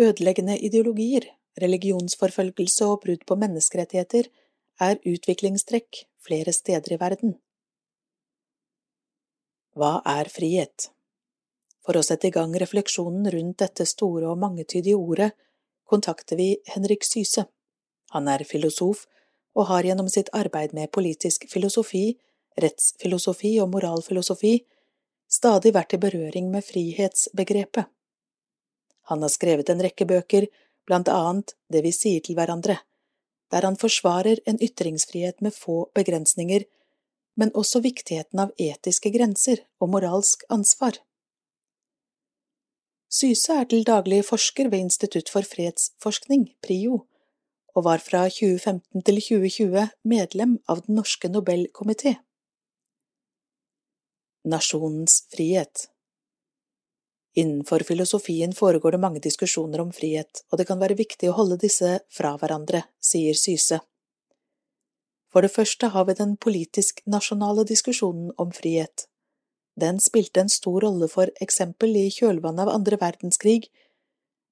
[0.00, 1.26] Ødeleggende ideologier,
[1.60, 4.30] religionsforfølgelse og brudd på menneskerettigheter
[4.80, 7.36] er utviklingstrekk flere steder i verden.
[9.76, 10.88] Hva er frihet?
[11.84, 15.30] For å sette i gang refleksjonen rundt dette store og mangetydige ordet
[15.90, 17.46] kontakter vi Henrik Syse.
[18.14, 19.06] Han er filosof
[19.58, 22.18] og har gjennom sitt arbeid med politisk filosofi,
[22.62, 24.58] rettsfilosofi og moralfilosofi
[25.30, 27.86] stadig vært i berøring med frihetsbegrepet.
[29.10, 30.46] Han har skrevet en rekke bøker,
[30.86, 32.80] blant annet Det vi sier til hverandre,
[33.50, 36.64] der han forsvarer en ytringsfrihet med få begrensninger,
[37.36, 40.98] men også viktigheten av etiske grenser og moralsk ansvar.
[43.10, 47.04] Syse er til daglig forsker ved Institutt for fredsforskning, PRIO,
[47.74, 52.16] og var fra 2015 til 2020 medlem av Den norske Nobelkomité.
[54.44, 55.88] Nasjonens frihet
[57.36, 61.60] Innenfor filosofien foregår det mange diskusjoner om frihet, og det kan være viktig å holde
[61.62, 63.78] disse fra hverandre, sier Syse.
[65.30, 69.06] For det første har vi den politisk-nasjonale diskusjonen om frihet.
[69.78, 73.68] Den spilte en stor rolle for eksempel i kjølvannet av andre verdenskrig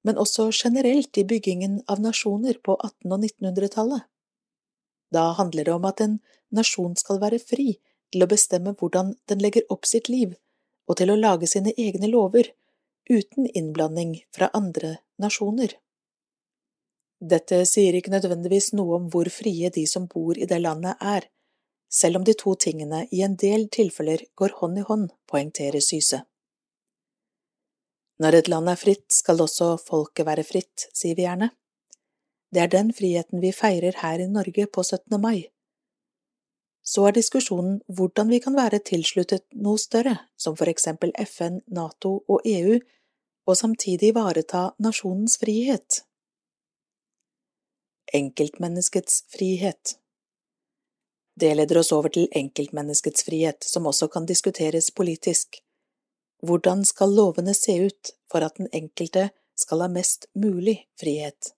[0.07, 4.07] men også generelt i byggingen av nasjoner på 1800- og 1900-tallet.
[5.13, 6.19] Da handler det om at en
[6.55, 7.75] nasjon skal være fri
[8.13, 10.37] til å bestemme hvordan den legger opp sitt liv,
[10.89, 12.53] og til å lage sine egne lover,
[13.09, 15.75] uten innblanding fra andre nasjoner.
[17.19, 21.27] Dette sier ikke nødvendigvis noe om hvor frie de som bor i det landet er,
[21.91, 26.21] selv om de to tingene i en del tilfeller går hånd i hånd, poengterer Syse.
[28.19, 31.53] Når et land er fritt, skal også folket være fritt, sier vi gjerne.
[32.51, 35.21] Det er den friheten vi feirer her i Norge på 17.
[35.23, 35.49] mai.
[36.89, 42.15] Så er diskusjonen hvordan vi kan være tilsluttet noe større, som for eksempel FN, NATO
[42.33, 42.79] og EU,
[43.49, 46.03] og samtidig ivareta nasjonens frihet.
[48.15, 49.99] Enkeltmenneskets frihet
[51.39, 55.61] Det leder oss over til enkeltmenneskets frihet, som også kan diskuteres politisk.
[56.43, 61.53] Hvordan skal lovene se ut for at den enkelte skal ha mest mulig frihet?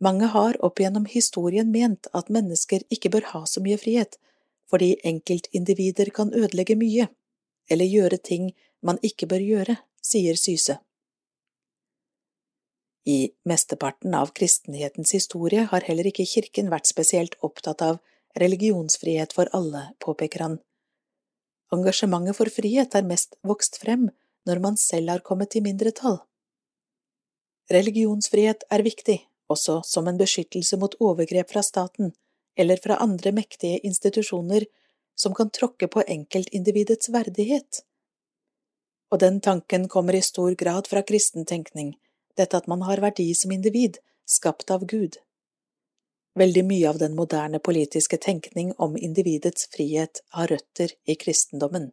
[0.00, 4.18] Mange har opp gjennom historien ment at mennesker ikke bør ha så mye frihet,
[4.70, 7.08] fordi enkeltindivider kan ødelegge mye,
[7.70, 10.78] eller gjøre ting man ikke bør gjøre, sier Syse.
[13.08, 18.00] I mesteparten av kristenhetens historie har heller ikke kirken vært spesielt opptatt av
[18.38, 20.58] religionsfrihet for alle, påpeker han.
[21.74, 24.10] Engasjementet for frihet er mest vokst frem
[24.48, 26.20] når man selv har kommet i mindretall.
[27.72, 29.18] Religionsfrihet er viktig,
[29.52, 32.12] også som en beskyttelse mot overgrep fra staten
[32.58, 34.66] eller fra andre mektige institusjoner
[35.18, 37.82] som kan tråkke på enkeltindividets verdighet.
[39.10, 41.94] Og den tanken kommer i stor grad fra kristen tenkning,
[42.36, 45.16] dette at man har verdi som individ, skapt av Gud.
[46.38, 51.90] Veldig mye av den moderne politiske tenkning om individets frihet har røtter i kristendommen.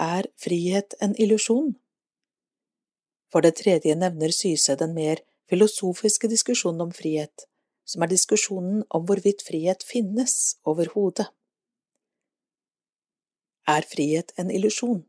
[0.00, 1.74] Er frihet en illusjon?
[3.32, 7.46] For det tredje nevner Syse den mer filosofiske diskusjonen om frihet,
[7.86, 11.28] som er diskusjonen om hvorvidt frihet finnes overhodet.
[13.66, 15.02] Er frihet en illusjon?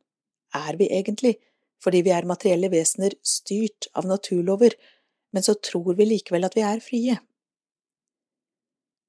[0.54, 1.36] Er vi egentlig,
[1.84, 4.74] fordi vi er materielle vesener styrt av naturlover,
[5.34, 7.20] men så tror vi likevel at vi er frie?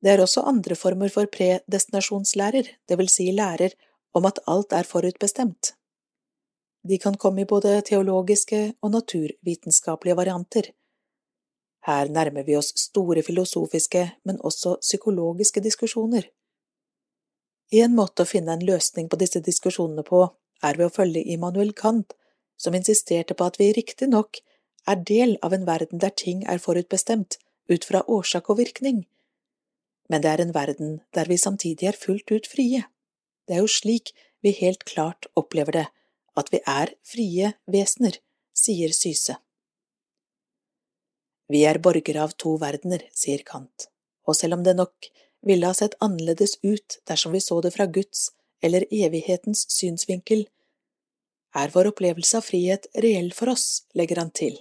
[0.05, 3.75] Det er også andre former for predestinasjonslærer, det vil si lærer
[4.15, 5.78] om at alt er forutbestemt.
[6.89, 10.71] De kan komme i både teologiske og naturvitenskapelige varianter.
[11.87, 16.31] Her nærmer vi oss store filosofiske, men også psykologiske diskusjoner.
[17.73, 20.23] En måte å finne en løsning på disse diskusjonene på
[20.65, 22.15] er ved å følge Immanuel Kant,
[22.57, 24.41] som insisterte på at vi riktignok
[24.89, 27.37] er del av en verden der ting er forutbestemt
[27.69, 29.05] ut fra årsak og virkning,
[30.09, 32.83] men det er en verden der vi samtidig er fullt ut frie.
[33.47, 35.87] Det er jo slik vi helt klart opplever det,
[36.41, 38.19] at vi er frie vesener,
[38.57, 39.39] sier Syse.
[41.49, 43.89] Vi er borgere av to verdener, sier Kant,
[44.29, 45.09] og selv om det nok
[45.49, 48.29] ville ha sett annerledes ut dersom vi så det fra Guds
[48.65, 50.45] eller evighetens synsvinkel,
[51.57, 54.59] er vår opplevelse av frihet reell for oss, legger han til.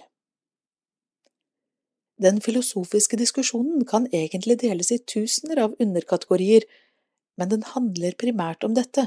[2.18, 6.64] Den filosofiske diskusjonen kan egentlig deles i tusener av underkategorier,
[7.38, 9.06] men den handler primært om dette.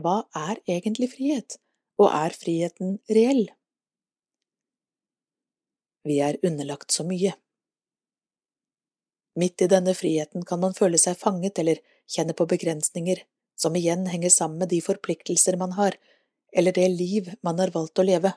[0.00, 1.58] Hva er egentlig frihet?
[2.00, 3.46] Og er friheten reell?
[6.06, 7.34] Vi er underlagt så mye.
[9.36, 13.18] Midt i denne friheten kan man føle seg fanget eller kjenne på begrensninger,
[13.56, 15.96] som igjen henger sammen med de forpliktelser man har,
[16.52, 18.32] eller det liv man har valgt å leve.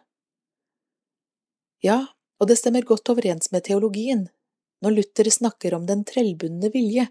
[1.86, 2.02] Ja,
[2.40, 4.28] og det stemmer godt overens med teologien.
[4.84, 7.08] Når Luther snakker om den trellbundne vilje,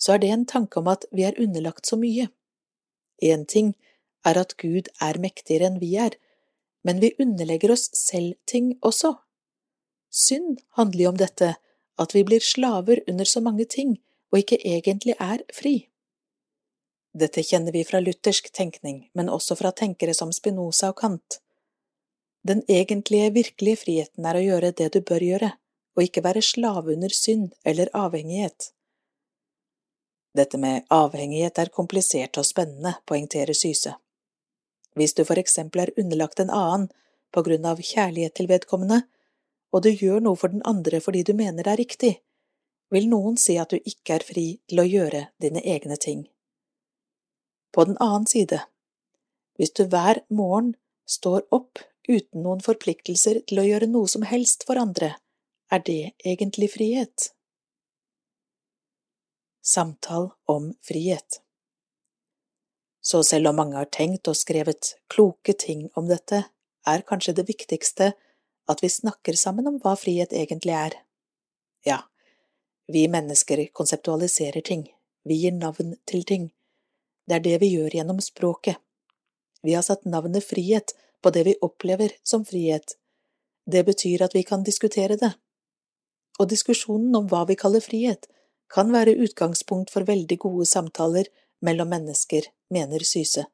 [0.00, 2.28] så er det en tanke om at vi er underlagt så mye.
[3.20, 3.74] Én ting
[4.26, 6.16] er at Gud er mektigere enn vi er,
[6.84, 9.14] men vi underlegger oss selv ting også.
[10.10, 11.54] Synd handler jo om dette,
[12.00, 13.98] at vi blir slaver under så mange ting
[14.30, 15.74] og ikke egentlig er fri.
[17.10, 21.40] Dette kjenner vi fra luthersk tenkning, men også fra tenkere som Spinoza og Kant.
[22.46, 25.50] Den egentlige, virkelige friheten er å gjøre det du bør gjøre,
[25.96, 28.70] og ikke være slave under synd eller avhengighet.
[30.38, 33.96] Dette med avhengighet er komplisert og spennende, poengterer Syse.
[35.00, 36.90] Hvis du for eksempel er underlagt en annen
[37.32, 39.06] på grunn av kjærlighet til vedkommende,
[39.72, 42.10] og du gjør noe for den andre fordi du mener det er riktig,
[42.92, 46.26] vil noen si at du ikke er fri til å gjøre dine egne ting.
[47.72, 48.60] På den annen side,
[49.56, 50.74] hvis du hver morgen
[51.08, 55.14] står opp uten noen forpliktelser til å gjøre noe som helst for andre,
[55.70, 57.30] er det egentlig frihet?
[59.62, 61.40] Samtal om frihet.
[63.10, 66.44] Så selv om mange har tenkt og skrevet kloke ting om dette,
[66.86, 68.12] er kanskje det viktigste
[68.70, 70.94] at vi snakker sammen om hva frihet egentlig er.
[71.86, 72.04] Ja,
[72.86, 74.84] vi mennesker konseptualiserer ting,
[75.26, 76.50] vi gir navn til ting.
[77.26, 78.78] Det er det vi gjør gjennom språket.
[79.66, 82.94] Vi har satt navnet frihet på det vi opplever som frihet.
[83.66, 85.32] Det betyr at vi kan diskutere det.
[86.38, 88.30] Og diskusjonen om hva vi kaller frihet,
[88.70, 91.26] kan være utgangspunkt for veldig gode samtaler
[91.64, 93.46] mellom mennesker, mener Syse.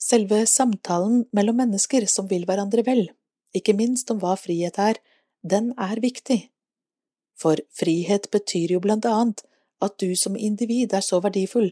[0.00, 3.08] Selve samtalen mellom mennesker som vil hverandre vel,
[3.56, 5.00] ikke minst om hva frihet er,
[5.42, 6.40] den er viktig.
[7.36, 9.44] For frihet betyr jo blant annet
[9.80, 11.70] at du som individ er så verdifull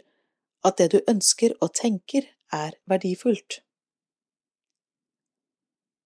[0.67, 3.61] at det du ønsker og tenker, er verdifullt.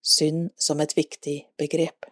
[0.02, 2.11] Synd som et viktig begrep.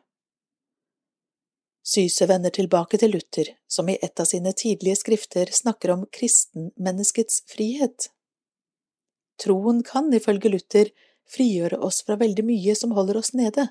[1.83, 7.43] Syse vender tilbake til Luther, som i et av sine tidlige skrifter snakker om kristenmenneskets
[7.49, 8.11] frihet.
[9.41, 10.91] Troen kan, ifølge Luther,
[11.31, 13.71] frigjøre oss fra veldig mye som holder oss nede.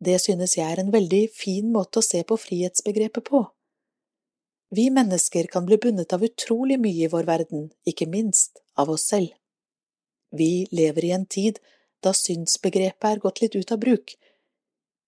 [0.00, 3.42] Det synes jeg er en veldig fin måte å se på frihetsbegrepet på.
[4.76, 9.06] Vi mennesker kan bli bundet av utrolig mye i vår verden, ikke minst av oss
[9.12, 9.30] selv.
[10.36, 11.60] Vi lever i en tid
[12.02, 14.16] da syndsbegrepet er gått litt ut av bruk.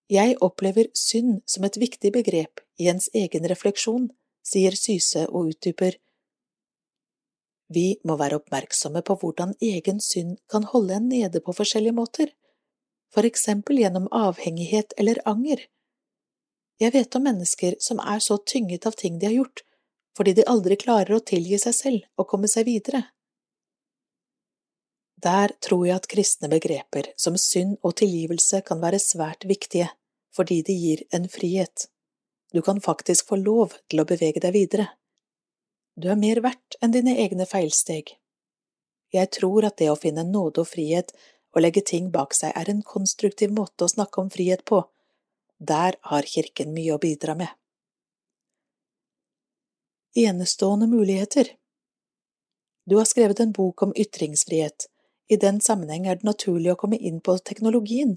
[0.09, 4.07] Jeg opplever synd som et viktig begrep i ens egen refleksjon,
[4.41, 5.99] sier Syse og utdyper.
[7.69, 12.33] Vi må være oppmerksomme på hvordan egen synd kan holde en nede på forskjellige måter,
[13.13, 15.61] for eksempel gjennom avhengighet eller anger.
[16.81, 19.65] Jeg vet om mennesker som er så tynget av ting de har gjort,
[20.17, 23.05] fordi de aldri klarer å tilgi seg selv og komme seg videre.
[25.19, 29.91] Der tror jeg at kristne begreper som synd og tilgivelse kan være svært viktige,
[30.39, 31.89] fordi det gir en frihet.
[32.53, 34.87] Du kan faktisk få lov til å bevege deg videre.
[35.99, 38.15] Du er mer verdt enn dine egne feilsteg.
[39.13, 41.11] Jeg tror at det å finne nåde og frihet
[41.55, 44.83] og legge ting bak seg er en konstruktiv måte å snakke om frihet på,
[45.59, 47.49] der har Kirken mye å bidra med.
[50.15, 51.57] Enestående muligheter
[52.85, 54.87] Du har skrevet en bok om ytringsfrihet.
[55.29, 58.17] I den sammenheng er det naturlig å komme inn på teknologien.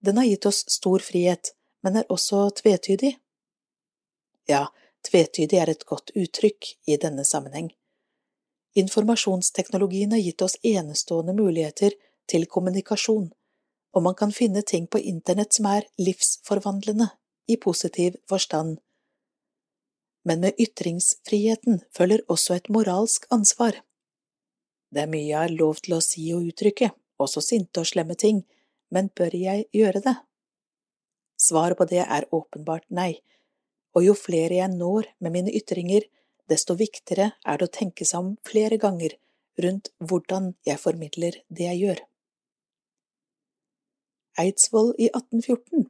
[0.00, 1.55] Den har gitt oss stor frihet,
[1.86, 3.14] men er også tvetydig.
[4.50, 4.66] Ja,
[5.06, 7.70] tvetydig er et godt uttrykk i denne sammenheng.
[8.76, 11.94] Informasjonsteknologien har gitt oss enestående muligheter
[12.26, 13.30] til kommunikasjon
[13.96, 17.08] og man kan finne ting på internett som er livsforvandlende,
[17.48, 18.80] i positiv forstand.
[20.26, 23.78] Men med ytringsfriheten følger også et moralsk ansvar.
[24.92, 26.90] Det er mye jeg har lov til å si og uttrykke,
[27.22, 28.42] også sinte og slemme ting,
[28.92, 30.16] men bør jeg gjøre det?
[31.36, 33.20] Svaret på det er åpenbart nei,
[33.96, 36.04] og jo flere jeg når med mine ytringer,
[36.48, 39.16] desto viktigere er det å tenke seg om flere ganger
[39.62, 42.00] rundt hvordan jeg formidler det jeg gjør.
[44.36, 45.86] Eidsvoll i 1814.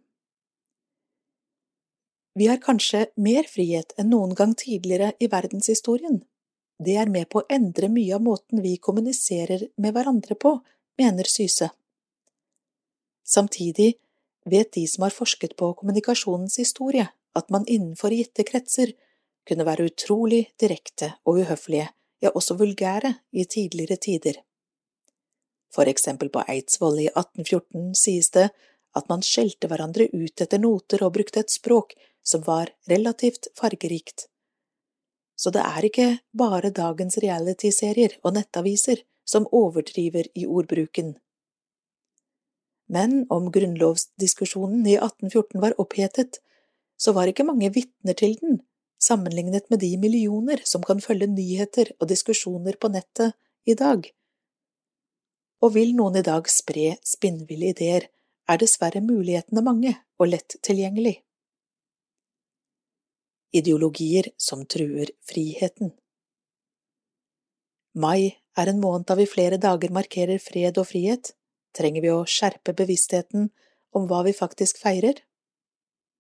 [2.36, 6.20] Vi har kanskje mer frihet enn noen gang tidligere i verdenshistorien.
[6.78, 10.59] Det er med på å endre mye av måten vi kommuniserer med hverandre på,
[11.01, 11.70] mener Syse.
[13.24, 13.94] Samtidig
[14.51, 18.93] vet de som har forsket på kommunikasjonens historie, at man innenfor gitte kretser
[19.47, 21.89] kunne være utrolig direkte og uhøflige,
[22.23, 24.40] ja også vulgære, i tidligere tider.
[25.74, 28.48] For eksempel på Eidsvoll i 1814 sies det
[28.97, 31.93] at man skjelte hverandre ut etter noter og brukte et språk
[32.27, 34.27] som var relativt fargerikt.
[35.36, 41.16] Så det er ikke bare dagens realityserier og nettaviser som overdriver i ordbruken.
[42.93, 46.41] Men om grunnlovsdiskusjonen i 1814 var opphetet,
[46.97, 48.61] så var ikke mange vitner til den,
[49.03, 53.37] sammenlignet med de millioner som kan følge nyheter og diskusjoner på nettet
[53.67, 54.07] i dag
[55.65, 58.09] og vil noen i dag spre spinnville ideer,
[58.47, 61.17] er dessverre mulighetene mange og lett tilgjengelig.
[63.57, 65.95] Ideologier som truer friheten
[67.97, 71.31] Mai er en måned da vi flere dager markerer fred og frihet.
[71.77, 73.51] Trenger vi å skjerpe bevisstheten
[73.97, 75.20] om hva vi faktisk feirer?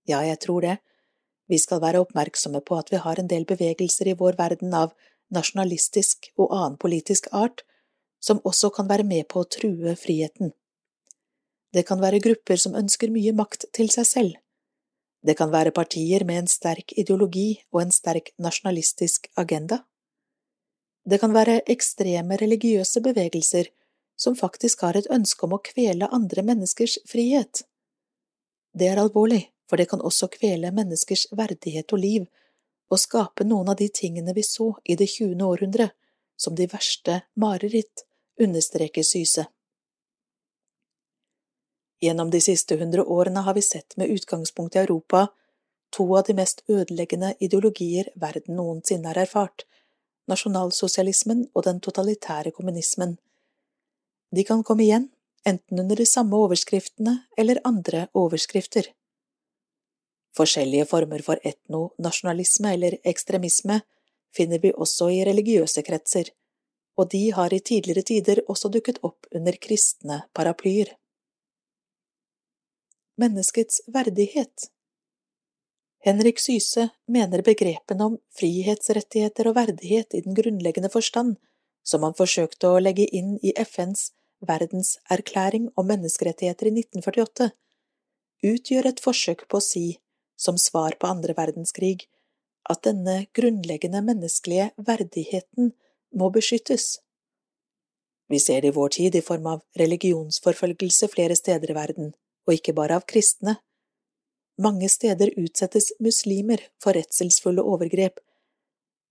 [0.06, 0.76] Ja, jeg tror det.
[1.50, 4.92] Vi skal være oppmerksomme på at vi har en del bevegelser i vår verden av
[5.34, 7.64] nasjonalistisk og annen politisk art
[8.22, 10.52] som også kan være med på å true friheten.
[11.74, 14.36] Det kan være grupper som ønsker mye makt til seg selv.
[15.26, 19.82] Det kan være partier med en sterk ideologi og en sterk nasjonalistisk agenda.
[21.06, 23.70] Det kan være ekstreme religiøse bevegelser
[24.16, 27.62] som faktisk har et ønske om å kvele andre menneskers frihet.
[28.72, 32.26] Det er alvorlig, for det kan også kvele menneskers verdighet og liv,
[32.90, 35.90] og skape noen av de tingene vi så i det tjuende århundre,
[36.36, 38.04] som de verste mareritt,
[38.40, 39.46] understreker Syse.
[42.00, 45.26] Gjennom de siste hundre årene har vi sett med utgangspunkt i Europa
[45.96, 49.64] to av de mest ødeleggende ideologier verden noensinne har erfart,
[50.28, 53.16] nasjonalsosialismen og den totalitære kommunismen.
[54.30, 55.08] De kan komme igjen,
[55.46, 58.90] enten under de samme overskriftene eller andre overskrifter.
[60.36, 63.80] Forskjellige former for etnonasjonalisme eller ekstremisme
[64.36, 66.28] finner vi også i religiøse kretser,
[66.98, 70.96] og de har i tidligere tider også dukket opp under kristne paraplyer.
[73.16, 74.70] menneskets verdighet.
[76.04, 81.36] Henrik Syse mener begrepene om frihetsrettigheter og verdighet i den grunnleggende forstand,
[81.82, 84.10] som han forsøkte å legge inn i FNs
[84.44, 87.50] verdenserklæring om menneskerettigheter i 1948,
[88.44, 89.86] utgjør et forsøk på å si,
[90.36, 92.06] som svar på andre verdenskrig,
[92.68, 95.72] at denne grunnleggende menneskelige verdigheten
[96.12, 96.98] må beskyttes.
[98.28, 102.12] Vi ser det i vår tid i form av religionsforfølgelse flere steder i verden,
[102.46, 103.58] og ikke bare av kristne.
[104.58, 108.18] Mange steder utsettes muslimer for redselsfulle overgrep.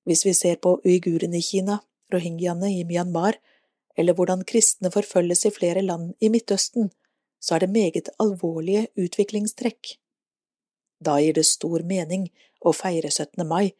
[0.06, 1.80] Hvis vi ser på uigurene i Kina,
[2.14, 3.40] rohingyaene i Myanmar,
[3.96, 6.92] eller hvordan kristne forfølges i flere land i Midtøsten,
[7.40, 9.96] så er det meget alvorlige utviklingstrekk.
[11.06, 12.30] Da gir det stor mening
[12.66, 13.46] å feire 17.
[13.48, 13.76] mai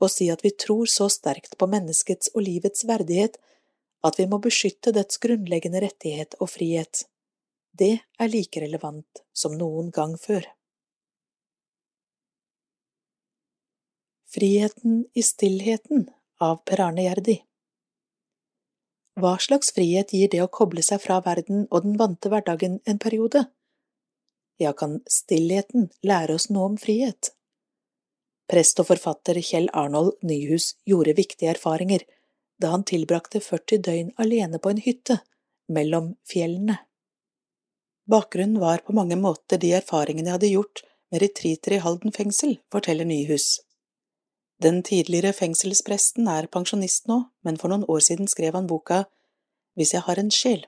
[0.00, 3.36] og si at vi tror så sterkt på menneskets og livets verdighet
[4.06, 7.04] at vi må beskytte dets grunnleggende rettighet og frihet.
[7.76, 10.46] Det er like relevant som noen gang før.
[14.30, 16.08] Friheten i stillheten
[16.40, 17.40] av Per Arne Gjerdi
[19.18, 23.00] Hva slags frihet gir det å koble seg fra verden og den vante hverdagen en
[23.02, 23.46] periode?
[24.60, 27.32] Ja, kan stillheten lære oss noe om frihet?
[28.50, 32.04] Prest og forfatter Kjell Arnold Nyhus gjorde viktige erfaringer
[32.60, 35.20] da han tilbrakte 40 døgn alene på en hytte
[35.70, 36.76] mellom fjellene.
[38.10, 42.56] Bakgrunnen var på mange måter de erfaringene jeg hadde gjort med retreater i Halden fengsel,
[42.72, 43.60] forteller Nyhus.
[44.60, 49.06] Den tidligere fengselspresten er pensjonist nå, men for noen år siden skrev han boka
[49.78, 50.66] Hvis jeg har en sjel.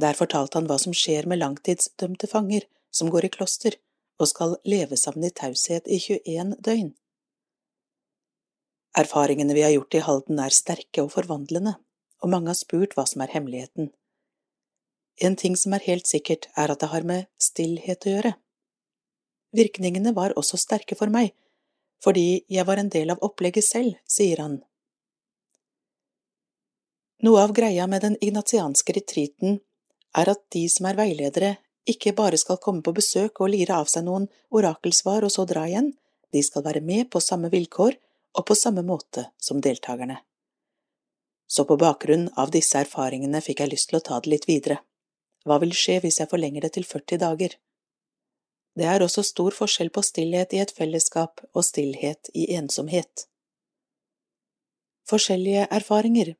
[0.00, 3.76] Der fortalte han hva som skjer med langtidsdømte fanger som går i kloster
[4.20, 6.90] og skal leve sammen i taushet i 21 døgn.
[9.00, 11.76] Erfaringene vi har gjort i Halden er sterke og forvandlende,
[12.20, 13.92] og mange har spurt hva som er hemmeligheten.
[15.24, 18.32] En ting som er helt sikkert, er at det har med stillhet å gjøre.
[19.56, 21.32] Virkningene var også sterke for meg,
[22.04, 24.60] fordi jeg var en del av opplegget selv, sier han.
[27.20, 29.58] Noe av greia med den ignatianske retriten
[30.16, 31.56] er at de som er veiledere,
[31.88, 35.66] ikke bare skal komme på besøk og lire av seg noen orakelsvar og så dra
[35.68, 35.92] igjen,
[36.32, 37.96] de skal være med på samme vilkår
[38.38, 40.20] og på samme måte som deltakerne.
[41.50, 44.78] Så på bakgrunn av disse erfaringene fikk jeg lyst til å ta det litt videre.
[45.44, 47.56] Hva vil skje hvis jeg forlenger det til 40 dager?
[48.78, 53.26] Det er også stor forskjell på stillhet i et fellesskap og stillhet i ensomhet.
[55.10, 56.36] Forskjellige erfaringer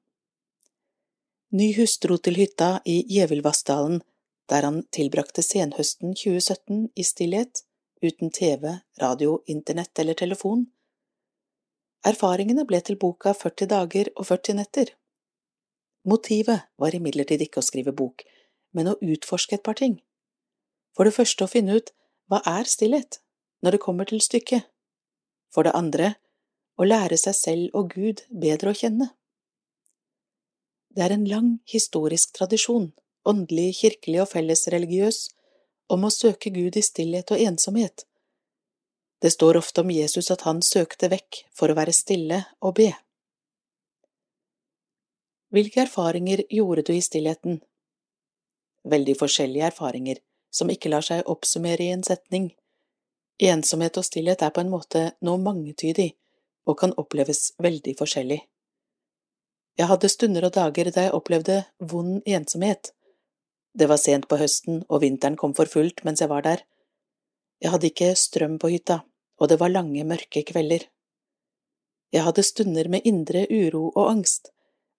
[1.50, 3.98] Ny hustru til hytta i Gjevilvassdalen
[4.50, 7.62] der han tilbrakte senhøsten 2017 i stillhet,
[8.02, 10.64] uten TV, radio, internett eller telefon.
[12.06, 14.92] Erfaringene ble til boka 40 dager og 40 netter.
[16.08, 18.24] Motivet var imidlertid ikke å skrive bok,
[18.74, 20.00] men å utforske et par ting.
[20.96, 21.92] For det første å finne ut
[22.30, 23.18] hva er stillhet,
[23.60, 24.68] når det kommer til stykket.
[25.50, 26.14] For det andre
[26.78, 29.10] å lære seg selv og Gud bedre å kjenne.
[30.94, 32.92] Det er en lang historisk tradisjon
[33.28, 35.28] åndelig, kirkelig og fellesreligiøs,
[35.90, 38.06] om å søke Gud i stillhet og ensomhet.
[39.20, 42.90] Det står ofte om Jesus at han søkte vekk for å være stille og be.
[45.50, 47.58] Hvilke erfaringer gjorde du i stillheten?
[48.88, 50.20] Veldig forskjellige erfaringer,
[50.50, 52.50] som ikke lar seg oppsummere i en setning.
[53.40, 56.12] Ensomhet og stillhet er på en måte noe mangetydig
[56.68, 58.40] og kan oppleves veldig forskjellig.
[59.78, 62.92] Jeg hadde stunder og dager da jeg opplevde vond ensomhet,
[63.72, 66.64] det var sent på høsten, og vinteren kom for fullt mens jeg var der.
[67.62, 69.02] Jeg hadde ikke strøm på hytta,
[69.38, 70.86] og det var lange, mørke kvelder.
[72.10, 74.50] Jeg hadde stunder med indre uro og angst,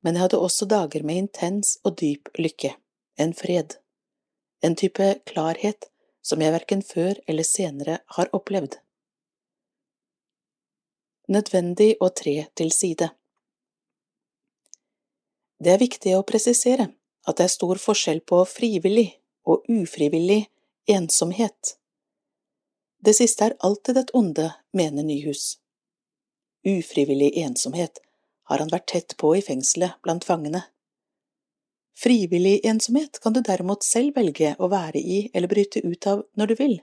[0.02, 2.76] men jeg hadde også dager med intens og dyp lykke,
[3.20, 3.76] en fred,
[4.62, 5.90] en type klarhet
[6.22, 8.78] som jeg verken før eller senere har opplevd.
[11.32, 13.10] Nødvendig å tre til side
[15.62, 16.90] Det er viktig å presisere
[17.30, 19.12] at det er stor forskjell på frivillig
[19.46, 20.46] og ufrivillig
[20.90, 21.76] ensomhet.
[23.02, 25.58] Det siste er alltid et onde, mener Nyhus.
[26.66, 28.02] Ufrivillig ensomhet
[28.50, 30.66] har han vært tett på i fengselet blant fangene.
[31.98, 36.48] Frivillig ensomhet kan du derimot selv velge å være i eller bryte ut av når
[36.48, 36.78] du vil.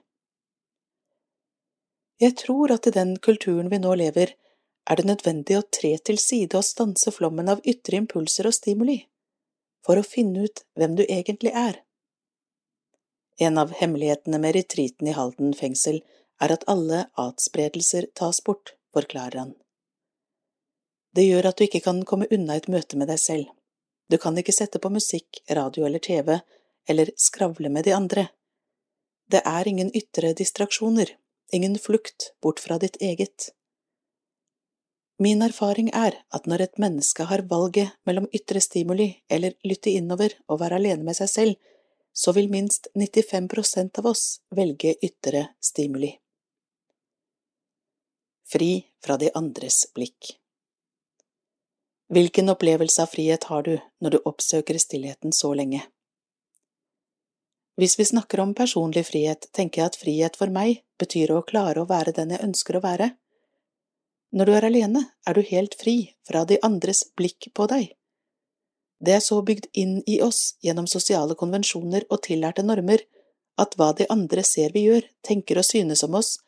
[2.18, 4.34] Jeg tror at i den kulturen vi nå lever,
[4.90, 9.02] er det nødvendig å tre til side og stanse flommen av ytre impulser og stimuli
[9.86, 11.82] for å finne ut hvem du egentlig er.
[13.38, 16.00] En av hemmelighetene med retriten i Halden fengsel
[16.42, 19.52] er at alle atspredelser tas bort, forklarer han.
[21.14, 23.46] Det gjør at du ikke kan komme unna et møte med deg selv.
[24.08, 26.38] Du kan ikke sette på musikk, radio eller TV,
[26.88, 28.28] eller skravle med de andre.
[29.28, 31.10] det er ingen ytre distraksjoner,
[31.52, 33.50] ingen flukt bort fra ditt eget.
[35.18, 40.32] Min erfaring er at når et menneske har valget mellom ytre stimuli eller lytte innover
[40.48, 41.54] og være alene med seg selv,
[42.14, 46.14] så vil minst 95 prosent av oss velge ytre stimuli.
[48.48, 48.72] Fri
[49.04, 50.38] fra de andres blikk
[52.08, 55.82] Hvilken opplevelse av frihet har du når du oppsøker stillheten så lenge?
[57.76, 61.84] Hvis vi snakker om personlig frihet, tenker jeg at frihet for meg betyr å klare
[61.84, 63.10] å være den jeg ønsker å være.
[64.32, 67.92] Når du er alene, er du helt fri fra de andres blikk på deg.
[69.04, 73.04] Det er så bygd inn i oss gjennom sosiale konvensjoner og tillærte normer
[73.60, 76.38] at hva de andre ser vi gjør, tenker og synes om oss,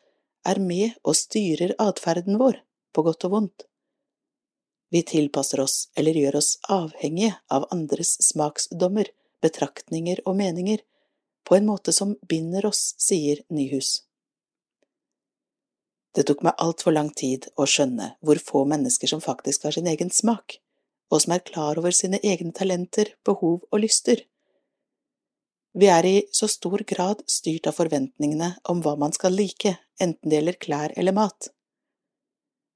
[0.41, 2.59] er med og styrer atferden vår,
[2.91, 3.70] på godt og vondt.
[4.91, 9.07] Vi tilpasser oss eller gjør oss avhengige av andres smaksdommer,
[9.41, 10.81] betraktninger og meninger,
[11.47, 14.01] på en måte som binder oss, sier Nyhus.
[16.11, 19.87] Det tok meg altfor lang tid å skjønne hvor få mennesker som faktisk har sin
[19.87, 20.57] egen smak,
[21.11, 24.25] og som er klar over sine egne talenter, behov og lyster.
[25.71, 30.27] Vi er i så stor grad styrt av forventningene om hva man skal like, enten
[30.27, 31.47] det gjelder klær eller mat.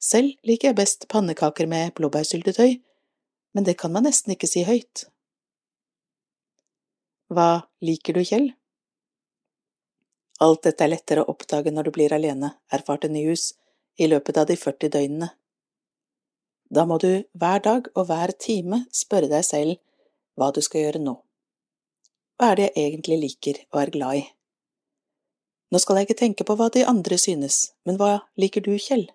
[0.05, 2.77] Selv liker jeg best pannekaker med blåbærsyltetøy,
[3.57, 5.07] men det kan man nesten ikke si høyt.
[7.33, 8.51] Hva liker du, Kjell?
[10.45, 13.53] Alt dette er lettere å oppdage når du blir alene, erfarte Nyhus
[13.97, 15.31] i løpet av de 40 døgnene.
[16.69, 19.79] Da må du hver dag og hver time spørre deg selv
[20.35, 21.17] hva du skal gjøre nå.
[22.35, 24.23] Hva er det jeg egentlig liker og er glad i?
[25.71, 29.07] Nå skal jeg ikke tenke på hva de andre synes, men hva liker du, Kjell?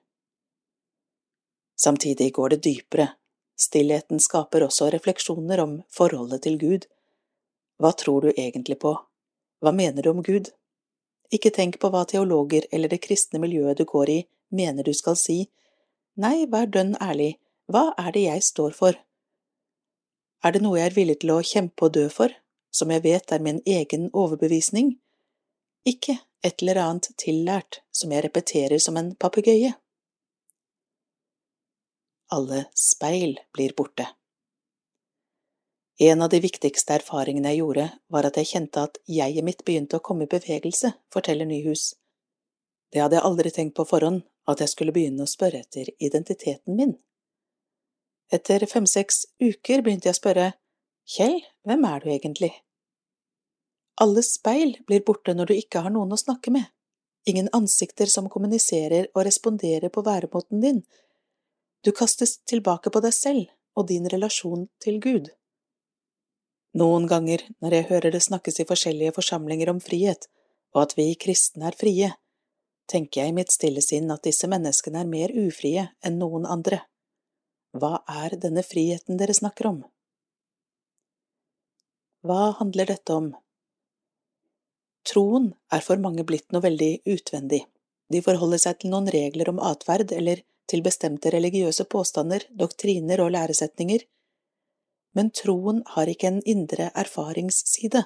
[1.81, 3.09] Samtidig går det dypere,
[3.57, 6.90] stillheten skaper også refleksjoner om forholdet til Gud
[7.81, 8.93] hva tror du egentlig på?
[9.65, 10.51] Hva mener du om Gud?
[11.32, 14.19] Ikke tenk på hva teologer eller det kristne miljøet du går i,
[14.52, 15.39] mener du skal si.
[16.20, 17.39] Nei, vær dønn ærlig,
[17.73, 18.98] hva er det jeg står for?
[20.44, 22.35] Er det noe jeg er villig til å kjempe og dø for,
[22.69, 24.98] som jeg vet er min egen overbevisning?
[25.89, 29.73] Ikke et eller annet tillært som jeg repeterer som en papegøye.
[32.31, 34.07] Alle speil blir borte.
[35.98, 39.98] En av de viktigste erfaringene jeg gjorde, var at jeg kjente at jeget mitt begynte
[39.98, 41.90] å komme i bevegelse, forteller Nyhus.
[42.93, 46.78] Det hadde jeg aldri tenkt på forhånd, at jeg skulle begynne å spørre etter identiteten
[46.78, 46.94] min.
[48.31, 50.48] Etter fem–seks uker begynte jeg å spørre,
[51.11, 52.52] Kjell, hvem er du egentlig?
[54.01, 56.70] Alle speil blir borte når du ikke har noen å snakke med,
[57.27, 60.85] ingen ansikter som kommuniserer og responderer på væremåten din,
[61.85, 63.47] du kastes tilbake på deg selv
[63.78, 65.31] og din relasjon til Gud.
[66.77, 70.28] Noen ganger når jeg hører det snakkes i forskjellige forsamlinger om frihet,
[70.74, 72.12] og at vi kristne er frie,
[72.90, 76.82] tenker jeg i mitt stille sinn at disse menneskene er mer ufrie enn noen andre.
[77.74, 79.81] Hva er denne friheten dere snakker om?
[82.27, 83.31] Hva handler dette om?
[85.07, 87.62] Troen er for mange blitt noe veldig utvendig.
[88.11, 93.32] De forholder seg til noen regler om atferd eller til bestemte religiøse påstander, doktriner og
[93.35, 94.07] læresetninger
[95.12, 98.05] men troen har ikke en indre erfaringsside.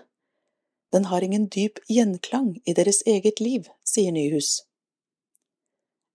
[0.92, 4.62] Den har ingen dyp gjenklang i deres eget liv, sier Nyhus.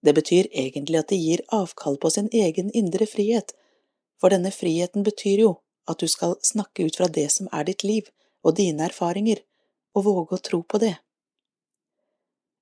[0.06, 3.52] Det betyr egentlig at de gir avkall på sin egen indre frihet,
[4.20, 5.52] for denne friheten betyr jo
[5.90, 8.08] at du skal snakke ut fra det som er ditt liv
[8.44, 9.44] og dine erfaringer,
[9.96, 10.96] og våge å tro på det.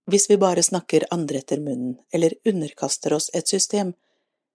[0.07, 3.93] Hvis vi bare snakker andre etter munnen eller underkaster oss et system,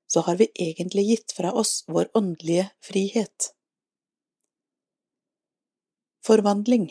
[0.09, 3.53] så har vi egentlig gitt fra oss vår åndelige frihet.
[6.25, 6.89] Forvandling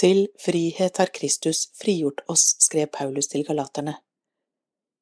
[0.00, 3.98] Til frihet har Kristus frigjort oss, skrev Paulus til galaterne.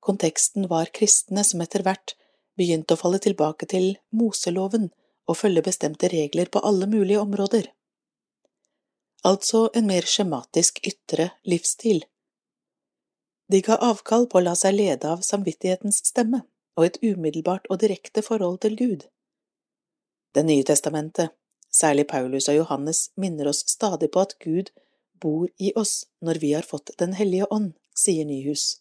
[0.00, 2.16] Konteksten var kristne som etter hvert
[2.58, 4.90] begynte å falle tilbake til Moseloven
[5.30, 7.68] og følge bestemte regler på alle mulige områder.
[9.24, 12.04] Altså en mer skjematisk ytre livsstil.
[13.52, 16.44] De ga avkall på å la seg lede av samvittighetens stemme
[16.78, 19.04] og et umiddelbart og direkte forhold til Gud.
[20.34, 21.34] Det nye testamentet
[21.70, 24.72] Særlig Paulus og Johannes minner oss stadig på at Gud
[25.22, 28.80] bor i oss når vi har fått Den hellige ånd, sier Nyhus.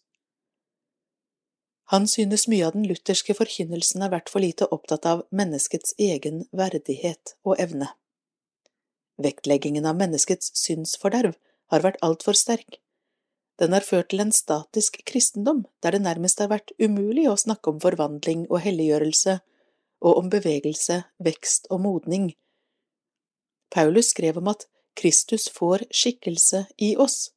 [1.92, 6.44] Han synes mye av den lutherske forkynnelsen har vært for lite opptatt av menneskets egen
[6.50, 7.90] verdighet og evne.
[9.20, 11.36] Vektleggingen av menneskets synsforderv
[11.70, 12.80] har vært altfor sterk.
[13.60, 17.74] Den har ført til en statisk kristendom der det nærmest har vært umulig å snakke
[17.74, 19.40] om forvandling og helliggjørelse,
[20.00, 22.30] og om bevegelse, vekst og modning,
[23.70, 24.66] Paulus skrev om at
[24.98, 27.30] Kristus får skikkelse i oss.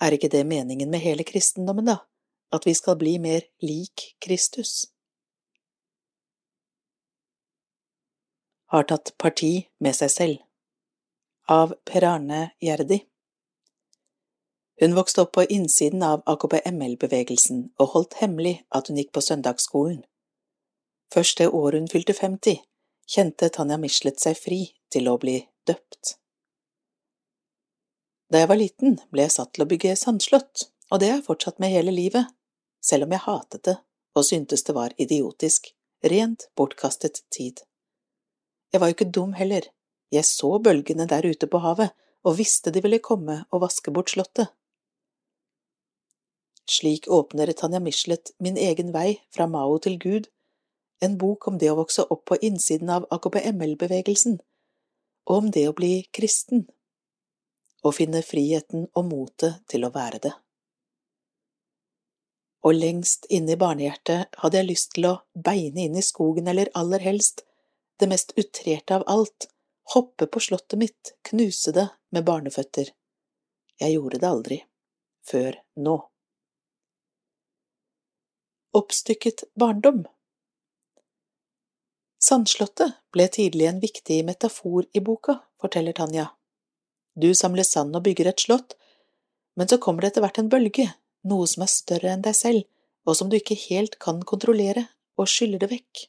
[0.00, 1.98] Er ikke det meningen med hele kristendommen, da,
[2.54, 4.86] at vi skal bli mer lik Kristus?
[8.70, 12.98] Har tatt parti med seg selv Av Per Arne Gjerdi
[14.82, 20.02] Hun vokste opp på innsiden av AKP-ML-bevegelsen og holdt hemmelig at hun gikk på søndagsskolen.
[21.14, 22.60] Først det året hun fylte 50,
[23.08, 24.60] kjente Tanja Michelet seg fri
[24.92, 26.18] til å bli døpt.
[28.28, 31.26] Da jeg var liten, ble jeg satt til å bygge sandslott, og det har jeg
[31.30, 32.28] fortsatt med hele livet,
[32.84, 33.78] selv om jeg hatet det
[34.18, 35.72] og syntes det var idiotisk,
[36.04, 37.64] rent bortkastet tid.
[38.72, 39.64] Jeg var jo ikke dum heller,
[40.12, 41.92] jeg så bølgene der ute på havet
[42.26, 44.50] og visste de ville komme og vaske bort slottet.
[46.68, 50.28] Slik åpner Tanja Michelet min egen vei fra Mao til Gud,
[51.00, 54.36] en bok om det å vokse opp på innsiden av AKPML-bevegelsen,
[55.30, 56.66] og om det å bli kristen,
[57.86, 60.34] og finne friheten og motet til å være det.
[62.66, 66.68] Og lengst inne i barnehjertet hadde jeg lyst til å beine inn i skogen eller
[66.76, 67.46] aller helst,
[67.98, 69.48] det mest utrerte av alt,
[69.94, 72.92] hoppe på slottet mitt, knuse det med barneføtter.
[73.78, 74.60] Jeg gjorde det aldri,
[75.26, 75.96] før nå.
[78.78, 80.04] Oppstykket barndom
[82.18, 86.26] Sandslottet ble tidlig en viktig metafor i boka, forteller Tanja.
[87.14, 88.74] Du samler sand og bygger et slott,
[89.56, 90.88] men så kommer det etter hvert en bølge,
[91.30, 92.66] noe som er større enn deg selv,
[93.06, 94.88] og som du ikke helt kan kontrollere,
[95.18, 96.04] og skyller det vekk.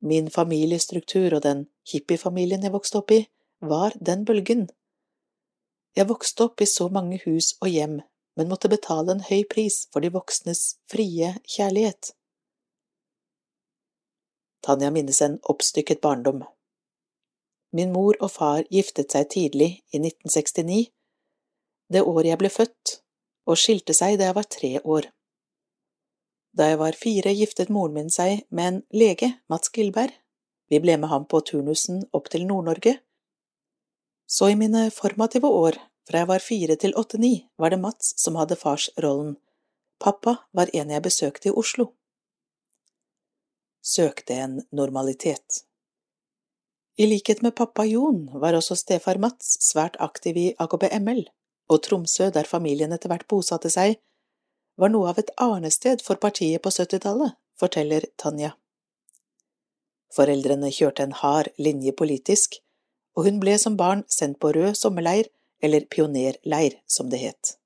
[0.00, 3.22] Min familiestruktur og den hippiefamilien jeg vokste opp i,
[3.60, 4.66] var den bølgen.
[5.96, 8.00] Jeg vokste opp i så mange hus og hjem,
[8.36, 12.12] men måtte betale en høy pris for de voksnes frie kjærlighet.
[14.66, 16.42] Tanja minnes en oppstykket barndom.
[17.72, 20.92] Min mor og far giftet seg tidlig, i 1969,
[21.92, 22.96] det året jeg ble født,
[23.46, 25.08] og skilte seg da jeg var tre år.
[26.56, 30.14] Da jeg var fire, giftet moren min seg med en lege, Mats Gilberg.
[30.72, 32.96] Vi ble med ham på turnusen opp til Nord-Norge.
[34.26, 35.76] Så i mine formative år,
[36.08, 39.36] fra jeg var fire til åtte–ni, var det Mats som hadde farsrollen.
[40.00, 41.90] Pappa var en jeg besøkte i Oslo.
[43.84, 45.62] Søkte en normalitet.
[46.96, 51.26] I likhet med pappa Jon var også stefar Mats svært aktiv i AKBML,
[51.68, 54.00] og Tromsø, der familien etter hvert bosatte seg,
[54.76, 58.52] var noe av et arnested for partiet på 70-tallet, forteller Tanja.
[60.12, 62.58] Foreldrene kjørte en hard linje politisk,
[63.16, 65.30] og hun ble som barn sendt på rød sommerleir,
[65.64, 67.56] eller pionerleir, som det het.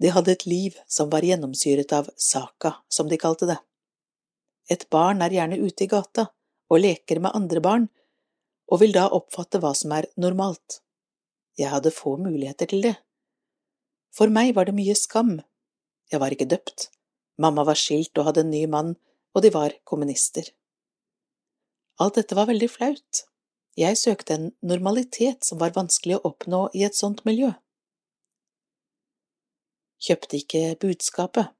[0.00, 3.58] De hadde et liv som var gjennomsyret av saka, som de kalte det.
[4.70, 6.28] Et barn er gjerne ute i gata
[6.68, 7.88] og leker med andre barn,
[8.68, 10.80] og vil da oppfatte hva som er normalt.
[11.58, 12.94] Jeg hadde få muligheter til det.
[14.14, 15.38] For meg var det mye skam.
[16.12, 16.88] Jeg var ikke døpt.
[17.38, 18.96] Mamma var skilt og hadde en ny mann,
[19.34, 20.48] og de var kommunister.
[22.02, 23.24] Alt dette var veldig flaut.
[23.78, 27.52] Jeg søkte en normalitet som var vanskelig å oppnå i et sånt miljø.
[30.02, 31.54] Kjøpte ikke budskapet.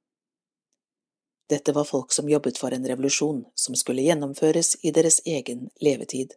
[1.48, 6.34] Dette var folk som jobbet for en revolusjon som skulle gjennomføres i deres egen levetid,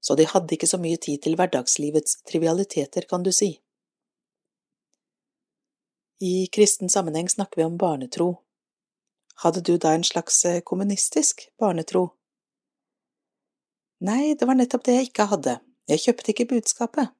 [0.00, 3.56] så de hadde ikke så mye tid til hverdagslivets trivialiteter, kan du si.
[6.20, 8.42] I kristen sammenheng snakker vi om barnetro.
[9.34, 12.08] Hadde du da en slags eh, kommunistisk barnetro?
[14.00, 15.54] Nei, det var nettopp det jeg ikke hadde,
[15.86, 17.12] jeg kjøpte ikke budskapet.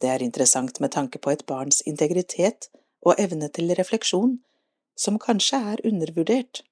[0.00, 2.70] Det er interessant med tanke på et barns integritet
[3.04, 4.38] og evne til refleksjon,
[4.96, 6.62] som kanskje er undervurdert.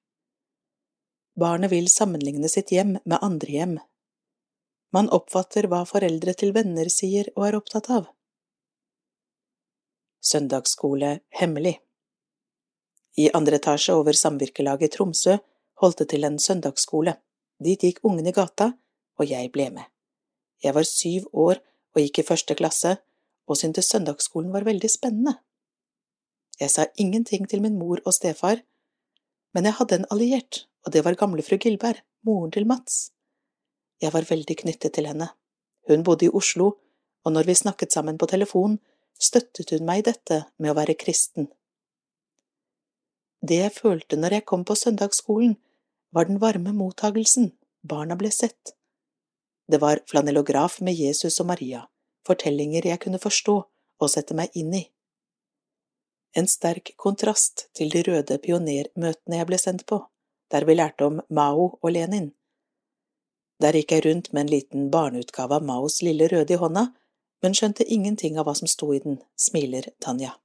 [1.37, 3.77] Barnet vil sammenligne sitt hjem med andre hjem.
[4.93, 8.09] Man oppfatter hva foreldre til venner sier og er opptatt av
[10.23, 11.77] søndagsskole hemmelig.
[13.17, 15.37] I andre etasje over samvirkelaget Tromsø
[15.81, 17.15] holdt det til en søndagsskole.
[17.63, 18.71] Dit gikk ungene i gata,
[19.19, 19.85] og jeg ble med.
[20.63, 21.59] Jeg var syv år
[21.93, 22.97] og gikk i første klasse,
[23.47, 25.35] og syntes søndagsskolen var veldig spennende.
[26.59, 28.61] Jeg sa ingenting til min mor og stefar,
[29.53, 33.11] men jeg hadde en alliert, og det var gamlefru Gilberg, moren til Mats.
[34.01, 35.29] Jeg var veldig knyttet til henne.
[35.89, 36.71] Hun bodde i Oslo,
[37.23, 38.79] og når vi snakket sammen på telefon,
[39.19, 41.49] støttet hun meg i dette med å være kristen.
[43.43, 45.57] Det jeg følte når jeg kom på søndagsskolen,
[46.13, 48.75] var den varme mottagelsen, barna ble sett.
[49.67, 51.83] Det var flanellograf med Jesus og Maria,
[52.27, 53.55] fortellinger jeg kunne forstå
[54.03, 54.83] og sette meg inn i.
[56.37, 59.99] En sterk kontrast til de røde pionermøtene jeg ble sendt på,
[60.51, 62.31] der vi lærte om Mao og Lenin.
[63.61, 66.87] Der gikk jeg rundt med en liten barneutgave av Maos Lille røde i hånda,
[67.43, 70.37] men skjønte ingenting av hva som sto i den, smiler Tanja.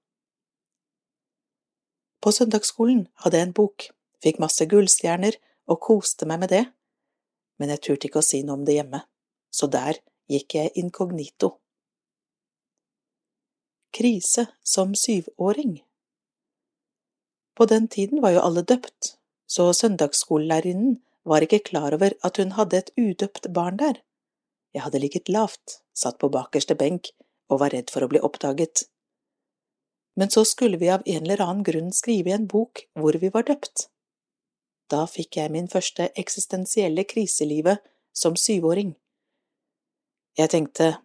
[2.18, 3.86] På søndagsskolen hadde jeg en bok,
[4.24, 5.38] fikk masse gullstjerner
[5.70, 6.64] og koste meg med det,
[7.62, 9.04] men jeg turte ikke å si noe om det hjemme,
[9.54, 10.00] så der
[10.30, 11.54] gikk jeg inkognito.
[13.94, 15.78] Krise som syvåring
[17.56, 19.14] På den tiden var jo alle døpt,
[19.48, 20.98] så søndagsskolelærerinnen
[21.28, 24.02] var ikke klar over at hun hadde et udøpt barn der.
[24.74, 27.12] Jeg hadde ligget lavt, satt på bakerste benk
[27.48, 28.84] og var redd for å bli oppdaget.
[30.18, 33.30] Men så skulle vi av en eller annen grunn skrive i en bok hvor vi
[33.34, 33.88] var døpt.
[34.90, 37.84] Da fikk jeg min første eksistensielle krise i livet
[38.16, 38.94] som syvåring.
[40.38, 40.96] Jeg tenkte,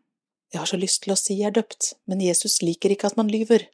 [0.53, 3.19] jeg har så lyst til å si jeg er døpt, men Jesus liker ikke at
[3.19, 3.67] man lyver.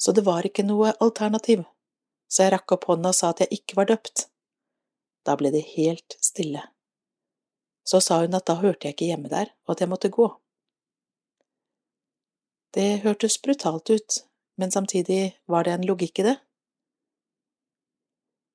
[0.00, 1.64] Så det var ikke noe alternativ,
[2.30, 4.28] så jeg rakk opp hånda og sa at jeg ikke var døpt.
[5.26, 6.62] Da ble det helt stille.
[7.86, 10.28] Så sa hun at da hørte jeg ikke hjemme der, og at jeg måtte gå.
[12.74, 14.20] Det hørtes brutalt ut,
[14.60, 16.36] men samtidig var det en logikk i det.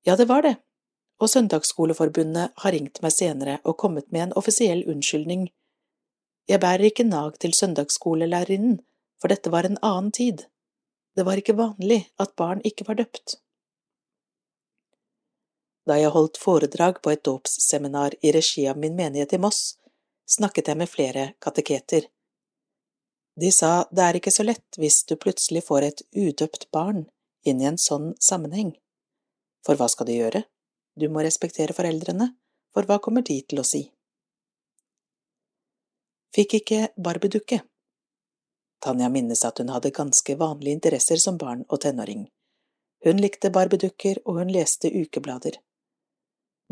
[0.06, 0.56] Ja, det var det,
[1.20, 5.48] og Søndagsskoleforbundet har ringt meg senere og kommet med en offisiell unnskyldning.
[6.48, 8.78] Jeg bærer ikke nag til søndagsskolelærerinnen,
[9.22, 10.46] for dette var en annen tid.
[11.18, 13.40] Det var ikke vanlig at barn ikke var døpt.
[15.86, 19.78] Da jeg holdt foredrag på et dåpsseminar i regi av min menighet i Moss,
[20.26, 22.08] snakket jeg med flere kateketer.
[23.38, 27.06] De sa det er ikke så lett hvis du plutselig får et udøpt barn
[27.46, 28.74] inn i en sånn sammenheng.
[29.66, 30.46] For hva skal du gjøre?
[30.96, 32.32] Du må respektere foreldrene,
[32.74, 33.84] for hva kommer de til å si?
[36.36, 37.62] Fikk ikke barbiedukke.
[38.84, 42.26] Tanja minnes at hun hadde ganske vanlige interesser som barn og tenåring.
[43.06, 45.60] Hun likte barbiedukker, og hun leste ukeblader.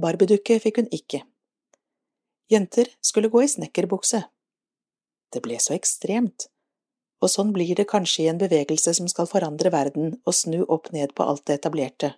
[0.01, 1.21] Barbiedukke fikk hun ikke.
[2.51, 4.23] Jenter skulle gå i snekkerbukse.
[5.33, 6.47] Det ble så ekstremt,
[7.21, 10.91] og sånn blir det kanskje i en bevegelse som skal forandre verden og snu opp
[10.93, 12.13] ned på alt det etablerte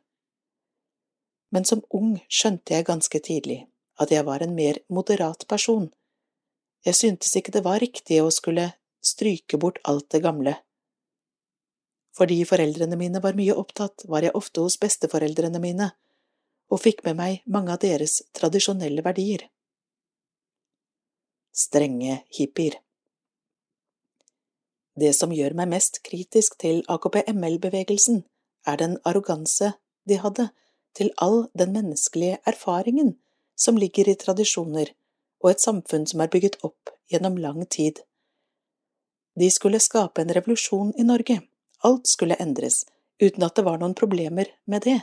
[1.56, 3.62] men som ung skjønte jeg ganske tidlig
[4.04, 5.88] at jeg var en mer moderat person.
[6.84, 10.58] Jeg syntes ikke det var riktig å skulle stryke bort alt det gamle.
[12.16, 15.94] Fordi foreldrene mine var mye opptatt, var jeg ofte hos besteforeldrene mine
[16.72, 19.46] og fikk med meg mange av deres tradisjonelle verdier.
[21.56, 22.80] Strenge hippier
[25.00, 28.24] Det som gjør meg mest kritisk til AKP-ML-bevegelsen,
[28.66, 29.74] er den arroganse
[30.10, 30.50] de hadde
[30.98, 33.16] til all den menneskelige erfaringen
[33.56, 34.92] som ligger i tradisjoner
[35.44, 38.02] og et samfunn som er bygget opp gjennom lang tid.
[39.40, 41.42] De skulle skape en revolusjon i Norge,
[41.84, 42.86] alt skulle endres,
[43.22, 45.00] uten at det var noen problemer med det.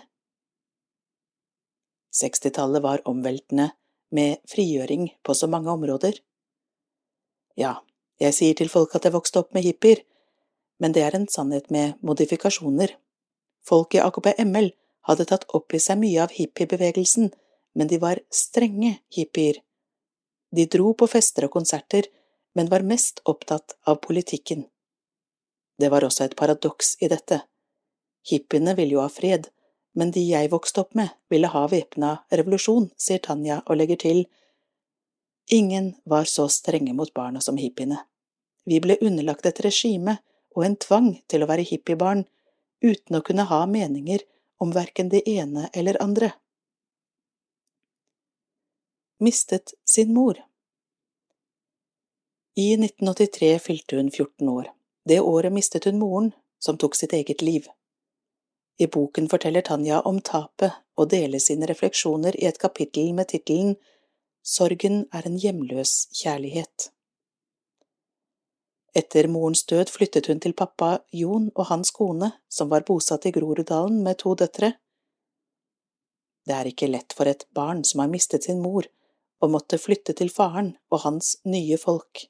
[2.13, 3.71] Sekstitallet var omveltende,
[4.13, 6.19] med frigjøring på så mange områder.
[7.57, 7.79] Ja,
[8.21, 10.03] jeg sier til folk at jeg vokste opp med hippier,
[10.83, 12.93] men det er en sannhet med modifikasjoner.
[13.65, 14.69] Folk i AKP-ML
[15.09, 17.31] hadde tatt opp i seg mye av hippiebevegelsen,
[17.73, 19.63] men de var strenge hippier.
[20.53, 22.11] De dro på fester og konserter,
[22.53, 24.67] men var mest opptatt av politikken.
[25.81, 27.41] Det var også et paradoks i dette.
[28.29, 29.49] Hippiene ville jo ha fred,
[29.93, 34.25] men de jeg vokste opp med, ville ha væpna revolusjon, sier Tanja og legger til.
[35.53, 37.99] Ingen var så strenge mot barna som hippiene.
[38.65, 40.17] Vi ble underlagt et regime
[40.57, 42.25] og en tvang til å være hippiebarn,
[42.83, 44.25] uten å kunne ha meninger
[44.63, 46.33] om verken det ene eller andre.
[49.23, 50.41] Mistet sin mor
[52.59, 54.73] I 1983 fylte hun 14 år.
[55.09, 57.69] Det året mistet hun moren, som tok sitt eget liv.
[58.83, 63.77] I boken forteller Tanja om tapet og deler sine refleksjoner i et kapittel med tittelen
[64.43, 66.89] Sorgen er en hjemløs kjærlighet.
[68.99, 73.33] Etter morens død flyttet hun til pappa Jon og hans kone, som var bosatt i
[73.33, 74.73] Groruddalen med to døtre.
[76.43, 78.89] Det er ikke lett for et barn som har mistet sin mor,
[79.41, 82.27] å måtte flytte til faren og hans nye folk.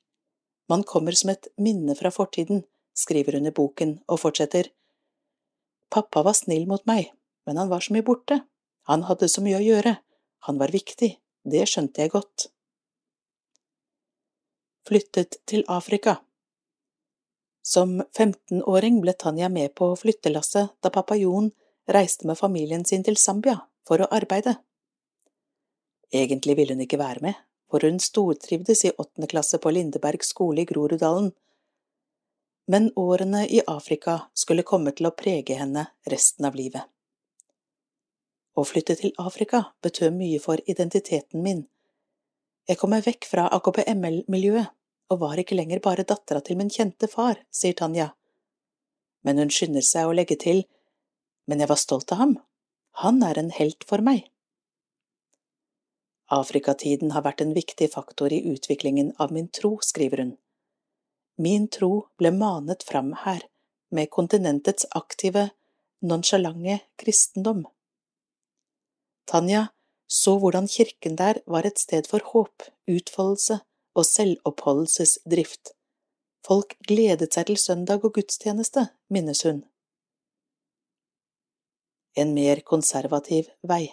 [0.68, 2.62] Man kommer som et minne fra fortiden,
[2.92, 4.68] skriver hun i boken og fortsetter.
[5.92, 7.12] Pappa var snill mot meg,
[7.46, 8.40] men han var så mye borte,
[8.88, 9.96] han hadde så mye å gjøre,
[10.48, 11.12] han var viktig,
[11.44, 12.48] det skjønte jeg godt.
[14.88, 16.18] Flyttet til Afrika
[17.62, 21.50] som 15-åring ble Tanja med på flyttelasset da pappa Jon
[21.86, 24.56] reiste med familien sin til Zambia for å arbeide.
[26.12, 27.38] Egentlig ville hun ikke være med,
[27.70, 31.30] for hun stortrivdes i åttende klasse på Lindeberg skole i Groruddalen.
[32.72, 36.86] Men årene i Afrika skulle komme til å prege henne resten av livet.
[38.56, 41.66] Å flytte til Afrika betød mye for identiteten min.
[42.68, 44.72] Jeg kom meg vekk fra AKP-ML-miljøet
[45.12, 48.12] og var ikke lenger bare dattera til min kjente far, sier Tanja.
[49.26, 50.64] Men hun skynder seg å legge til,
[51.44, 52.36] men jeg var stolt av ham,
[53.04, 54.24] han er en helt for meg.
[56.32, 60.32] Afrikatiden har vært en viktig faktor i utviklingen av min tro, skriver hun.
[61.42, 63.42] Min tro ble manet fram her,
[63.90, 65.48] med kontinentets aktive,
[66.06, 67.64] nonsjalante kristendom.
[69.26, 69.66] Tanja
[70.12, 73.62] så hvordan kirken der var et sted for håp, utfoldelse
[73.96, 75.72] og selvoppholdelsesdrift.
[76.46, 79.62] Folk gledet seg til søndag og gudstjeneste, minnes hun.
[82.18, 83.86] En mer konservativ vei.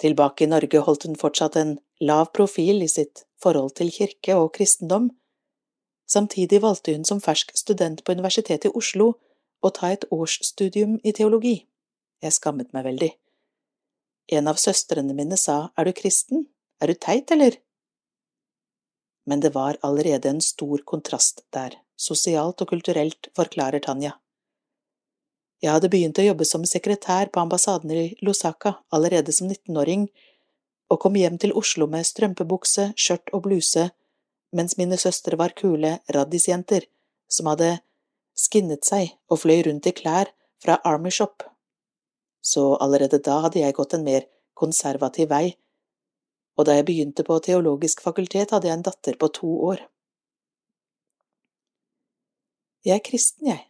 [0.00, 4.52] Tilbake i Norge holdt hun fortsatt en lav profil i sitt forhold til kirke og
[4.54, 5.10] kristendom.
[6.08, 9.12] Samtidig valgte hun som fersk student på Universitetet i Oslo
[9.60, 11.56] å ta et årsstudium i teologi.
[12.22, 13.10] Jeg skammet meg veldig.
[14.38, 16.46] En av søstrene mine sa er du kristen,
[16.80, 17.58] er du teit, eller?
[19.28, 24.14] Men det var allerede en stor kontrast der, sosialt og kulturelt, forklarer Tanja.
[25.60, 30.06] Jeg hadde begynt å jobbe som sekretær på ambassaden i Lusaka allerede som 19-åring,
[30.88, 33.88] og kom hjem til Oslo med strømpebukse, skjørt og bluse,
[34.56, 36.86] mens mine søstre var kule raddisjenter
[37.28, 37.78] som hadde
[38.38, 41.44] skinnet seg og fløy rundt i klær fra Army Shop.
[42.40, 44.26] Så allerede da hadde jeg gått en mer
[44.58, 45.56] konservativ vei,
[46.58, 49.84] og da jeg begynte på teologisk fakultet, hadde jeg en datter på to år.
[52.86, 53.64] Jeg er kristen, jeg.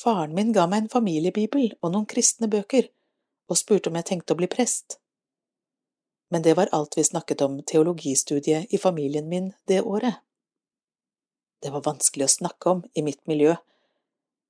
[0.00, 2.88] Faren min ga meg en familiebibel og noen kristne bøker,
[3.48, 4.98] og spurte om jeg tenkte å bli prest.
[6.34, 10.14] Men det var alt vi snakket om teologistudiet i familien min det året.
[11.62, 13.52] Det var vanskelig å snakke om i mitt miljø.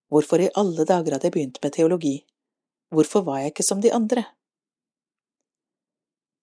[0.08, 2.14] Hvorfor i alle dager hadde jeg begynt med teologi?
[2.88, 4.24] Hvorfor var jeg ikke som de andre?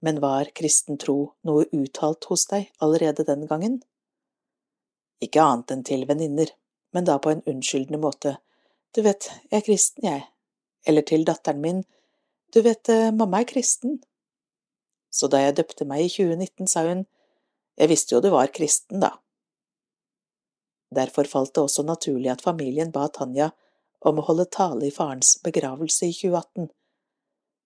[0.06, 1.18] Men var kristen tro
[1.50, 3.82] noe uttalt hos deg allerede den gangen?
[5.26, 6.54] Ikke annet enn til venninner,
[6.94, 8.36] men da på en unnskyldende måte
[8.94, 10.24] du vet, jeg er kristen, jeg.
[10.86, 11.84] Eller til datteren min,
[12.54, 14.04] du vet, eh, mamma er kristen.
[15.12, 17.04] Så da jeg døpte meg i 2019, sa hun,
[17.80, 19.16] jeg visste jo du var kristen, da.
[20.92, 23.52] Derfor falt det også naturlig at familien ba Tanja
[24.08, 26.70] om å holde tale i farens begravelse i 2018,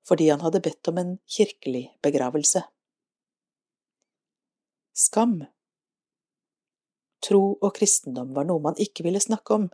[0.06, 2.62] fordi han hadde bedt om en kirkelig begravelse.
[4.96, 5.40] Skam
[7.26, 9.70] Tro og kristendom var noe man ikke ville snakke om,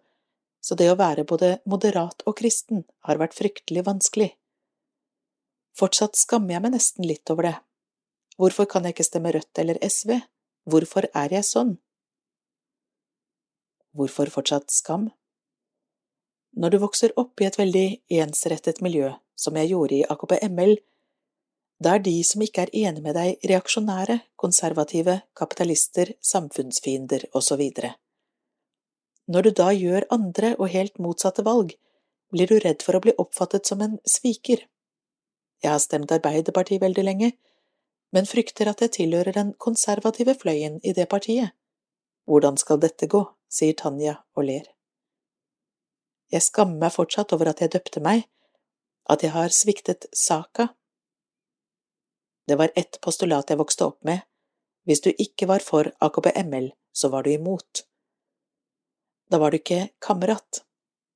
[0.63, 4.31] så det å være både moderat og kristen har vært fryktelig vanskelig.
[5.77, 7.55] Fortsatt skammer jeg meg nesten litt over det.
[8.39, 10.17] Hvorfor kan jeg ikke stemme Rødt eller SV?
[10.69, 11.75] Hvorfor er jeg sånn?
[13.97, 15.09] Hvorfor fortsatt skam?
[16.55, 17.87] Når du vokser opp i et veldig
[18.21, 20.77] ensrettet miljø, som jeg gjorde i AKP-ML,
[21.81, 27.63] da er de som ikke er enig med deg, reaksjonære, konservative, kapitalister, samfunnsfiender osv.
[29.31, 31.73] Når du da gjør andre og helt motsatte valg,
[32.31, 34.67] blir du redd for å bli oppfattet som en sviker.
[35.63, 37.31] Jeg har stemt Arbeiderpartiet veldig lenge,
[38.11, 41.53] men frykter at jeg tilhører den konservative fløyen i det partiet.
[42.25, 44.65] Hvordan skal dette gå, sier Tanja og ler.
[46.31, 48.25] Jeg skammer meg fortsatt over at jeg døpte meg,
[49.09, 50.69] at jeg har sviktet saka.
[52.47, 54.23] Det var ett postulat jeg vokste opp med,
[54.87, 57.85] hvis du ikke var for AKP-ML, så var du imot.
[59.31, 60.63] Da var du ikke kamerat.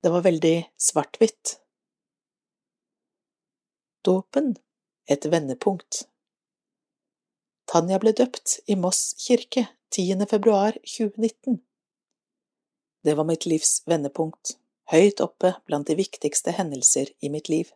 [0.04, 1.58] Det var veldig svart-hvitt.
[4.06, 4.56] Dåpen
[5.10, 6.04] et vendepunkt.
[7.66, 9.64] Tanja ble døpt i Moss kirke
[9.96, 10.28] 10.
[10.30, 11.56] februar 2019.
[13.02, 14.60] Det var mitt livs vendepunkt,
[14.94, 17.72] høyt oppe blant de viktigste hendelser i mitt liv.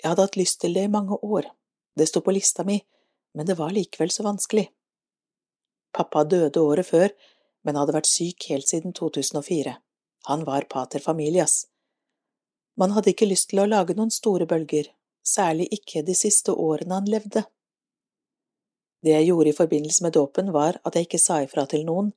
[0.00, 1.50] Jeg hadde hatt lyst til det i mange år,
[1.92, 2.78] det sto på lista mi,
[3.36, 4.70] men det var likevel så vanskelig.
[5.92, 7.12] Pappa døde året før,
[7.68, 9.76] men hadde vært syk helt siden 2004.
[10.32, 11.66] Han var pater familias.
[12.80, 14.88] Man hadde ikke lyst til å lage noen store bølger,
[15.26, 17.44] særlig ikke de siste årene han levde.
[19.02, 22.12] Det jeg gjorde i forbindelse med dåpen, var at jeg ikke sa ifra til noen.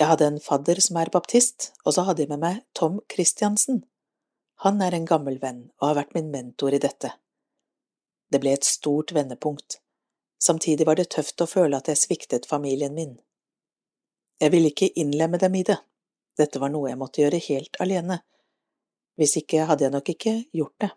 [0.00, 3.84] Jeg hadde en fadder som er baptist, og så hadde jeg med meg Tom Christiansen.
[4.64, 7.12] Han er en gammel venn og har vært min mentor i dette.
[8.32, 9.80] Det ble et stort vendepunkt.
[10.40, 13.16] Samtidig var det tøft å føle at jeg sviktet familien min.
[14.40, 15.78] Jeg ville ikke innlemme dem i det,
[16.36, 18.20] dette var noe jeg måtte gjøre helt alene,
[19.16, 20.90] hvis ikke hadde jeg nok ikke gjort det.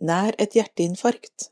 [0.00, 1.50] Nær et hjerteinfarkt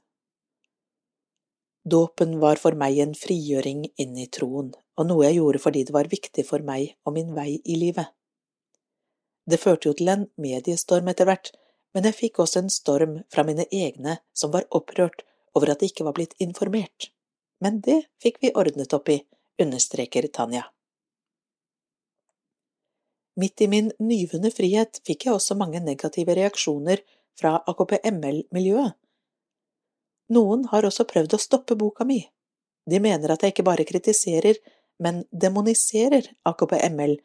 [1.85, 5.93] Dåpen var for meg en frigjøring inn i troen, og noe jeg gjorde fordi det
[5.93, 8.09] var viktig for meg og min vei i livet.
[9.45, 11.51] Det førte jo til en mediestorm etter hvert,
[11.93, 15.93] men jeg fikk også en storm fra mine egne som var opprørt over at de
[15.93, 17.11] ikke var blitt informert.
[17.61, 19.19] Men det fikk vi ordnet opp i,
[19.61, 20.71] understreker Tanja.
[23.37, 27.05] Midt i min nyvunne frihet fikk jeg også mange negative reaksjoner
[27.39, 28.97] fra AKP-ML-miljøet.
[30.35, 32.21] Noen har også prøvd å stoppe boka mi.
[32.89, 34.59] De mener at jeg ikke bare kritiserer,
[35.01, 37.17] men demoniserer AKP-ML,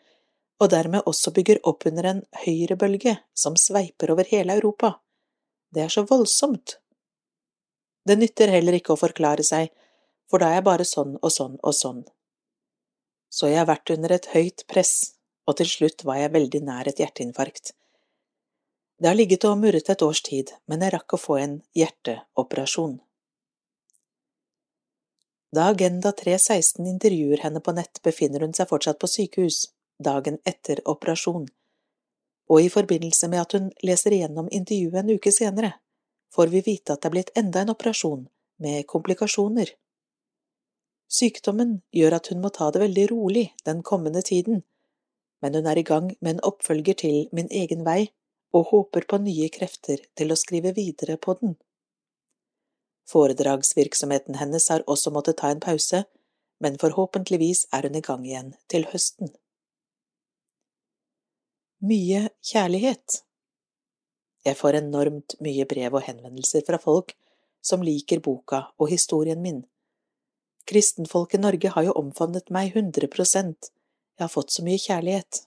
[0.62, 4.94] og dermed også bygger opp under en høyrebølge som sveiper over hele Europa.
[5.74, 6.78] Det er så voldsomt.
[8.08, 9.72] Det nytter heller ikke å forklare seg,
[10.30, 12.04] for da er jeg bare sånn og sånn og sånn.
[13.34, 15.16] Så jeg har vært under et høyt press,
[15.50, 17.74] og til slutt var jeg veldig nær et hjerteinfarkt.
[19.04, 22.94] Det har ligget og murret et års tid, men jeg rakk å få en hjerteoperasjon.
[25.52, 29.58] Da Agenda 316 intervjuer henne på nett, befinner hun seg fortsatt på sykehus,
[30.00, 31.50] dagen etter operasjon,
[32.48, 35.74] og i forbindelse med at hun leser igjennom intervjuet en uke senere,
[36.32, 38.26] får vi vite at det er blitt enda en operasjon,
[38.64, 39.76] med komplikasjoner.
[41.12, 44.64] Sykdommen gjør at hun må ta det veldig rolig den kommende tiden,
[45.44, 48.14] men hun er i gang med en oppfølger til Min egen vei
[48.54, 51.56] og håper på nye krefter til å skrive videre på den.
[53.10, 56.04] Foredragsvirksomheten hennes har også måttet ta en pause,
[56.64, 59.34] men forhåpentligvis er hun i gang igjen til høsten.
[61.84, 63.20] Mye kjærlighet
[64.48, 67.12] Jeg får enormt mye brev og henvendelser fra folk
[67.64, 69.64] som liker boka og historien min.
[70.68, 73.72] Kristenfolk i Norge har jo omfavnet meg 100%
[74.14, 75.42] jeg har fått så mye kjærlighet.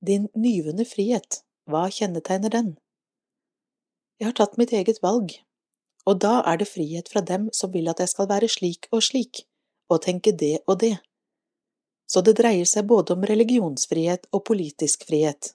[0.00, 2.68] Din nyvunne frihet, hva kjennetegner den?
[4.18, 5.32] Jeg har tatt mitt eget valg,
[6.06, 9.02] og da er det frihet fra dem som vil at jeg skal være slik og
[9.02, 9.42] slik,
[9.90, 10.94] og tenke det og det.
[12.06, 15.52] Så det dreier seg både om religionsfrihet og politisk frihet.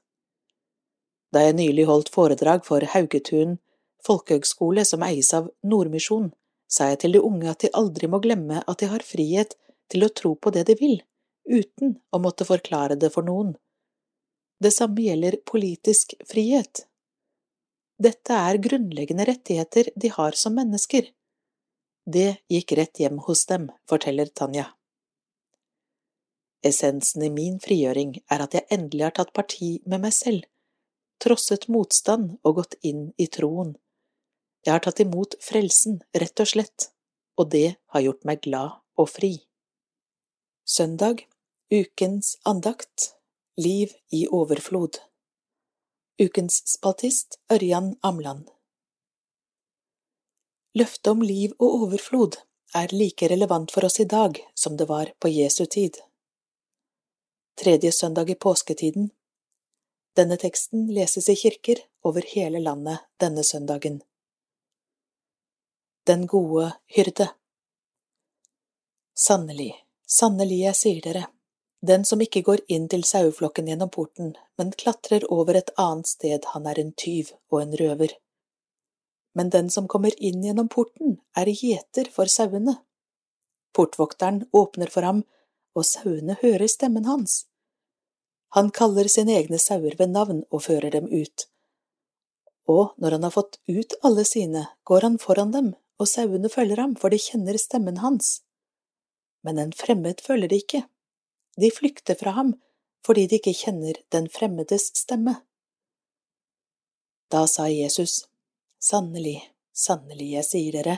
[1.34, 3.58] Da jeg nylig holdt foredrag for Haugetun
[4.04, 6.34] folkehøgskole som eies av Nordmisjon,
[6.68, 9.56] sa jeg til de unge at de aldri må glemme at de har frihet
[9.88, 10.98] til å tro på det de vil,
[11.48, 13.56] uten å måtte forklare det for noen.
[14.64, 16.86] Det samme gjelder politisk frihet.
[18.00, 21.10] Dette er grunnleggende rettigheter de har som mennesker.
[22.06, 24.70] Det gikk rett hjem hos dem, forteller Tanja.
[26.64, 30.46] Essensen i min frigjøring er at jeg endelig har tatt parti med meg selv,
[31.20, 33.74] trosset motstand og gått inn i troen.
[34.64, 36.88] Jeg har tatt imot frelsen, rett og slett,
[37.36, 39.34] og det har gjort meg glad og fri.
[40.64, 41.26] Søndag,
[41.68, 43.12] ukens andakt,
[43.56, 44.98] Liv i overflod.
[46.22, 48.48] Ukens spaltist Ørjan Amland
[50.74, 52.40] Løftet om liv og overflod
[52.74, 56.00] er like relevant for oss i dag som det var på Jesu tid.
[57.62, 59.12] Tredje søndag i påsketiden
[60.18, 64.02] Denne teksten leses i kirker over hele landet denne søndagen.
[66.10, 67.30] Den gode hyrde
[69.14, 69.76] Sannelig,
[70.10, 71.26] sannelig jeg sier dere,
[71.84, 76.46] den som ikke går inn til saueflokken gjennom porten, men klatrer over et annet sted,
[76.54, 78.14] han er en tyv og en røver.
[79.36, 82.78] Men den som kommer inn gjennom porten, er gjeter for sauene.
[83.76, 85.24] Portvokteren åpner for ham,
[85.76, 87.48] og sauene hører stemmen hans.
[88.56, 91.50] Han kaller sine egne sauer ved navn og fører dem ut.
[92.70, 96.80] Og når han har fått ut alle sine, går han foran dem, og sauene følger
[96.80, 98.38] ham, for de kjenner stemmen hans.
[99.44, 100.86] Men en fremmed følger de ikke
[101.60, 102.54] de flykter fra ham
[103.04, 105.36] fordi de ikke kjenner den fremmedes stemme.
[107.32, 108.24] Da sa Jesus,
[108.84, 109.40] Sannelig,
[109.74, 110.98] sannelig, jeg sier dere,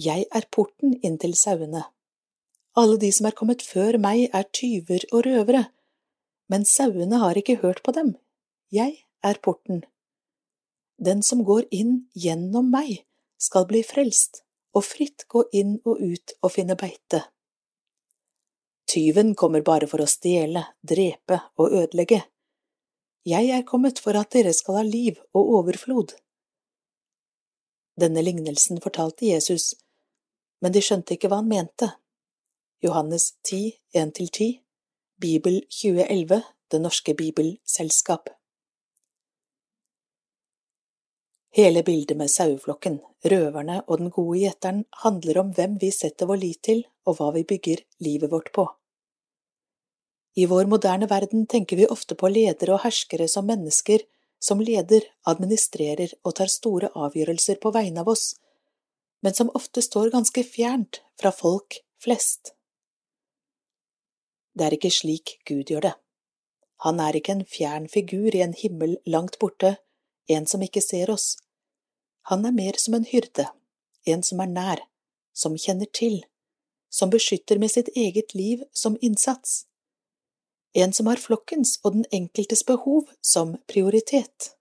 [0.00, 1.84] jeg er porten inn til sauene.
[2.76, 5.64] Alle de som er kommet før meg, er tyver og røvere,
[6.52, 8.14] men sauene har ikke hørt på dem.
[8.72, 9.84] Jeg er porten.
[11.00, 13.04] Den som går inn gjennom meg,
[13.40, 14.42] skal bli frelst
[14.74, 17.22] og fritt gå inn og ut og finne beite.
[18.86, 22.20] Tyven kommer bare for å stjele, drepe og ødelegge.
[23.24, 26.12] Jeg er kommet for at dere skal ha liv og overflod.
[28.00, 29.72] Denne lignelsen fortalte Jesus,
[30.60, 31.88] men de skjønte ikke hva han mente.
[32.84, 34.60] Johannes 10, 1–10,
[35.20, 38.28] Bibel 2011, Det norske bibelselskap.
[41.54, 42.96] Hele bildet med saueflokken,
[43.30, 47.28] røverne og den gode gjeteren handler om hvem vi setter vår lit til og hva
[47.36, 48.64] vi bygger livet vårt på.
[50.34, 54.02] I vår moderne verden tenker vi ofte på ledere og herskere som mennesker
[54.42, 58.34] som leder, administrerer og tar store avgjørelser på vegne av oss,
[59.22, 62.50] men som ofte står ganske fjernt fra folk flest.
[64.58, 65.94] Det er ikke slik Gud gjør det.
[66.82, 69.76] Han er ikke en fjern figur i en himmel langt borte,
[70.28, 71.36] en som ikke ser oss.
[72.30, 73.48] Han er mer som en hyrde,
[74.08, 74.80] en som er nær,
[75.36, 76.22] som kjenner til,
[76.88, 79.64] som beskytter med sitt eget liv som innsats.
[80.74, 84.54] En som har flokkens og den enkeltes behov som prioritet.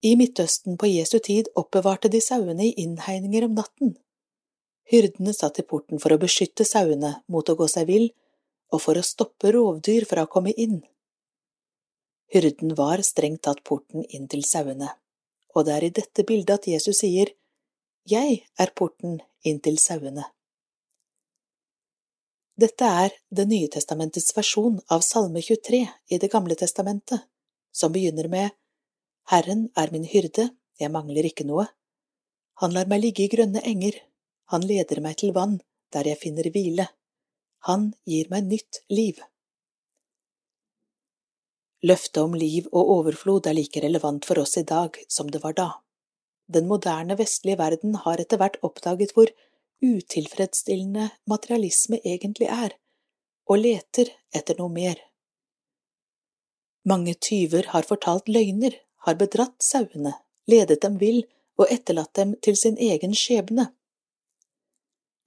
[0.00, 3.96] I Midtøsten på Jesu tid oppbevarte de sauene i innhegninger om natten.
[4.88, 8.06] Hyrdene satt i porten for å beskytte sauene mot å gå seg vill
[8.72, 10.80] og for å stoppe rovdyr fra å komme inn.
[12.32, 14.92] Hyrden var strengt tatt porten inn til sauene,
[15.58, 17.34] og det er i dette bildet at Jesus sier,
[18.08, 20.24] Jeg er porten inn til sauene.
[22.58, 25.82] Dette er Det nye testamentets versjon av Salme 23
[26.14, 27.26] i Det gamle testamentet,
[27.72, 28.54] som begynner med
[29.30, 30.48] Herren er min hyrde,
[30.80, 31.66] jeg mangler ikke noe.
[32.62, 33.98] Han lar meg ligge i grønne enger,
[34.50, 35.58] han leder meg til vann,
[35.92, 36.86] der jeg finner hvile.
[37.68, 39.20] Han gir meg nytt liv.
[41.86, 45.54] Løftet om liv og overflod er like relevant for oss i dag som det var
[45.54, 45.68] da.
[46.50, 49.30] Den moderne vestlige verden har etter hvert oppdaget hvor
[49.84, 52.74] utilfredsstillende materialisme egentlig er,
[53.46, 54.98] og leter etter noe mer.
[56.88, 58.74] Mange tyver har fortalt løgner,
[59.06, 60.16] har bedratt sauene,
[60.50, 61.22] ledet dem vill
[61.58, 63.68] og etterlatt dem til sin egen skjebne.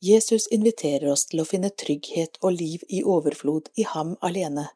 [0.02, 4.68] Jesus inviterer oss til å finne trygghet og liv i overflod i ham alene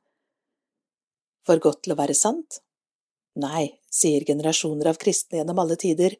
[1.45, 2.59] for godt til å være sant?
[3.40, 6.15] Nei, sier generasjoner av kristne gjennom alle tider,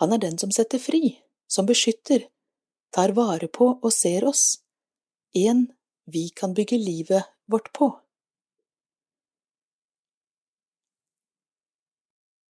[0.00, 1.16] han er den som setter fri,
[1.48, 2.26] som beskytter,
[2.94, 4.60] tar vare på og ser oss,
[5.36, 5.66] en
[6.06, 7.90] vi kan bygge livet vårt på.